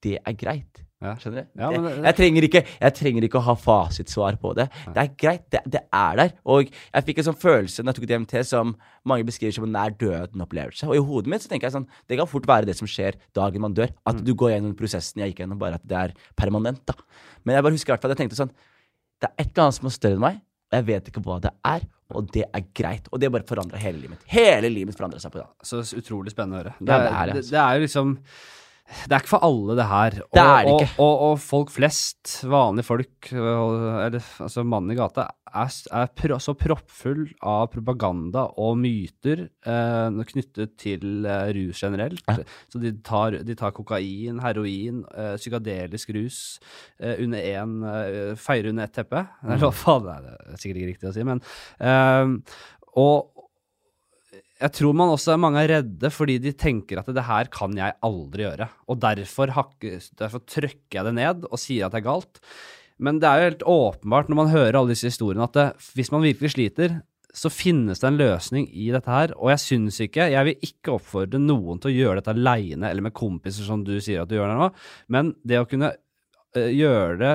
[0.05, 0.82] det er greit.
[1.03, 1.13] Ja.
[1.19, 1.49] Skjønner du?
[1.59, 4.69] Ja, men jeg, jeg, trenger ikke, jeg trenger ikke å ha fasitsvar på det.
[4.95, 5.45] Det er greit.
[5.51, 6.35] Det, det er der.
[6.47, 8.75] Og jeg fikk en sånn følelse når jeg tok DMT som
[9.11, 10.87] mange beskriver som en nær døden-opplevelse.
[10.87, 13.19] Og i hodet mitt så tenker jeg sånn Det kan fort være det som skjer
[13.35, 13.91] dagen man dør.
[14.07, 14.25] At Mm.
[14.25, 16.85] du går gjennom prosessen jeg gikk gjennom, bare at det er permanent.
[16.87, 16.95] da
[17.45, 18.53] Men jeg bare husker i hvert fall at jeg tenkte sånn
[19.21, 20.37] Det er et eller annet som er større enn meg,
[20.73, 21.83] og jeg vet ikke hva det er.
[22.13, 23.07] Og det er greit.
[23.11, 24.25] Og det bare forandra hele livet mitt.
[24.29, 25.47] Hele livet mitt forandra seg på det.
[25.65, 26.73] Så utrolig spennende å høre.
[26.79, 27.51] Det Ja, det er det, det, altså.
[27.51, 28.19] det er jo liksom
[29.07, 30.17] det er ikke for alle, det her.
[30.25, 30.89] Og, Det er det ikke.
[30.99, 36.39] Og, og, og folk flest, vanlige folk, eller altså mannen i gata, er, er pro,
[36.41, 42.25] så proppfull av propaganda og myter eh, knyttet til eh, rus generelt.
[42.73, 46.41] Så de tar, de tar kokain, heroin, eh, psykadelisk rus
[47.01, 49.27] eh, under én eh, Feirer under ett teppe.
[49.45, 51.45] Eller hva faen, det er sikkert ikke riktig å si, men
[51.81, 52.57] eh,
[53.01, 53.32] Og
[54.63, 57.75] jeg tror man også er mange er redde fordi de tenker at det her kan
[57.77, 58.69] jeg aldri gjøre.
[58.87, 62.43] Og derfor, derfor trykker jeg det ned og sier at det er galt.
[63.03, 66.13] Men det er jo helt åpenbart når man hører alle disse historiene at det, hvis
[66.15, 67.01] man virkelig sliter,
[67.33, 69.33] så finnes det en løsning i dette her.
[69.41, 73.09] Og jeg syns ikke Jeg vil ikke oppfordre noen til å gjøre dette aleine eller
[73.09, 74.69] med kompiser, som du sier at du gjør det nå,
[75.17, 77.35] men det å kunne øh, gjøre det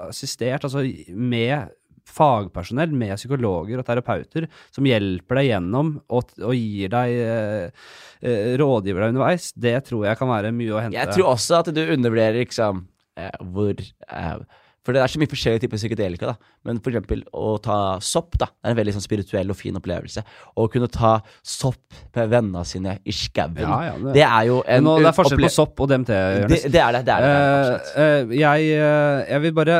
[0.00, 0.84] assistert, altså
[1.16, 1.74] med
[2.10, 7.90] fagpersonell, med psykologer og terapeuter, som hjelper deg gjennom og, og gir deg eh,
[8.22, 10.98] eh, rådgiver deg underveis, det tror jeg kan være mye å hente.
[10.98, 12.84] Jeg tror også at du undervurderer liksom
[13.16, 14.34] eh, hvor eh,
[14.80, 16.52] For det er så mye forskjellige typer psykedelika, da.
[16.64, 18.46] Men for eksempel å ta sopp, da.
[18.48, 20.22] Det er en veldig sånn spirituell og fin opplevelse.
[20.56, 21.10] Å kunne ta
[21.44, 25.10] sopp med vennene sine i skauen, Ja, ja, det- det er jo en Nå, det
[25.12, 26.64] er forskjell på sopp og DMT, Det, Jonis.
[26.72, 27.04] det er det.
[27.04, 29.76] det, er det, det er uh, uh, jeg, uh, jeg vil bare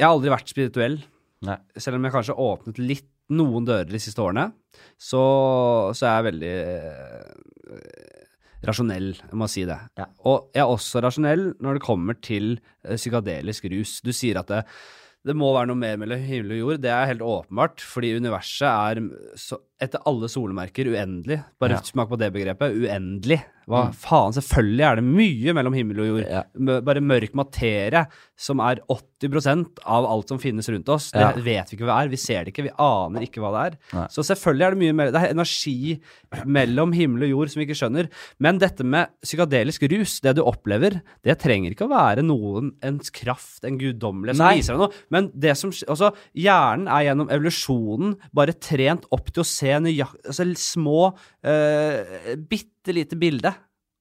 [0.00, 0.98] Jeg har aldri vært spirituell.
[1.46, 1.56] Nei.
[1.80, 4.48] Selv om jeg kanskje har åpnet litt noen dører de siste årene,
[5.00, 5.20] så,
[5.96, 8.24] så er jeg veldig eh,
[8.68, 9.78] rasjonell, jeg må si det.
[10.00, 10.08] Ja.
[10.28, 13.98] Og jeg er også rasjonell når det kommer til eh, psykadelisk rus.
[14.04, 14.60] Du sier at det,
[15.24, 16.82] det må være noe mer mellom himmel og jord.
[16.84, 19.00] Det er helt åpenbart, fordi universet er
[19.40, 21.40] så, etter alle solemerker uendelig.
[21.60, 21.84] Bare Ja.
[21.88, 22.76] smak på det begrepet.
[22.84, 23.40] Uendelig.
[23.70, 24.34] Hva faen?
[24.36, 26.26] Selvfølgelig er det mye mellom himmel og jord.
[26.28, 26.44] Ja.
[26.84, 28.04] Bare mørk materie,
[28.36, 29.06] som er 80
[29.84, 31.10] av alt som finnes rundt oss.
[31.12, 31.32] Det Ja.
[31.32, 32.08] vet vi ikke hva det er.
[32.10, 33.78] Vi ser det ikke, vi aner ikke hva det er.
[33.92, 34.06] Nei.
[34.08, 36.00] Så selvfølgelig er det mye mer Det er energi
[36.46, 38.08] mellom himmel og jord som vi ikke skjønner.
[38.38, 43.10] Men dette med psykadelisk rus, det du opplever, det trenger ikke å være noen ens
[43.10, 44.56] kraft, en guddommelighet som Nei.
[44.56, 44.92] viser deg noe.
[45.10, 50.26] Men det som Altså, hjernen er gjennom evolusjonen bare trent opp til å se nøyaktig
[50.26, 51.14] altså, små,
[51.46, 53.54] uh, bitte lite bilde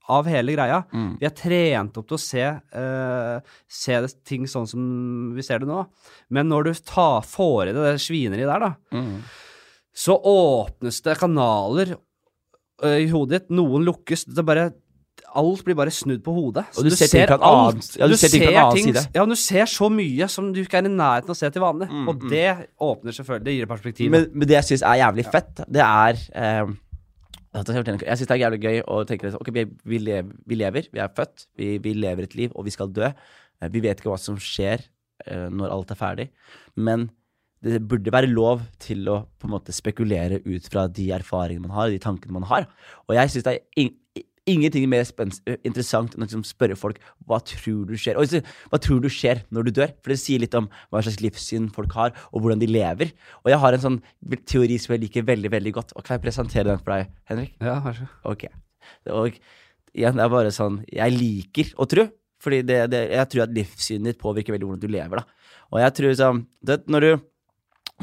[0.10, 0.82] av hele greia.
[0.93, 1.12] Mm.
[1.22, 3.39] Vi er trent opp til å se, uh,
[3.70, 4.82] se ting sånn som
[5.36, 5.84] vi ser det nå.
[6.34, 9.22] Men når du tar, får i deg det svineriet der, da, Mm.
[9.93, 11.95] så åpnes det kanaler
[12.84, 13.49] uh, i hodet ditt.
[13.55, 14.26] Noen lukkes.
[14.30, 14.70] Det er bare
[15.36, 16.64] Alt blir bare snudd på hodet.
[16.74, 18.95] Så Og du ser ting på en annen- ja, du ser ting ting-.
[19.14, 21.62] Ja, du ser så mye som du ikke er i nærheten av å se til
[21.62, 21.89] vanlig.
[21.91, 22.45] Mm, og det
[22.82, 24.10] åpner selvfølgelig Det gir perspektiv.
[24.10, 26.88] Men, men det jeg syns er jævlig fett, det er eh, at
[27.49, 29.49] Jeg syns det er jævlig gøy å tenke at ok,
[29.89, 32.91] vi, lever, vi lever, vi er født, vi, vi lever et liv, og vi skal
[32.93, 33.09] dø.
[33.09, 34.83] Eh, vi vet ikke hva som skjer
[35.25, 36.27] eh, når alt er ferdig,
[36.77, 37.07] men
[37.65, 41.75] det burde være lov til å på en måte spekulere ut fra de erfaringene man
[41.75, 42.69] har, de tankene man har.
[43.09, 43.89] Og jeg syns det er
[44.49, 45.05] in ingenting mer
[45.67, 48.19] interessant enn å liksom spørre folk hva tror du skjer.
[48.19, 49.93] Og hva tror du skjer når du dør?
[50.03, 53.13] For det sier litt om hva slags livssyn folk har, og hvordan de lever.
[53.43, 53.99] Og jeg har en sånn
[54.49, 55.95] teori som jeg liker veldig veldig godt.
[55.95, 57.55] Og Kan jeg presentere den for deg, Henrik?
[57.63, 58.09] Ja, vær så.
[58.27, 58.47] Ok.
[59.13, 59.39] Og
[59.93, 62.07] igjen, det er bare sånn Jeg liker å tro.
[62.39, 65.19] Fordi det, det, jeg tror at livssynet ditt påvirker veldig hvordan du lever.
[65.19, 65.57] da.
[65.73, 67.25] Og jeg tror sånn det, når, du,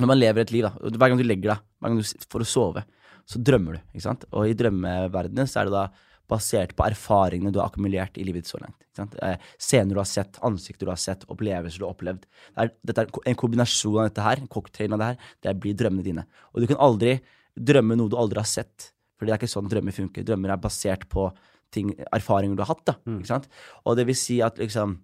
[0.03, 2.45] når man lever et liv, da, hver gang du legger deg, hver gang du får
[2.45, 2.83] å sove,
[3.27, 3.87] så drømmer du.
[3.95, 4.27] ikke sant?
[4.37, 5.87] Og i drømmeverdenen så er det da
[6.31, 8.79] basert på erfaringene du har akkumulert i livet ditt så langt.
[9.23, 12.27] Eh, Scener du har sett, ansikter du har sett, opplevelser du har opplevd.
[12.27, 15.57] Det er, dette er en kombinasjon av dette her, en cocktail av det her, det
[15.63, 16.27] blir drømmene dine.
[16.55, 17.19] Og du kan aldri
[17.57, 18.91] drømme noe du aldri har sett.
[19.17, 20.27] For det er ikke sånn drømmer funker.
[20.29, 21.31] Drømmer er basert på
[21.73, 22.85] ting, erfaringer du har hatt.
[22.89, 22.97] da,
[23.29, 23.49] sant?
[23.85, 24.99] Og det vil si at liksom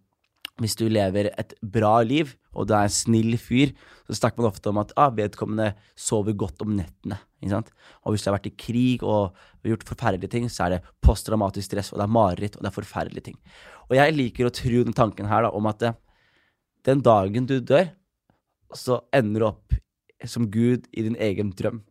[0.61, 3.73] hvis du lever et bra liv, og du er en snill fyr,
[4.07, 7.19] så snakker man ofte om at ah, vedkommende sover godt om nettene.
[8.05, 9.37] Og hvis du har vært i krig og
[9.67, 12.77] gjort forferdelige ting, så er det posttraumatisk stress, og det er mareritt, og det er
[12.77, 13.39] forferdelige ting.
[13.89, 15.95] Og jeg liker å tro den tanken her da, om at det,
[16.87, 17.91] den dagen du dør,
[18.73, 19.79] så ender du opp
[20.29, 21.83] som Gud i din egen drøm.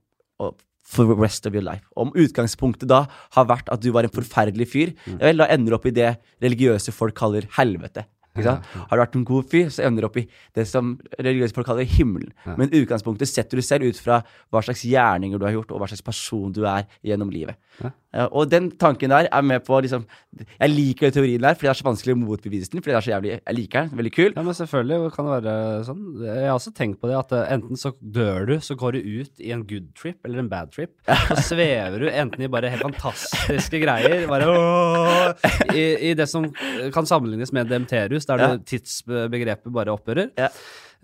[0.41, 0.59] Og
[0.91, 1.85] for the rest of your life.
[1.95, 3.05] Om utgangspunktet da
[3.35, 5.19] har vært at du var en forferdelig fyr, mm.
[5.21, 8.03] vel, da ender du opp i det religiøse folk kaller helvete.
[8.35, 11.67] Har du vært en god fyr, så ender du opp i det som religiøse folk
[11.67, 12.31] kaller himmelen.
[12.57, 14.21] Men utgangspunktet setter du selv ut fra
[14.51, 17.59] hva slags gjerninger du har gjort, og hva slags person du er gjennom livet.
[18.11, 20.01] Ja, og den tanken der er med på liksom
[20.59, 22.81] Jeg liker den teorien der, fordi det er så vanskelig å motbevise den.
[22.83, 23.97] Fordi det er så jævlig Jeg liker den.
[24.01, 24.33] Veldig kul.
[24.35, 25.53] Ja, men selvfølgelig kan det være
[25.87, 26.01] sånn.
[26.25, 29.07] Jeg har også tenkt på det at eh, enten så dør du, så går du
[29.21, 30.91] ut i en good trip eller en bad trip.
[31.31, 35.31] Så svever du enten i bare helt fantastiske greier, bare åh,
[35.71, 36.49] i, i det som
[36.93, 38.57] kan sammenlignes med DMT-rus, der Ja.
[38.57, 40.31] tidsbegrepet bare opphører.
[40.37, 40.49] Ja.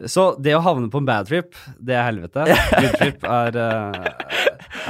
[0.06, 2.46] Så det å havne på en bad trip, det er helvete.
[2.82, 4.50] Good trip er, eh,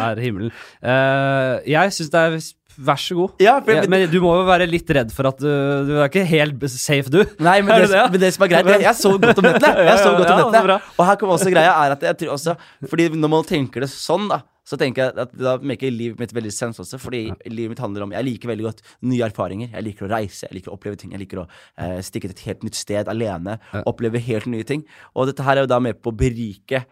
[0.10, 0.52] er himmelen.
[0.84, 2.40] Eh, jeg syns det er
[2.78, 3.32] Vær så god.
[3.42, 5.48] Ja, for- Ja, men du må jo være litt redd for at du,
[5.88, 7.24] du er ikke helt safe, du.
[7.42, 8.04] Nei, men det, det, ja?
[8.14, 9.86] men det som er greit Jeg, jeg så godt om nettene!
[9.90, 10.76] Jeg så godt om nettene.
[11.00, 12.54] Og her kommer også greia er at jeg tror også
[12.86, 16.34] Fordi når man tenker det sånn, da så tenker jeg at da maker livet mitt
[16.36, 17.00] veldig sens også.
[17.00, 19.72] Fordi livet mitt handler om Jeg liker veldig godt nye erfaringer.
[19.72, 21.14] Jeg liker å reise, jeg liker å oppleve ting.
[21.16, 23.58] Jeg liker å eh, stikke til et helt nytt sted alene.
[23.88, 24.84] Oppleve helt nye ting.
[25.16, 26.84] Og dette her er jo da med på å berike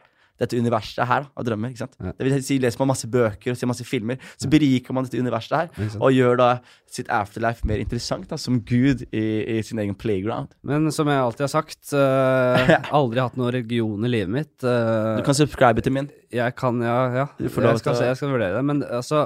[0.42, 1.72] dette universet her av drømmer.
[1.72, 1.96] ikke sant?
[2.00, 5.22] Det vil si, Leser man masse bøker og ser masse filmer, så beriker man dette
[5.22, 5.94] universet her.
[6.00, 6.50] Og gjør da
[6.96, 9.24] sitt afterlife mer interessant da, som gud i,
[9.56, 10.52] i sin egen playground.
[10.64, 14.56] Men som jeg alltid har sagt, uh, aldri hatt noen religion i livet mitt.
[14.64, 16.12] Uh, Du kan subscribe til min.
[16.36, 17.26] Jeg kan, ja, ja.
[17.40, 18.66] Du får lov Jeg skal, jeg skal vurdere det.
[18.68, 19.26] Men altså,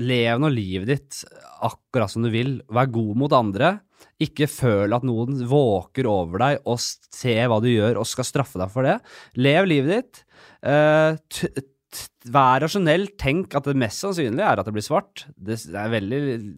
[0.00, 1.22] lev nå livet ditt
[1.64, 2.58] akkurat som du vil.
[2.72, 3.78] Vær god mot andre.
[4.22, 8.60] Ikke føl at noen våker over deg og ser hva du gjør og skal straffe
[8.60, 8.98] deg for det.
[9.40, 10.23] Lev livet ditt.
[10.64, 11.16] Eh,
[12.34, 13.04] Vær rasjonell.
[13.20, 15.26] Tenk at det mest sannsynlige er at det blir svart.
[15.36, 16.54] Det er veldig li,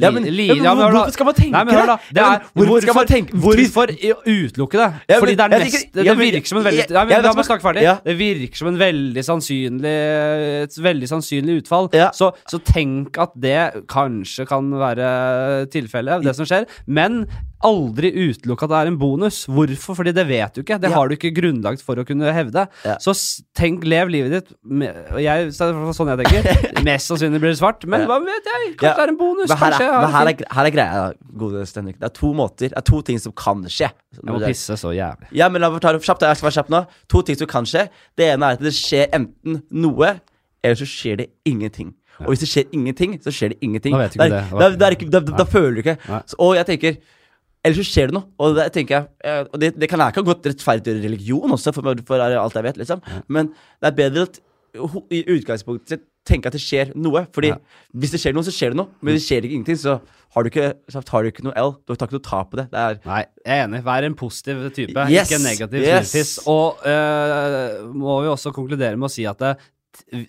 [0.00, 1.96] Ja, men- li, ja, men hvorfor skal man tenke Nei, men hør da.
[2.10, 2.22] det?
[2.24, 3.86] Er, hvorfor skal man tenke- Hvorfor
[4.26, 4.88] utelukke det?
[5.06, 7.44] Ja, men- Fordi det er mest Det virker som en veldig nei, men, Da må
[7.44, 8.02] snakke ferdig.
[8.04, 11.88] Det virker som en veldig sannsynlig Et veldig sannsynlig utfall.
[12.12, 16.66] Så, så tenk at det kanskje kan være tilfellet, det som skjer.
[16.86, 17.26] Men
[17.66, 19.42] aldri utelukke at det er en bonus.
[19.50, 19.96] Hvorfor?
[19.98, 20.78] Fordi det vet du ikke.
[20.80, 20.96] Det Ja.
[20.96, 22.66] har du ikke grunnlag for å kunne hevde.
[22.84, 22.96] Ja.
[22.98, 23.12] Så
[23.54, 24.54] tenk, lev livet ditt
[25.20, 26.82] jeg, sånn jeg tenker.
[26.88, 28.70] Mest sannsynlig blir det svart, men hva vet jeg?
[28.80, 29.50] Kanskje Ja, det er en bonus.
[29.52, 31.04] Her er, her, er, her er greia,
[31.36, 31.98] gode Stenrik.
[32.00, 33.90] Det er to måter, det er to ting som kan skje.
[34.16, 35.28] Jeg må pisse så jævlig.
[35.36, 36.24] Ja, men la meg ta det kjapt.
[36.26, 36.82] Jeg skal være kjapp nå.
[37.12, 37.86] To ting som kan skje.
[38.16, 40.16] Det ene er at det skjer enten noe,
[40.64, 41.94] eller så skjer det ingenting.
[42.20, 43.94] Og hvis det skjer ingenting, så skjer det ingenting.
[43.96, 45.10] Da vet du ikke er- det.
[45.10, 45.96] Da, da, da føler du ikke.
[46.28, 46.98] Så, og jeg tenker
[47.64, 48.26] Eller så skjer det noe.
[48.40, 51.52] Og det tenker jeg eh, Og det, det kan jeg ikke ha gått rettferdiggjøre religion
[51.56, 53.02] også, for, for alt jeg vet, liksom.
[53.28, 53.50] Men
[53.82, 54.40] det er bedre at
[55.10, 57.24] i utgangspunktet tenke at det skjer noe.
[57.34, 57.56] Fordi Ja.
[57.96, 58.88] hvis det skjer noe, så skjer det noe.
[59.02, 59.96] Men det skjer ikke ingenting, så
[60.30, 61.72] har du ikke, så har du ikke noe L.
[61.88, 62.66] Du tar ikke noe tap på det.
[62.70, 63.80] Det Nei, jeg er enig.
[63.88, 66.38] Vær en positiv type, Yes, ikke en negativ yes.
[66.48, 69.68] Og øh, må vi også konkludere med å si at det, t-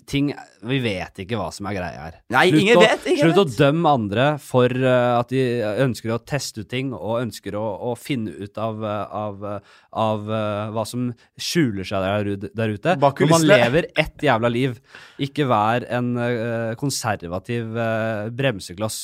[0.09, 0.32] ting
[0.68, 2.18] Vi vet ikke hva som er greia her.
[2.34, 5.43] Nei, ingen å, vet, ingen slutt å dømme andre for uh, at de
[5.86, 9.47] ønsker å teste ut ting og ønsker å, å finne ut av, øh, av,
[10.03, 11.09] av uh, hva som
[11.39, 12.95] skjuler seg der, der ute.
[13.01, 14.80] Når man lever ett jævla liv.
[15.22, 17.78] Ikke vær en uh, konservativ
[18.38, 19.01] bremsekloss.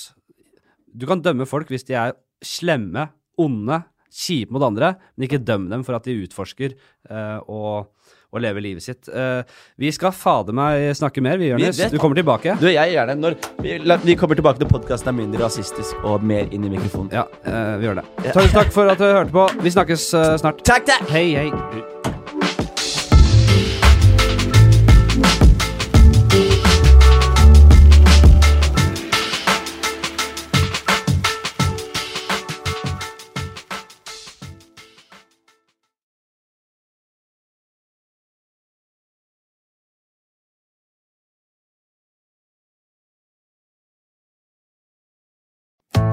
[0.98, 3.84] Du kan dømme folk hvis de er slemme, onde,
[4.18, 7.92] kjipe mot andre, men ikke døm dem for at de utforsker eh, og,
[8.38, 9.10] og leve livet sitt.
[9.12, 9.42] Uh,
[9.80, 11.82] vi skal fader meg snakke mer, vi, Jonis.
[11.92, 12.58] Du kommer tilbake.
[12.62, 13.18] Du, jeg gjør det.
[13.24, 13.78] Når vi,
[14.08, 17.14] vi kommer tilbake til podkasten er mindre rasistisk og mer inn i mikrofonen.
[17.16, 18.08] Ja, uh, vi gjør det.
[18.30, 19.50] Tusen takk for at du hørte på.
[19.64, 20.64] Vi snakkes uh, snart.
[20.68, 21.10] Takk, takk!
[21.14, 22.16] Hei, hei.